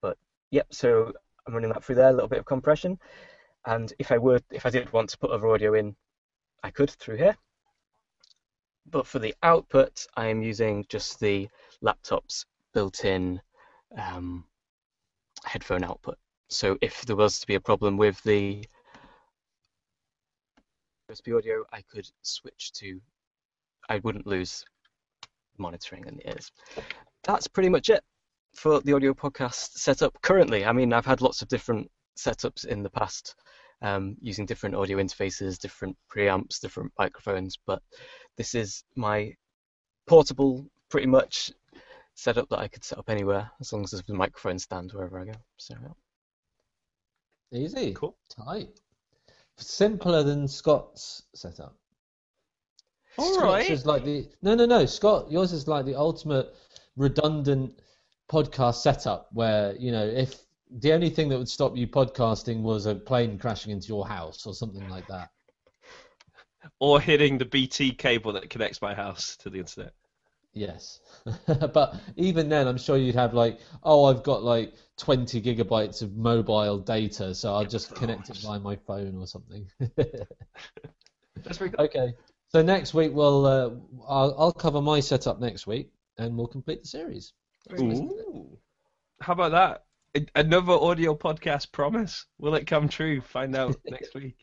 but 0.01 0.17
yep, 0.51 0.67
so 0.73 1.13
I'm 1.47 1.55
running 1.55 1.71
that 1.71 1.85
through 1.85 1.97
there, 1.97 2.09
a 2.09 2.13
little 2.13 2.29
bit 2.29 2.39
of 2.39 2.47
compression. 2.47 2.99
And 3.67 3.93
if 3.99 4.11
I 4.13 4.19
were, 4.19 4.41
if 4.51 4.65
I 4.65 4.71
did 4.71 4.93
want 4.93 5.11
to 5.11 5.19
put 5.19 5.31
other 5.31 5.49
audio 5.49 5.75
in, 5.75 5.95
I 6.63 6.71
could 6.71 6.91
through 6.91 7.17
here. 7.17 7.37
But 8.87 9.07
for 9.07 9.19
the 9.19 9.35
output, 9.43 10.07
I 10.17 10.27
am 10.27 10.43
using 10.43 10.87
just 10.89 11.21
the 11.21 11.49
laptop's 11.83 12.47
built-in 12.73 13.41
um, 13.97 14.45
headphone 15.45 15.85
output. 15.85 16.19
So 16.49 16.79
if 16.81 17.03
there 17.03 17.17
was 17.17 17.41
to 17.41 17.47
be 17.47 17.55
a 17.55 17.61
problem 17.61 17.97
with 17.97 18.23
the 18.23 18.65
USB 21.11 21.37
audio, 21.37 21.65
I 21.73 21.83
could 21.83 22.09
switch 22.23 22.73
to, 22.75 23.01
I 23.89 23.99
wouldn't 23.99 24.27
lose 24.27 24.65
monitoring 25.59 26.07
in 26.07 26.17
the 26.17 26.29
ears. 26.29 26.51
That's 27.25 27.47
pretty 27.47 27.69
much 27.69 27.91
it 27.91 28.03
for 28.55 28.81
the 28.81 28.95
audio 28.95 29.13
podcast 29.13 29.73
setup 29.73 30.21
currently. 30.23 30.65
I 30.65 30.73
mean, 30.73 30.93
I've 30.93 31.07
had 31.07 31.21
lots 31.21 31.43
of 31.43 31.49
different 31.49 31.91
setups 32.17 32.65
in 32.65 32.83
the 32.83 32.91
past 32.91 33.35
um, 33.83 34.17
using 34.21 34.47
different 34.47 34.75
audio 34.75 34.99
interfaces, 34.99 35.59
different 35.59 35.97
preamps, 36.15 36.61
different 36.61 36.93
microphones, 36.99 37.59
but 37.67 37.83
this 38.37 38.55
is 38.55 38.85
my 38.97 39.35
portable, 40.07 40.67
pretty 40.89 41.07
much 41.07 41.53
setup 42.15 42.49
that 42.49 42.59
I 42.59 42.69
could 42.69 42.83
set 42.83 42.99
up 42.99 43.09
anywhere 43.09 43.51
as 43.61 43.73
long 43.73 43.85
as 43.85 43.93
there's 43.93 44.03
a 44.09 44.15
microphone 44.15 44.59
stand 44.59 44.93
wherever 44.93 45.21
I 45.21 45.27
go. 45.27 45.33
So 45.57 45.75
yeah. 45.81 47.61
Easy. 47.61 47.95
Cool. 47.95 48.17
Tight. 48.29 48.81
Simpler 49.57 50.23
than 50.23 50.49
Scott's 50.49 51.23
setup. 51.35 51.75
All 53.17 53.35
Scott's 53.35 53.45
right. 53.45 53.71
is 53.71 53.87
like 53.87 54.05
the 54.05 54.29
no, 54.43 54.55
no, 54.55 54.67
no. 54.67 54.87
Scott, 54.87 55.31
yours 55.31 55.53
is 55.53 55.67
like 55.67 55.85
the 55.85 55.95
ultimate 55.95 56.55
redundant 56.97 57.81
podcast 58.31 58.77
setup 58.77 59.29
where 59.33 59.75
you 59.77 59.91
know 59.91 60.05
if 60.05 60.45
the 60.71 60.93
only 60.93 61.11
thing 61.11 61.29
that 61.29 61.39
would 61.39 61.49
stop 61.49 61.77
you 61.77 61.87
podcasting 61.87 62.63
was 62.63 62.87
a 62.87 62.95
plane 62.95 63.39
crashing 63.39 63.73
into 63.73 63.89
your 63.89 64.07
house 64.07 64.47
or 64.47 64.55
something 64.55 64.89
like 64.89 65.07
that. 65.09 65.31
Or 66.81 67.01
hitting 67.01 67.39
the 67.39 67.45
BT 67.45 67.93
cable 67.93 68.33
that 68.33 68.51
connects 68.51 68.83
my 68.83 68.93
house 68.93 69.37
to 69.39 69.51
the 69.51 69.59
internet. 69.59 69.95
Yes, 70.53 71.01
but 71.47 71.95
even 72.17 72.49
then, 72.49 72.67
I'm 72.67 72.77
sure 72.79 72.97
you'd 72.97 73.15
have 73.15 73.33
like, 73.33 73.61
oh, 73.85 74.05
I've 74.05 74.23
got 74.23 74.43
like 74.43 74.75
20 74.97 75.41
gigabytes 75.41 76.03
of 76.03 76.17
mobile 76.17 76.79
data, 76.79 77.35
so 77.35 77.55
I'll 77.55 77.65
just 77.65 77.95
connect 77.95 78.29
it 78.31 78.39
via 78.39 78.59
my 78.59 78.77
phone 78.77 79.17
or 79.17 79.27
something. 79.27 79.67
That's 79.97 81.59
very 81.59 81.71
good. 81.71 81.81
okay, 81.81 82.13
so 82.49 82.63
next 82.63 82.93
week 82.93 83.13
we'll 83.15 83.47
uh, 83.47 83.71
I'll, 84.09 84.35
I'll 84.39 84.53
cover 84.53 84.81
my 84.81 85.01
setup 85.01 85.41
next 85.41 85.67
week, 85.67 85.91
and 86.19 86.37
we'll 86.37 86.49
complete 86.49 86.83
the 86.83 86.89
series. 86.89 87.33
Ooh. 87.79 88.59
How 89.21 89.35
about 89.35 89.53
that? 89.53 89.85
Another 90.35 90.73
audio 90.73 91.15
podcast 91.15 91.71
promise. 91.73 92.25
Will 92.39 92.55
it 92.55 92.67
come 92.67 92.89
true? 92.89 93.21
Find 93.21 93.55
out 93.55 93.77
next 93.85 94.15
week. 94.15 94.37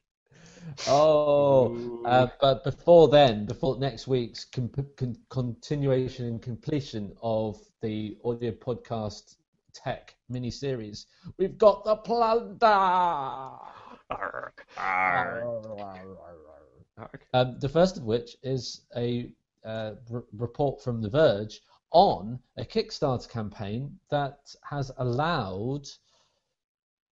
Oh, 0.88 2.02
uh, 2.06 2.28
but 2.40 2.64
before 2.64 3.08
then, 3.08 3.46
before 3.46 3.78
next 3.80 4.08
week's 4.08 4.46
con- 4.46 4.72
con- 4.96 5.18
continuation 5.30 6.26
and 6.28 6.42
completion 6.42 7.14
of 7.22 7.58
the 7.82 8.18
audio 8.24 8.52
podcast 8.52 9.36
tech 9.74 10.16
mini 10.30 10.52
series, 10.52 11.08
we've 11.38 11.58
got 11.58 11.84
the 11.84 11.96
plunder. 11.98 12.66
Um, 17.34 17.58
the 17.60 17.70
first 17.70 17.98
of 17.98 18.04
which 18.04 18.38
is 18.44 18.82
a 18.96 19.32
uh, 19.66 19.94
r- 20.14 20.24
report 20.38 20.82
from 20.82 21.02
The 21.02 21.10
Verge 21.10 21.62
on 21.92 22.40
a 22.58 22.66
Kickstarter 22.66 23.30
campaign 23.30 24.00
that 24.10 24.54
has 24.70 24.92
allowed 24.98 25.88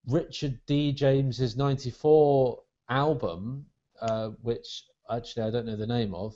Richard 0.08 0.60
D. 0.66 0.92
James's 0.92 1.56
94 1.56 2.62
album, 2.90 3.66
uh, 4.02 4.30
which 4.42 4.86
actually 5.10 5.44
I 5.44 5.52
don't 5.52 5.66
know 5.66 5.76
the 5.76 5.88
name 5.88 6.14
of, 6.14 6.36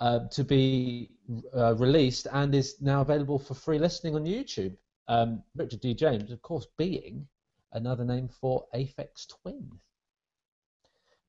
uh, 0.00 0.20
to 0.28 0.44
be 0.44 1.10
uh, 1.54 1.74
released 1.76 2.26
and 2.32 2.54
is 2.54 2.80
now 2.80 3.00
available 3.00 3.38
for 3.38 3.54
free 3.54 3.78
listening 3.78 4.14
on 4.14 4.24
YouTube. 4.24 4.76
Um, 5.08 5.42
Richard 5.54 5.80
D. 5.80 5.94
James, 5.94 6.30
of 6.30 6.42
course, 6.42 6.66
being 6.76 7.26
another 7.72 8.04
name 8.04 8.28
for 8.28 8.66
Aphex 8.74 9.26
Twin. 9.28 9.70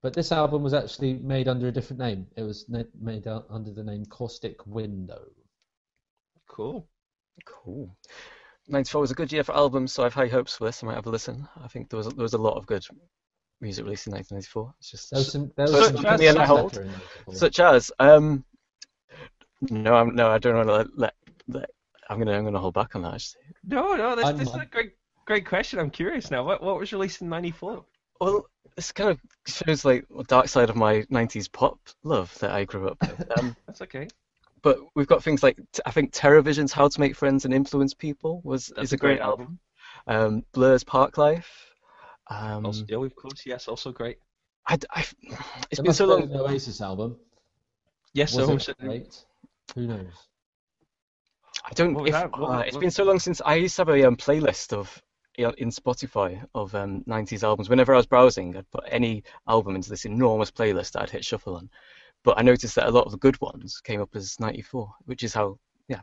But 0.01 0.13
this 0.13 0.31
album 0.31 0.63
was 0.63 0.73
actually 0.73 1.13
made 1.15 1.47
under 1.47 1.67
a 1.67 1.71
different 1.71 1.99
name. 1.99 2.27
It 2.35 2.43
was 2.43 2.69
made 2.69 3.27
under 3.27 3.71
the 3.71 3.83
name 3.83 4.05
Caustic 4.05 4.65
Window. 4.67 5.31
Cool. 6.47 6.87
Cool. 7.45 7.95
94 8.67 9.01
was 9.01 9.11
a 9.11 9.15
good 9.15 9.31
year 9.31 9.43
for 9.43 9.55
albums, 9.55 9.93
so 9.93 10.03
I 10.03 10.07
have 10.07 10.13
high 10.13 10.27
hopes 10.27 10.55
for 10.57 10.65
this. 10.65 10.83
I 10.83 10.87
might 10.87 10.95
have 10.95 11.05
a 11.07 11.09
listen. 11.09 11.47
I 11.63 11.67
think 11.67 11.89
there 11.89 11.97
was 11.97 12.07
there 12.07 12.23
was 12.23 12.33
a 12.33 12.37
lot 12.37 12.57
of 12.57 12.65
good 12.65 12.85
music 13.61 13.85
released 13.85 14.07
in 14.07 14.13
1994. 14.13 14.73
It's 14.79 14.91
just 14.91 15.09
There 15.11 15.19
was 15.19 15.31
some, 15.31 15.51
there 15.55 15.67
So- 15.67 15.73
was 15.73 15.87
so 15.87 15.93
some 15.95 16.03
that's- 16.03 16.19
good 16.19 16.35
that's 16.37 16.49
stuff 16.75 17.25
hold. 17.25 17.37
such 17.37 17.59
as 17.59 17.91
um 17.99 18.43
no 19.61 19.95
I'm 19.95 20.15
no 20.15 20.29
I 20.29 20.37
don't 20.37 20.55
want 20.55 20.67
to 20.67 20.73
let, 20.73 20.97
let, 20.97 21.13
let 21.47 21.69
I'm 22.09 22.19
gonna 22.19 22.33
I'm 22.33 22.43
gonna 22.43 22.59
hold 22.59 22.73
back 22.73 22.95
on 22.95 23.01
that 23.03 23.13
actually. 23.15 23.41
No, 23.63 23.93
no, 23.95 24.15
that's, 24.15 24.27
I'm- 24.27 24.37
this 24.37 24.49
is 24.49 24.55
a 24.55 24.65
great, 24.65 24.91
great 25.25 25.45
question. 25.45 25.79
I'm 25.79 25.89
curious 25.89 26.29
now. 26.31 26.43
What, 26.43 26.61
what 26.61 26.77
was 26.79 26.91
released 26.93 27.21
in 27.21 27.29
'94? 27.29 27.83
Well, 28.19 28.45
this 28.75 28.91
kind 28.91 29.09
of 29.11 29.19
shows 29.45 29.85
like 29.85 30.05
the 30.09 30.23
dark 30.23 30.47
side 30.47 30.69
of 30.69 30.75
my 30.75 31.01
90s 31.11 31.51
pop 31.51 31.79
love 32.03 32.35
that 32.39 32.51
I 32.51 32.63
grew 32.65 32.87
up 32.89 32.97
with. 33.01 33.29
Um, 33.37 33.55
That's 33.67 33.81
okay. 33.83 34.07
But 34.67 34.79
we've 34.95 35.07
got 35.07 35.23
things 35.23 35.43
like 35.43 35.57
I 35.85 35.91
think 35.91 36.11
Terrorvision's 36.13 36.73
"How 36.73 36.87
to 36.87 36.99
Make 36.99 37.15
Friends 37.15 37.45
and 37.45 37.53
Influence 37.53 37.93
People" 37.93 38.41
was 38.43 38.67
That's 38.75 38.89
is 38.89 38.93
a 38.93 38.97
great, 38.97 39.19
album. 39.21 39.59
Um, 40.07 40.43
Blur's 40.53 40.83
"Parklife." 40.83 41.45
Um, 42.29 42.65
Also, 42.65 42.83
yeah, 42.89 42.97
of 42.97 43.15
course, 43.15 43.45
yes, 43.45 43.67
also 43.67 43.91
great. 43.91 44.17
I, 44.67 44.77
I, 44.91 45.01
it's 45.71 45.77
There 45.79 45.83
been 45.85 45.93
so 45.93 46.09
have 46.09 46.19
been 46.19 46.29
long. 46.37 46.45
an 46.47 46.51
Oasis 46.51 46.81
album. 46.81 47.17
Yes, 48.13 48.35
Was 48.35 48.45
so 48.65 48.71
it 48.71 48.75
I'm 48.81 48.87
great? 48.87 49.25
Who 49.75 49.87
knows? 49.87 50.13
I 51.65 51.73
don't. 51.73 51.93
What 51.93 52.03
was 52.03 52.09
If, 52.09 52.13
that? 52.15 52.37
What- 52.39 52.49
uh, 52.49 52.59
it's 52.59 52.73
what- 52.75 52.81
been 52.81 52.91
so 52.91 53.03
long 53.03 53.19
since 53.19 53.41
I 53.45 53.55
used 53.55 53.75
to 53.77 53.81
have 53.81 53.89
a 53.89 54.03
um, 54.07 54.15
playlist 54.17 54.73
of 54.73 55.01
in 55.37 55.69
Spotify 55.69 56.43
of 56.55 56.73
um, 56.73 57.03
90s 57.07 57.43
albums. 57.43 57.69
Whenever 57.69 57.93
I 57.93 57.97
was 57.97 58.07
browsing, 58.07 58.57
I'd 58.57 58.69
put 58.71 58.83
any 58.87 59.23
album 59.47 59.75
into 59.75 59.89
this 59.89 60.03
enormous 60.05 60.49
playlist 60.49 60.93
that 60.93 61.03
I'd 61.03 61.09
hit 61.11 61.23
shuffle 61.23 61.55
on. 61.57 61.69
But 62.23 62.37
I 62.37 62.41
noticed 62.41 62.75
that 62.75 62.87
a 62.87 62.91
lot 62.91 63.05
of 63.05 63.11
the 63.11 63.17
good 63.17 63.39
ones 63.41 63.79
came 63.81 64.01
up 64.01 64.15
as 64.15 64.39
94, 64.39 64.89
which 65.05 65.23
is 65.23 65.33
how 65.33 65.57
yeah. 65.87 66.01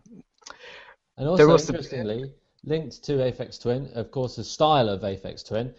And 1.17 1.29
also, 1.29 1.47
was 1.47 1.67
the- 1.67 1.75
interestingly, 1.75 2.33
linked 2.65 3.05
to 3.05 3.13
Aphex 3.15 3.61
Twin, 3.61 3.91
of 3.95 4.11
course, 4.11 4.37
the 4.37 4.45
style 4.45 4.89
of 4.89 5.03
Aphex 5.03 5.47
Twin, 5.47 5.75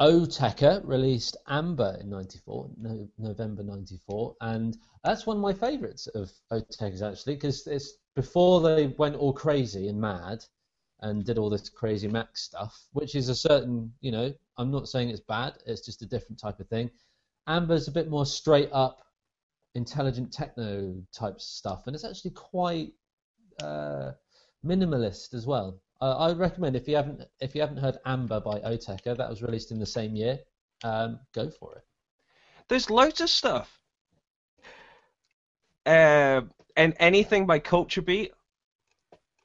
Autechre 0.00 0.80
released 0.84 1.36
Amber 1.46 1.98
in 2.00 2.08
94, 2.08 2.70
no, 2.78 3.08
November 3.18 3.62
94, 3.62 4.34
and 4.40 4.76
that's 5.04 5.26
one 5.26 5.36
of 5.36 5.42
my 5.42 5.52
favourites 5.52 6.06
of 6.08 6.32
Autechre's 6.50 7.02
actually, 7.02 7.34
because 7.34 7.66
it's 7.66 7.98
before 8.14 8.60
they 8.60 8.88
went 8.98 9.16
all 9.16 9.32
crazy 9.32 9.88
and 9.88 10.00
mad 10.00 10.44
and 11.00 11.24
did 11.24 11.36
all 11.38 11.50
this 11.50 11.68
crazy 11.68 12.08
Mac 12.08 12.36
stuff, 12.36 12.88
which 12.92 13.14
is 13.14 13.28
a 13.28 13.34
certain, 13.34 13.92
you 14.00 14.10
know, 14.10 14.32
I'm 14.56 14.70
not 14.70 14.88
saying 14.88 15.10
it's 15.10 15.20
bad, 15.20 15.54
it's 15.66 15.84
just 15.84 16.02
a 16.02 16.06
different 16.06 16.38
type 16.38 16.60
of 16.60 16.68
thing. 16.68 16.90
Amber's 17.46 17.88
a 17.88 17.92
bit 17.92 18.08
more 18.08 18.24
straight 18.26 18.70
up, 18.72 19.04
intelligent 19.74 20.32
techno 20.32 20.94
type 21.12 21.40
stuff, 21.40 21.86
and 21.86 21.94
it's 21.94 22.04
actually 22.04 22.32
quite 22.32 22.92
uh, 23.62 24.12
minimalist 24.64 25.34
as 25.34 25.46
well. 25.46 25.80
Uh, 26.00 26.16
I 26.16 26.28
would 26.28 26.38
recommend 26.38 26.76
if 26.76 26.88
you 26.88 26.96
haven't 26.96 27.22
if 27.40 27.54
you 27.54 27.60
haven't 27.60 27.78
heard 27.78 27.98
Amber 28.04 28.40
by 28.40 28.58
Autechre, 28.60 29.16
that 29.16 29.30
was 29.30 29.42
released 29.42 29.70
in 29.70 29.78
the 29.78 29.86
same 29.86 30.16
year. 30.16 30.38
Um, 30.84 31.20
go 31.32 31.48
for 31.48 31.76
it. 31.76 31.84
There's 32.68 32.90
loads 32.90 33.20
of 33.20 33.30
stuff. 33.30 33.78
Uh, 35.86 36.42
and 36.76 36.94
anything 36.98 37.46
by 37.46 37.58
Culture 37.58 38.02
Beat. 38.02 38.32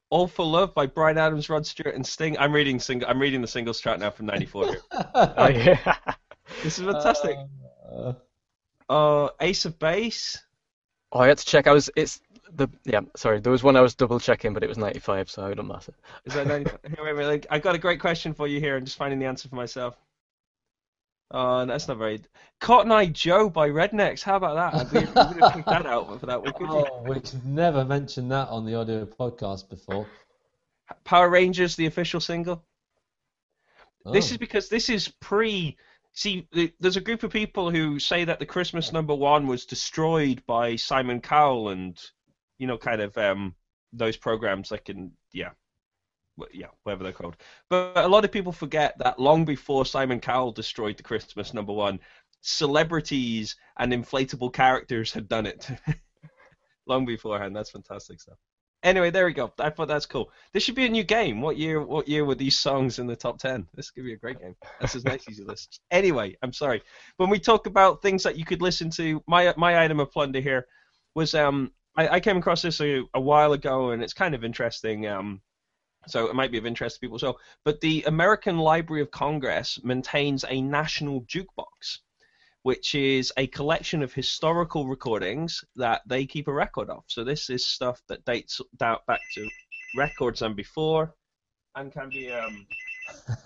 All 0.10 0.28
for 0.28 0.46
Love 0.46 0.74
by 0.74 0.86
Bryan 0.86 1.18
Adams, 1.18 1.50
Rod 1.50 1.66
Stewart, 1.66 1.94
and 1.94 2.06
Sting. 2.06 2.38
I'm 2.38 2.54
reading 2.54 2.80
single. 2.80 3.10
I'm 3.10 3.20
reading 3.20 3.42
the 3.42 3.48
singles 3.48 3.80
track 3.80 4.00
now 4.00 4.10
from 4.10 4.26
'94. 4.28 4.78
Oh, 5.14 5.48
yeah. 5.50 5.96
This 6.64 6.80
is 6.80 6.86
fantastic. 6.86 7.38
Uh, 8.90 9.26
Uh, 9.26 9.30
Ace 9.42 9.66
of 9.66 9.78
Base. 9.80 10.38
oh, 11.12 11.20
I 11.20 11.28
had 11.28 11.38
to 11.38 11.46
check. 11.46 11.68
I 11.68 11.74
was 11.74 11.90
it's 11.96 12.22
the 12.54 12.68
yeah. 12.86 13.02
Sorry, 13.16 13.40
there 13.40 13.52
was 13.52 13.64
one 13.64 13.76
I 13.76 13.82
was 13.82 13.96
double 13.96 14.20
checking, 14.20 14.54
but 14.54 14.64
it 14.64 14.70
was 14.70 14.78
95, 14.78 15.30
so 15.30 15.46
it 15.48 15.56
don't 15.56 15.68
matter. 15.68 15.94
Is 16.26 16.34
that 16.34 16.48
95? 16.48 16.80
Here, 16.96 17.04
wait, 17.06 17.16
wait, 17.16 17.28
wait. 17.28 17.46
I 17.50 17.60
got 17.60 17.76
a 17.76 17.80
great 17.80 18.00
question 18.00 18.34
for 18.34 18.48
you 18.48 18.60
here. 18.60 18.78
I'm 18.78 18.86
just 18.86 18.98
finding 18.98 19.20
the 19.20 19.26
answer 19.26 19.50
for 19.50 19.56
myself. 19.56 19.96
Oh, 21.32 21.66
that's 21.66 21.90
not 21.90 21.98
very. 21.98 22.22
Cotton 22.62 22.90
Eye 22.92 23.08
Joe 23.08 23.50
by 23.50 23.68
Rednex. 23.70 24.24
How 24.24 24.38
about 24.38 24.56
that? 24.74 24.94
We, 24.94 25.00
we 25.00 25.06
would 25.06 25.44
have 25.44 25.54
picked 25.56 25.68
that 25.68 25.86
out 25.86 26.20
for 26.22 26.26
that. 26.26 26.42
We 26.42 26.54
could. 26.54 26.68
oh, 26.70 27.04
we've 27.06 27.46
never 27.46 27.84
mentioned 27.84 28.32
that 28.32 28.48
on 28.48 28.66
the 28.66 28.76
audio 28.76 29.06
podcast 29.06 29.68
before. 29.70 30.08
Power 31.04 31.30
Rangers, 31.30 31.76
the 31.76 31.86
official 31.88 32.22
single. 32.22 32.64
This 34.14 34.32
Oh. 34.32 34.36
is 34.36 34.38
because 34.38 34.70
this 34.70 34.90
is 34.90 35.10
pre 35.20 35.76
see, 36.18 36.48
there's 36.80 36.98
a 36.98 37.02
group 37.02 37.22
of 37.22 37.32
people 37.32 37.70
who 37.70 38.00
say 38.00 38.24
that 38.26 38.40
the 38.40 38.46
Christmas 38.46 38.92
number 38.92 39.14
one 39.14 39.46
was 39.46 39.66
destroyed 39.66 40.44
by 40.48 40.76
Simon 40.76 41.22
Cowell 41.22 41.70
and, 41.70 41.96
you 42.58 42.66
know, 42.66 42.78
kind 42.78 43.02
of 43.02 43.16
um, 43.20 43.54
those 43.94 44.18
programs 44.18 44.70
that 44.70 44.84
can, 44.84 45.12
yeah, 45.32 45.52
yeah, 46.52 46.68
whatever 46.82 47.04
they're 47.04 47.14
called. 47.14 47.38
But 47.70 47.98
a 47.98 48.08
lot 48.08 48.26
of 48.26 48.32
people 48.32 48.52
forget 48.52 48.98
that 48.98 49.20
long 49.20 49.46
before 49.46 49.86
Simon 49.86 50.20
Cowell 50.20 50.52
destroyed 50.52 50.98
the 50.98 51.04
Christmas 51.04 51.54
number 51.54 51.74
one, 51.74 52.00
celebrities 52.42 53.56
and 53.78 53.94
inflatable 53.94 54.52
characters 54.52 55.12
had 55.12 55.30
done 55.30 55.46
it 55.46 55.70
long 56.88 57.06
beforehand. 57.06 57.56
That's 57.56 57.70
fantastic 57.70 58.22
stuff. 58.22 58.40
Anyway, 58.88 59.10
there 59.10 59.26
we 59.26 59.34
go. 59.34 59.52
I 59.60 59.70
thought 59.70 59.90
that's 59.90 60.06
cool. 60.06 60.32
This 60.54 60.64
should 60.64 60.76
be 60.76 60.86
a 60.86 60.90
new 60.90 61.04
game. 61.04 61.42
What 61.42 61.58
year? 61.58 61.82
What 61.82 62.08
year 62.08 62.24
were 62.24 62.36
these 62.36 62.58
songs 62.58 63.00
in 63.00 63.06
the 63.06 63.18
top 63.18 63.38
ten? 63.38 63.68
This 63.74 63.92
could 63.92 64.06
be 64.06 64.14
a 64.14 64.18
great 64.18 64.40
game. 64.40 64.56
That's 64.80 64.96
as 64.96 65.04
nice 65.04 65.28
as 65.28 65.38
you 65.38 65.46
list. 65.46 65.82
Anyway, 65.92 66.38
I'm 66.42 66.54
sorry. 66.54 66.82
When 67.18 67.30
we 67.30 67.38
talk 67.38 67.68
about 67.68 68.02
things 68.02 68.24
that 68.24 68.38
you 68.38 68.46
could 68.46 68.62
listen 68.62 68.90
to, 68.92 69.22
my 69.28 69.54
my 69.58 69.84
item 69.84 70.00
of 70.00 70.10
plunder 70.10 70.40
here 70.40 70.68
was 71.16 71.36
um 71.36 71.74
I, 71.98 72.08
I 72.08 72.20
came 72.22 72.38
across 72.38 72.62
this 72.62 72.80
a, 72.80 73.02
a 73.14 73.20
while 73.20 73.52
ago 73.52 73.92
and 73.92 74.02
it's 74.02 74.14
kind 74.14 74.34
of 74.34 74.46
interesting. 74.46 75.06
Um, 75.06 75.42
so 76.08 76.28
it 76.28 76.36
might 76.36 76.54
be 76.54 76.58
of 76.58 76.66
interest 76.66 76.96
to 76.96 77.00
people. 77.02 77.20
So, 77.20 77.40
but 77.66 77.82
the 77.82 78.06
American 78.08 78.58
Library 78.58 79.02
of 79.02 79.12
Congress 79.12 79.82
maintains 79.84 80.46
a 80.48 80.62
national 80.62 81.24
jukebox 81.24 82.00
which 82.68 82.96
is 82.96 83.32
a 83.38 83.48
collection 83.48 84.04
of 84.04 84.12
historical 84.12 84.90
recordings 84.90 85.64
that 85.78 86.02
they 86.06 86.26
keep 86.26 86.50
a 86.50 86.54
record 86.54 86.90
of. 86.90 87.02
So 87.08 87.24
this 87.24 87.50
is 87.50 87.66
stuff 87.66 88.02
that 88.10 88.26
dates 88.26 88.60
back 88.78 89.22
to 89.36 89.50
records 89.96 90.42
and 90.42 90.54
before, 90.54 91.16
and 91.76 91.94
can 91.94 92.10
be 92.10 92.30
um, 92.30 92.68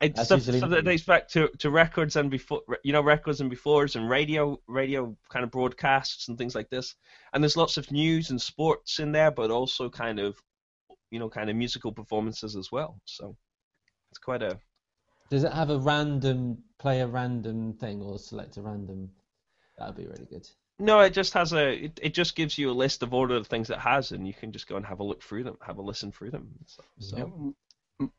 it's 0.00 0.24
stuff, 0.24 0.40
stuff 0.40 0.70
that 0.70 0.84
dates 0.86 1.02
back 1.02 1.28
to, 1.28 1.50
to 1.58 1.68
records 1.68 2.16
and 2.16 2.30
before, 2.30 2.62
you 2.84 2.94
know, 2.94 3.02
records 3.02 3.42
and 3.42 3.52
befores 3.52 3.96
and 3.96 4.08
radio, 4.08 4.58
radio 4.66 5.14
kind 5.30 5.44
of 5.44 5.50
broadcasts 5.50 6.28
and 6.28 6.38
things 6.38 6.54
like 6.54 6.70
this. 6.70 6.94
And 7.34 7.44
there's 7.44 7.58
lots 7.58 7.76
of 7.76 7.92
news 7.92 8.30
and 8.30 8.40
sports 8.40 8.98
in 8.98 9.12
there, 9.12 9.30
but 9.30 9.50
also 9.50 9.90
kind 9.90 10.20
of, 10.20 10.38
you 11.10 11.18
know, 11.18 11.28
kind 11.28 11.50
of 11.50 11.56
musical 11.56 11.92
performances 11.92 12.56
as 12.56 12.72
well. 12.72 12.98
So 13.04 13.36
it's 14.10 14.18
quite 14.18 14.42
a 14.42 14.58
Does 15.28 15.44
it 15.44 15.52
have 15.52 15.68
a 15.68 15.78
random 15.78 16.56
play 16.82 17.00
a 17.00 17.06
random 17.06 17.74
thing 17.74 18.02
or 18.02 18.18
select 18.18 18.56
a 18.56 18.62
random? 18.62 19.08
That 19.78 19.86
would 19.86 19.96
be 19.96 20.06
really 20.06 20.26
good. 20.26 20.48
No, 20.78 21.00
it 21.00 21.10
just 21.14 21.32
has 21.34 21.52
a. 21.52 21.84
It, 21.84 22.00
it 22.02 22.14
just 22.14 22.34
gives 22.34 22.58
you 22.58 22.70
a 22.70 22.72
list 22.72 23.02
of 23.04 23.14
all 23.14 23.30
of 23.30 23.42
the 23.42 23.48
things 23.48 23.70
it 23.70 23.78
has, 23.78 24.10
and 24.10 24.26
you 24.26 24.34
can 24.34 24.50
just 24.52 24.66
go 24.66 24.76
and 24.76 24.84
have 24.86 24.98
a 25.00 25.04
look 25.04 25.22
through 25.22 25.44
them, 25.44 25.56
have 25.64 25.78
a 25.78 25.82
listen 25.82 26.10
through 26.10 26.30
them. 26.32 26.48
So, 26.66 26.82
so 26.98 27.16
Yep. 27.18 27.28
Mm, 27.28 27.54
mm. 28.00 28.10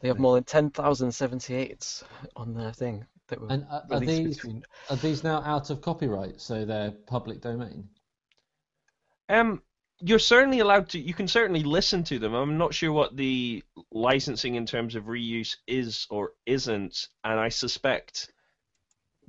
They 0.00 0.08
have 0.08 0.18
more 0.18 0.34
than 0.34 0.44
10,078 0.44 2.02
on 2.34 2.54
their 2.54 2.72
thing 2.72 3.06
that 3.28 3.40
were 3.40 3.50
And 3.50 3.66
are, 3.70 3.86
are 3.90 4.00
these 4.00 4.36
between. 4.36 4.64
are 4.90 4.96
these 4.96 5.22
now 5.22 5.42
out 5.42 5.70
of 5.70 5.82
copyright, 5.82 6.40
so 6.40 6.64
they're 6.64 6.92
public 6.92 7.42
domain? 7.42 7.88
um, 9.28 9.62
you're 10.00 10.18
certainly 10.18 10.60
allowed 10.60 10.88
to. 10.90 10.98
You 10.98 11.14
can 11.14 11.28
certainly 11.28 11.62
listen 11.62 12.04
to 12.04 12.18
them. 12.18 12.34
I'm 12.34 12.58
not 12.58 12.74
sure 12.74 12.92
what 12.92 13.16
the 13.16 13.62
licensing 13.90 14.54
in 14.54 14.66
terms 14.66 14.94
of 14.94 15.04
reuse 15.04 15.56
is 15.66 16.06
or 16.10 16.32
isn't, 16.46 17.08
and 17.24 17.38
I 17.40 17.48
suspect 17.48 18.32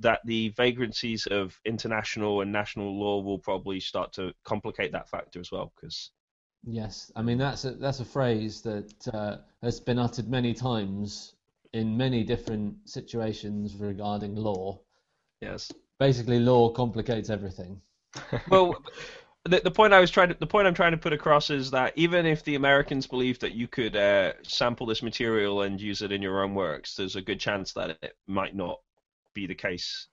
that 0.00 0.20
the 0.24 0.48
vagrancies 0.50 1.26
of 1.26 1.58
international 1.64 2.40
and 2.40 2.50
national 2.50 2.98
law 2.98 3.20
will 3.20 3.38
probably 3.38 3.80
start 3.80 4.12
to 4.14 4.32
complicate 4.44 4.92
that 4.92 5.08
factor 5.08 5.40
as 5.40 5.50
well. 5.50 5.72
Because 5.76 6.10
Yes, 6.64 7.10
I 7.16 7.22
mean 7.22 7.38
that's 7.38 7.64
a, 7.64 7.72
that's 7.72 8.00
a 8.00 8.04
phrase 8.04 8.60
that 8.62 9.08
uh, 9.12 9.38
has 9.62 9.80
been 9.80 9.98
uttered 9.98 10.28
many 10.28 10.52
times 10.52 11.34
in 11.72 11.96
many 11.96 12.22
different 12.24 12.76
situations 12.88 13.76
regarding 13.76 14.34
law. 14.34 14.80
yes, 15.40 15.70
Basically, 15.98 16.38
law 16.38 16.70
complicates 16.70 17.30
everything. 17.30 17.80
well, 18.50 18.82
the, 19.44 19.60
the 19.64 19.70
point 19.70 19.92
I 19.92 20.00
was 20.00 20.10
trying 20.10 20.28
to 20.28 20.34
the 20.38 20.46
point 20.46 20.66
I'm 20.66 20.74
trying 20.74 20.92
to 20.92 20.98
put 20.98 21.12
across 21.12 21.50
is 21.50 21.70
that 21.70 21.92
even 21.96 22.26
if 22.26 22.44
the 22.44 22.54
Americans 22.56 23.06
believe 23.06 23.38
that 23.40 23.52
you 23.54 23.66
could 23.68 23.96
uh, 23.96 24.32
sample 24.42 24.86
this 24.86 25.02
material 25.02 25.62
and 25.62 25.80
use 25.80 26.02
it 26.02 26.12
in 26.12 26.20
your 26.22 26.42
own 26.42 26.54
works, 26.54 26.94
there's 26.94 27.16
a 27.16 27.22
good 27.22 27.40
chance 27.40 27.72
that 27.72 27.90
it 28.02 28.16
might 28.26 28.54
not 28.54 28.80
be 29.34 29.46
the 29.46 29.54
case. 29.54 30.08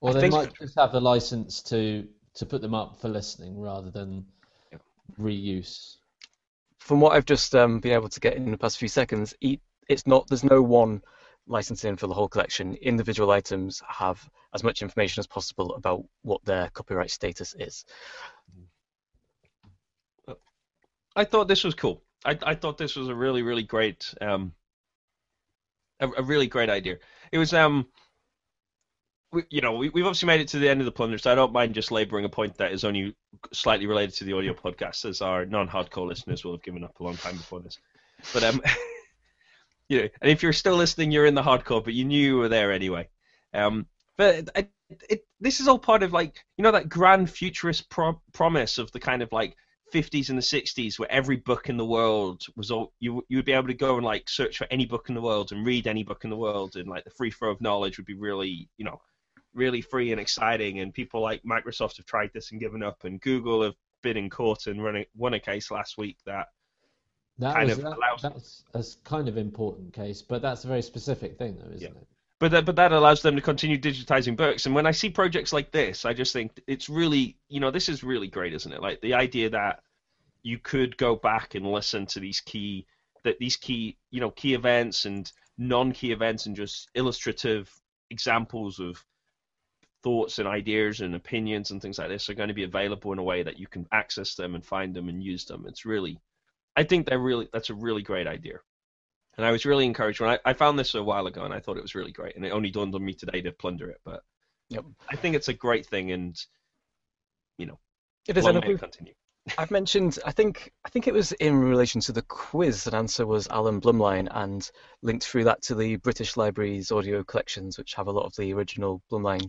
Or 0.00 0.10
I 0.10 0.12
they 0.14 0.20
think- 0.20 0.34
might 0.34 0.54
just 0.58 0.78
have 0.78 0.92
the 0.92 1.00
license 1.00 1.62
to 1.64 2.06
to 2.34 2.46
put 2.46 2.60
them 2.62 2.74
up 2.74 3.00
for 3.00 3.08
listening 3.08 3.58
rather 3.58 3.90
than 3.90 4.24
reuse. 5.20 5.96
From 6.78 7.00
what 7.00 7.12
I've 7.12 7.26
just 7.26 7.54
um, 7.54 7.80
been 7.80 7.92
able 7.92 8.08
to 8.08 8.20
get 8.20 8.34
in 8.36 8.50
the 8.50 8.56
past 8.58 8.78
few 8.78 8.88
seconds, 8.88 9.34
e- 9.40 9.58
it's 9.88 10.06
not. 10.06 10.26
There's 10.28 10.44
no 10.44 10.62
one 10.62 11.02
licensing 11.48 11.96
for 11.96 12.06
the 12.06 12.14
whole 12.14 12.28
collection. 12.28 12.74
Individual 12.74 13.30
items 13.30 13.82
have 13.88 14.28
as 14.54 14.62
much 14.62 14.82
information 14.82 15.20
as 15.20 15.26
possible 15.26 15.74
about 15.74 16.04
what 16.22 16.44
their 16.44 16.68
copyright 16.70 17.10
status 17.10 17.54
is. 17.58 17.84
I 21.16 21.24
thought 21.24 21.48
this 21.48 21.64
was 21.64 21.74
cool. 21.74 22.02
I, 22.24 22.38
I 22.42 22.54
thought 22.54 22.78
this 22.78 22.96
was 22.96 23.08
a 23.08 23.14
really 23.14 23.42
really 23.42 23.62
great 23.62 24.14
um 24.20 24.52
a, 26.00 26.08
a 26.08 26.22
really 26.22 26.46
great 26.46 26.70
idea. 26.70 26.98
It 27.32 27.38
was 27.38 27.52
um 27.52 27.86
we, 29.32 29.44
you 29.50 29.60
know 29.60 29.72
we, 29.72 29.88
we've 29.90 30.06
obviously 30.06 30.26
made 30.26 30.40
it 30.40 30.48
to 30.48 30.58
the 30.58 30.68
end 30.68 30.80
of 30.80 30.84
the 30.84 30.92
plunder, 30.92 31.18
so 31.18 31.30
I 31.30 31.34
don't 31.34 31.52
mind 31.52 31.74
just 31.74 31.90
labouring 31.90 32.24
a 32.24 32.28
point 32.28 32.56
that 32.58 32.72
is 32.72 32.84
only 32.84 33.14
slightly 33.52 33.86
related 33.86 34.14
to 34.16 34.24
the 34.24 34.32
audio 34.32 34.54
podcast, 34.54 35.04
as 35.04 35.20
our 35.20 35.44
non-hardcore 35.44 36.06
listeners 36.06 36.44
will 36.44 36.52
have 36.52 36.62
given 36.62 36.84
up 36.84 36.98
a 37.00 37.04
long 37.04 37.16
time 37.16 37.36
before 37.36 37.60
this. 37.60 37.78
But 38.32 38.44
um, 38.44 38.62
you 39.88 40.02
know, 40.02 40.08
and 40.20 40.30
if 40.30 40.42
you're 40.42 40.52
still 40.52 40.76
listening, 40.76 41.10
you're 41.10 41.26
in 41.26 41.34
the 41.34 41.42
hardcore, 41.42 41.84
but 41.84 41.94
you 41.94 42.04
knew 42.04 42.20
you 42.20 42.36
were 42.36 42.48
there 42.48 42.72
anyway. 42.72 43.08
Um, 43.54 43.86
but 44.16 44.50
it, 45.08 45.24
this 45.40 45.60
is 45.60 45.68
all 45.68 45.78
part 45.78 46.02
of 46.02 46.12
like 46.12 46.44
you 46.56 46.64
know 46.64 46.72
that 46.72 46.88
grand 46.88 47.30
futurist 47.30 47.88
pro- 47.90 48.20
promise 48.32 48.78
of 48.78 48.90
the 48.92 49.00
kind 49.00 49.22
of 49.22 49.32
like 49.32 49.56
50s 49.92 50.28
and 50.28 50.36
the 50.36 50.42
60s 50.42 50.98
where 50.98 51.10
every 51.10 51.36
book 51.36 51.68
in 51.68 51.78
the 51.78 51.84
world 51.84 52.42
was 52.56 52.70
all 52.70 52.92
you 53.00 53.24
you 53.28 53.38
would 53.38 53.46
be 53.46 53.52
able 53.52 53.68
to 53.68 53.74
go 53.74 53.96
and 53.96 54.04
like 54.04 54.28
search 54.28 54.58
for 54.58 54.66
any 54.70 54.84
book 54.84 55.08
in 55.08 55.14
the 55.14 55.20
world 55.20 55.52
and 55.52 55.66
read 55.66 55.86
any 55.86 56.02
book 56.02 56.24
in 56.24 56.30
the 56.30 56.36
world 56.36 56.76
and 56.76 56.88
like 56.88 57.04
the 57.04 57.10
free 57.10 57.30
flow 57.30 57.50
of 57.50 57.60
knowledge 57.60 57.96
would 57.96 58.06
be 58.06 58.14
really 58.14 58.68
you 58.76 58.84
know 58.84 59.00
really 59.54 59.80
free 59.80 60.12
and 60.12 60.20
exciting 60.20 60.80
and 60.80 60.92
people 60.92 61.22
like 61.22 61.42
Microsoft 61.42 61.96
have 61.96 62.06
tried 62.06 62.30
this 62.34 62.50
and 62.50 62.60
given 62.60 62.82
up 62.82 63.04
and 63.04 63.20
Google 63.20 63.62
have 63.62 63.74
been 64.02 64.16
in 64.16 64.28
court 64.28 64.66
and 64.66 64.82
run 64.82 64.96
a, 64.96 65.06
won 65.16 65.34
a 65.34 65.40
case 65.40 65.70
last 65.70 65.96
week 65.96 66.18
that 66.26 66.48
That 67.38 67.54
Kind 67.54 67.68
was 67.68 67.78
of 67.78 67.84
that, 67.84 67.96
allows- 67.96 68.64
that's 68.72 68.96
a 68.96 69.08
kind 69.08 69.28
of 69.28 69.36
important 69.36 69.92
case, 69.92 70.22
but 70.22 70.42
that's 70.42 70.64
a 70.64 70.66
very 70.68 70.82
specific 70.82 71.38
thing, 71.38 71.56
though, 71.56 71.70
isn't 71.74 71.80
Yeah. 71.94 72.00
it? 72.00 72.06
but 72.40 72.52
that, 72.52 72.64
but 72.64 72.76
that 72.76 72.92
allows 72.92 73.20
them 73.22 73.34
to 73.34 73.42
continue 73.42 73.76
digitizing 73.78 74.36
books. 74.36 74.64
And 74.66 74.74
when 74.74 74.86
I 74.86 74.92
see 74.92 75.10
projects 75.10 75.52
like 75.52 75.72
this, 75.72 76.04
I 76.04 76.12
just 76.12 76.32
think 76.32 76.60
it's 76.68 76.88
really, 76.88 77.36
you 77.48 77.58
know, 77.58 77.72
this 77.72 77.88
is 77.88 78.04
really 78.04 78.28
great, 78.28 78.52
isn't 78.54 78.72
it? 78.72 78.80
Like 78.80 79.00
the 79.00 79.14
idea 79.14 79.50
that 79.50 79.82
you 80.44 80.58
could 80.58 80.96
go 80.96 81.16
back 81.16 81.56
and 81.56 81.66
listen 81.66 82.06
to 82.06 82.20
these 82.20 82.40
key, 82.40 82.86
that 83.24 83.38
these 83.40 83.56
key, 83.56 83.96
you 84.12 84.20
know, 84.20 84.30
key 84.30 84.54
events 84.54 85.04
and 85.04 85.30
non-key 85.58 86.12
events 86.12 86.46
and 86.46 86.54
just 86.54 86.88
illustrative 86.94 87.72
examples 88.10 88.78
of 88.78 89.04
thoughts 90.04 90.38
and 90.38 90.46
ideas 90.46 91.00
and 91.00 91.16
opinions 91.16 91.72
and 91.72 91.82
things 91.82 91.98
like 91.98 92.08
this 92.08 92.30
are 92.30 92.34
going 92.34 92.48
to 92.48 92.54
be 92.54 92.62
available 92.62 93.12
in 93.12 93.18
a 93.18 93.22
way 93.22 93.42
that 93.42 93.58
you 93.58 93.66
can 93.66 93.84
access 93.90 94.36
them 94.36 94.54
and 94.54 94.64
find 94.64 94.94
them 94.94 95.08
and 95.08 95.24
use 95.24 95.44
them. 95.44 95.66
It's 95.66 95.84
really, 95.84 96.20
I 96.78 96.84
think 96.84 97.06
they're 97.06 97.18
really, 97.18 97.48
that's 97.52 97.70
a 97.70 97.74
really 97.74 98.02
great 98.02 98.26
idea. 98.26 98.60
And 99.36 99.44
I 99.46 99.50
was 99.52 99.64
really 99.64 99.84
encouraged 99.84 100.20
when 100.20 100.30
I, 100.30 100.38
I 100.44 100.52
found 100.52 100.78
this 100.78 100.94
a 100.94 101.02
while 101.02 101.26
ago, 101.26 101.44
and 101.44 101.52
I 101.54 101.60
thought 101.60 101.76
it 101.76 101.82
was 101.82 101.94
really 101.94 102.12
great. 102.12 102.36
And 102.36 102.44
it 102.44 102.50
only 102.52 102.70
dawned 102.70 102.94
on 102.94 103.04
me 103.04 103.14
today 103.14 103.40
to 103.42 103.52
plunder 103.52 103.90
it, 103.90 104.00
but 104.04 104.22
Yep. 104.70 104.84
I 105.10 105.16
think 105.16 105.34
it's 105.34 105.48
a 105.48 105.54
great 105.54 105.86
thing, 105.86 106.12
and 106.12 106.36
you 107.56 107.66
know, 107.66 107.78
It 108.28 108.36
is, 108.36 108.46
and 108.46 108.64
we've- 108.64 108.78
continue. 108.78 109.14
I've 109.58 109.70
mentioned, 109.70 110.18
I 110.26 110.32
think, 110.32 110.72
I 110.84 110.90
think 110.90 111.08
it 111.08 111.14
was 111.14 111.32
in 111.32 111.58
relation 111.58 112.00
to 112.02 112.12
the 112.12 112.22
quiz. 112.22 112.86
An 112.86 112.94
answer 112.94 113.26
was 113.26 113.48
Alan 113.48 113.80
Blumlein, 113.80 114.28
and 114.30 114.70
linked 115.02 115.24
through 115.24 115.44
that 115.44 115.62
to 115.62 115.74
the 115.74 115.96
British 115.96 116.36
Library's 116.36 116.92
audio 116.92 117.24
collections, 117.24 117.78
which 117.78 117.94
have 117.94 118.08
a 118.08 118.12
lot 118.12 118.26
of 118.26 118.36
the 118.36 118.52
original 118.52 119.02
Blumlein 119.10 119.48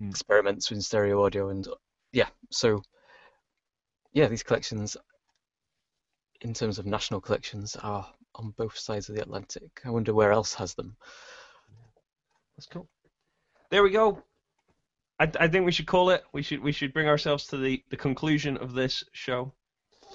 Hmm. 0.00 0.08
experiments 0.08 0.70
in 0.72 0.80
stereo 0.80 1.24
audio, 1.24 1.50
and 1.50 1.68
yeah, 2.12 2.30
so 2.50 2.82
yeah, 4.14 4.28
these 4.28 4.42
collections, 4.42 4.96
in 6.44 6.54
terms 6.54 6.78
of 6.78 6.86
national 6.86 7.20
collections, 7.20 7.76
are 7.76 8.06
on 8.34 8.50
both 8.56 8.78
sides 8.78 9.08
of 9.08 9.14
the 9.14 9.22
Atlantic. 9.22 9.80
I 9.84 9.90
wonder 9.90 10.14
where 10.14 10.32
else 10.32 10.54
has 10.54 10.74
them. 10.74 10.96
That's 12.56 12.66
cool. 12.66 12.88
There 13.70 13.82
we 13.82 13.90
go. 13.90 14.22
I, 15.18 15.30
I 15.40 15.48
think 15.48 15.64
we 15.64 15.72
should 15.72 15.86
call 15.86 16.10
it. 16.10 16.22
We 16.32 16.42
should 16.42 16.60
we 16.62 16.72
should 16.72 16.92
bring 16.92 17.08
ourselves 17.08 17.46
to 17.48 17.56
the, 17.56 17.82
the 17.90 17.96
conclusion 17.96 18.56
of 18.56 18.72
this 18.72 19.04
show. 19.12 19.52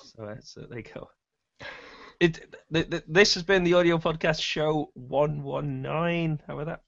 So 0.03 0.25
that's 0.25 0.57
uh, 0.57 0.65
there 0.69 0.79
you 0.79 0.85
go. 0.93 1.09
It 2.19 2.55
th- 2.73 2.89
th- 2.89 3.03
this 3.07 3.33
has 3.35 3.43
been 3.43 3.63
the 3.63 3.75
audio 3.75 3.97
podcast 3.97 4.41
show 4.41 4.91
one 4.93 5.43
one 5.43 5.81
nine. 5.81 6.41
How 6.47 6.59
about 6.59 6.81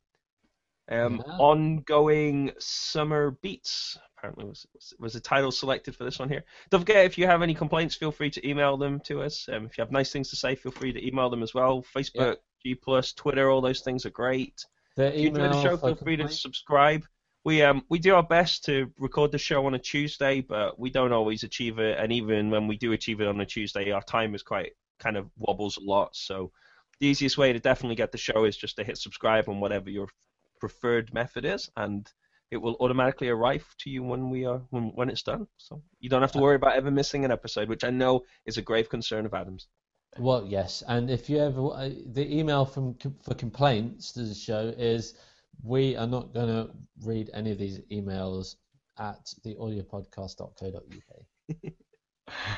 that? 0.90 1.06
Um, 1.06 1.22
Yeah. 1.26 1.34
ongoing 1.38 2.52
summer 2.58 3.38
beats. 3.42 3.98
Apparently 4.20 4.46
was 4.46 4.68
was- 4.74 4.94
was 5.00 5.14
the 5.14 5.20
title 5.22 5.52
selected 5.52 5.96
for 5.96 6.04
this 6.04 6.20
one 6.20 6.28
here. 6.30 6.44
Don't 6.70 6.82
forget 6.82 7.06
if 7.06 7.18
you 7.18 7.26
have 7.26 7.42
any 7.42 7.54
complaints, 7.54 7.96
feel 7.96 8.12
free 8.12 8.30
to 8.32 8.46
email 8.48 8.76
them 8.76 9.00
to 9.02 9.22
us. 9.22 9.48
Um, 9.48 9.66
if 9.66 9.78
you 9.78 9.82
have 9.82 9.92
nice 9.92 10.12
things 10.12 10.30
to 10.32 10.36
say, 10.36 10.56
feel 10.56 10.74
free 10.74 10.92
to 10.92 11.08
email 11.08 11.30
them 11.30 11.42
as 11.42 11.54
well. 11.54 11.82
Facebook, 11.96 12.38
G 12.62 12.76
Plus, 12.76 13.14
Twitter, 13.14 13.50
all 13.50 13.62
those 13.62 13.80
things 13.82 14.06
are 14.06 14.10
great. 14.10 14.66
The 14.98 15.08
If 15.08 15.22
you 15.22 15.28
enjoy 15.30 15.48
the 15.54 15.62
show, 15.64 15.78
feel 15.78 15.96
free 16.04 16.18
to 16.18 16.24
subscribe. 16.34 17.06
We 17.46 17.62
um 17.62 17.86
we 17.90 18.00
do 18.00 18.16
our 18.16 18.24
best 18.24 18.66
to 18.66 18.92
record 18.98 19.32
the 19.32 19.38
show 19.38 19.66
on 19.66 19.74
a 19.74 19.80
Tuesday, 19.80 20.42
but 20.42 20.78
we 20.78 20.90
don't 20.90 21.14
always 21.14 21.44
achieve 21.44 21.80
it. 21.80 21.98
And 21.98 22.12
even 22.12 22.50
when 22.50 22.68
we 22.68 22.76
do 22.78 22.92
achieve 22.92 23.22
it 23.22 23.28
on 23.28 23.40
a 23.40 23.46
Tuesday, 23.46 23.92
our 23.92 24.04
time 24.04 24.36
is 24.36 24.44
quite 24.44 24.74
kind 25.00 25.16
of 25.16 25.30
wobbles 25.38 25.78
a 25.78 25.82
lot. 25.82 26.14
So 26.18 26.52
the 27.00 27.08
easiest 27.08 27.38
way 27.38 27.54
to 27.54 27.60
definitely 27.60 27.96
get 27.96 28.12
the 28.12 28.18
show 28.18 28.44
is 28.44 28.58
just 28.58 28.76
to 28.76 28.84
hit 28.84 28.98
subscribe 28.98 29.48
on 29.48 29.62
whatever 29.62 29.90
your 29.90 30.10
preferred 30.60 31.14
method 31.14 31.46
is, 31.46 31.70
and 31.78 32.12
it 32.52 32.58
will 32.58 32.76
automatically 32.80 33.30
arrive 33.30 33.66
to 33.80 33.90
you 33.90 34.04
when 34.04 34.30
we 34.30 34.46
are 34.46 34.62
when, 34.70 34.92
when 34.96 35.10
it's 35.10 35.24
done. 35.24 35.48
So 35.58 35.82
you 36.00 36.10
don't 36.10 36.22
have 36.22 36.32
to 36.34 36.40
worry 36.40 36.56
about 36.56 36.76
ever 36.76 36.92
missing 36.92 37.26
an 37.26 37.32
episode, 37.32 37.70
which 37.70 37.84
I 37.84 37.90
know 37.90 38.24
is 38.46 38.58
a 38.58 38.62
grave 38.62 38.90
concern 38.90 39.26
of 39.26 39.34
Adam's. 39.34 39.68
Well, 40.18 40.46
yes, 40.46 40.84
and 40.88 41.10
if 41.10 41.30
you 41.30 41.40
ever 41.40 41.72
uh, 41.74 41.90
the 42.08 42.38
email 42.38 42.66
from 42.66 42.96
for 43.24 43.36
complaints 43.36 44.12
to 44.14 44.24
the 44.24 44.34
show 44.34 44.74
is 44.78 45.16
we 45.64 45.96
are 45.96 46.08
not 46.08 46.34
going 46.34 46.48
to 46.48 46.72
read 47.06 47.30
any 47.34 47.52
of 47.52 47.58
these 47.58 47.80
emails 47.92 48.56
at 48.98 49.26
theaudiopodcast.co.uk. 49.46 51.74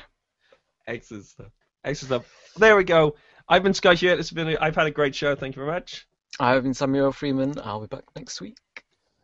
Excellent 0.88 1.26
stuff. 1.26 1.52
Excellent 1.84 2.24
stuff. 2.24 2.54
There 2.58 2.76
we 2.76 2.84
go. 2.84 3.16
I've 3.50 3.64
been 3.64 3.74
Scott 3.74 3.98
Hewitt. 3.98 4.20
It's 4.20 4.32
been 4.32 4.50
a, 4.50 4.58
I've 4.62 4.76
had 4.76 4.88
a 4.88 4.92
great 4.92 5.16
show. 5.16 5.36
Thank 5.36 5.56
you 5.56 5.62
very 5.62 5.74
much. 5.74 6.08
I've 6.40 6.64
been 6.64 6.74
Samuel 6.74 7.12
Freeman. 7.12 7.56
I'll 7.64 7.82
be 7.82 7.88
back 7.88 8.04
next 8.16 8.40
week. 8.42 8.58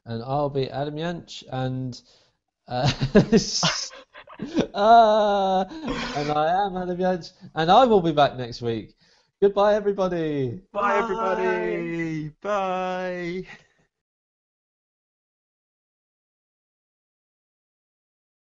And 0.07 0.23
I'll 0.23 0.49
be 0.49 0.69
Adam 0.69 0.95
Yanch, 0.95 1.43
and 1.51 2.01
uh, 2.67 2.91
uh, 4.73 5.65
and 6.15 6.31
I 6.31 6.65
am 6.65 6.77
Adam 6.77 6.97
Yanch, 6.97 7.33
and 7.53 7.69
I 7.69 7.83
will 7.85 8.01
be 8.01 8.13
back 8.13 8.37
next 8.37 8.61
week. 8.61 8.95
Goodbye, 9.41 9.75
everybody. 9.75 10.61
Bye, 10.71 10.97
everybody. 10.97 12.31
Bye. 12.41 13.45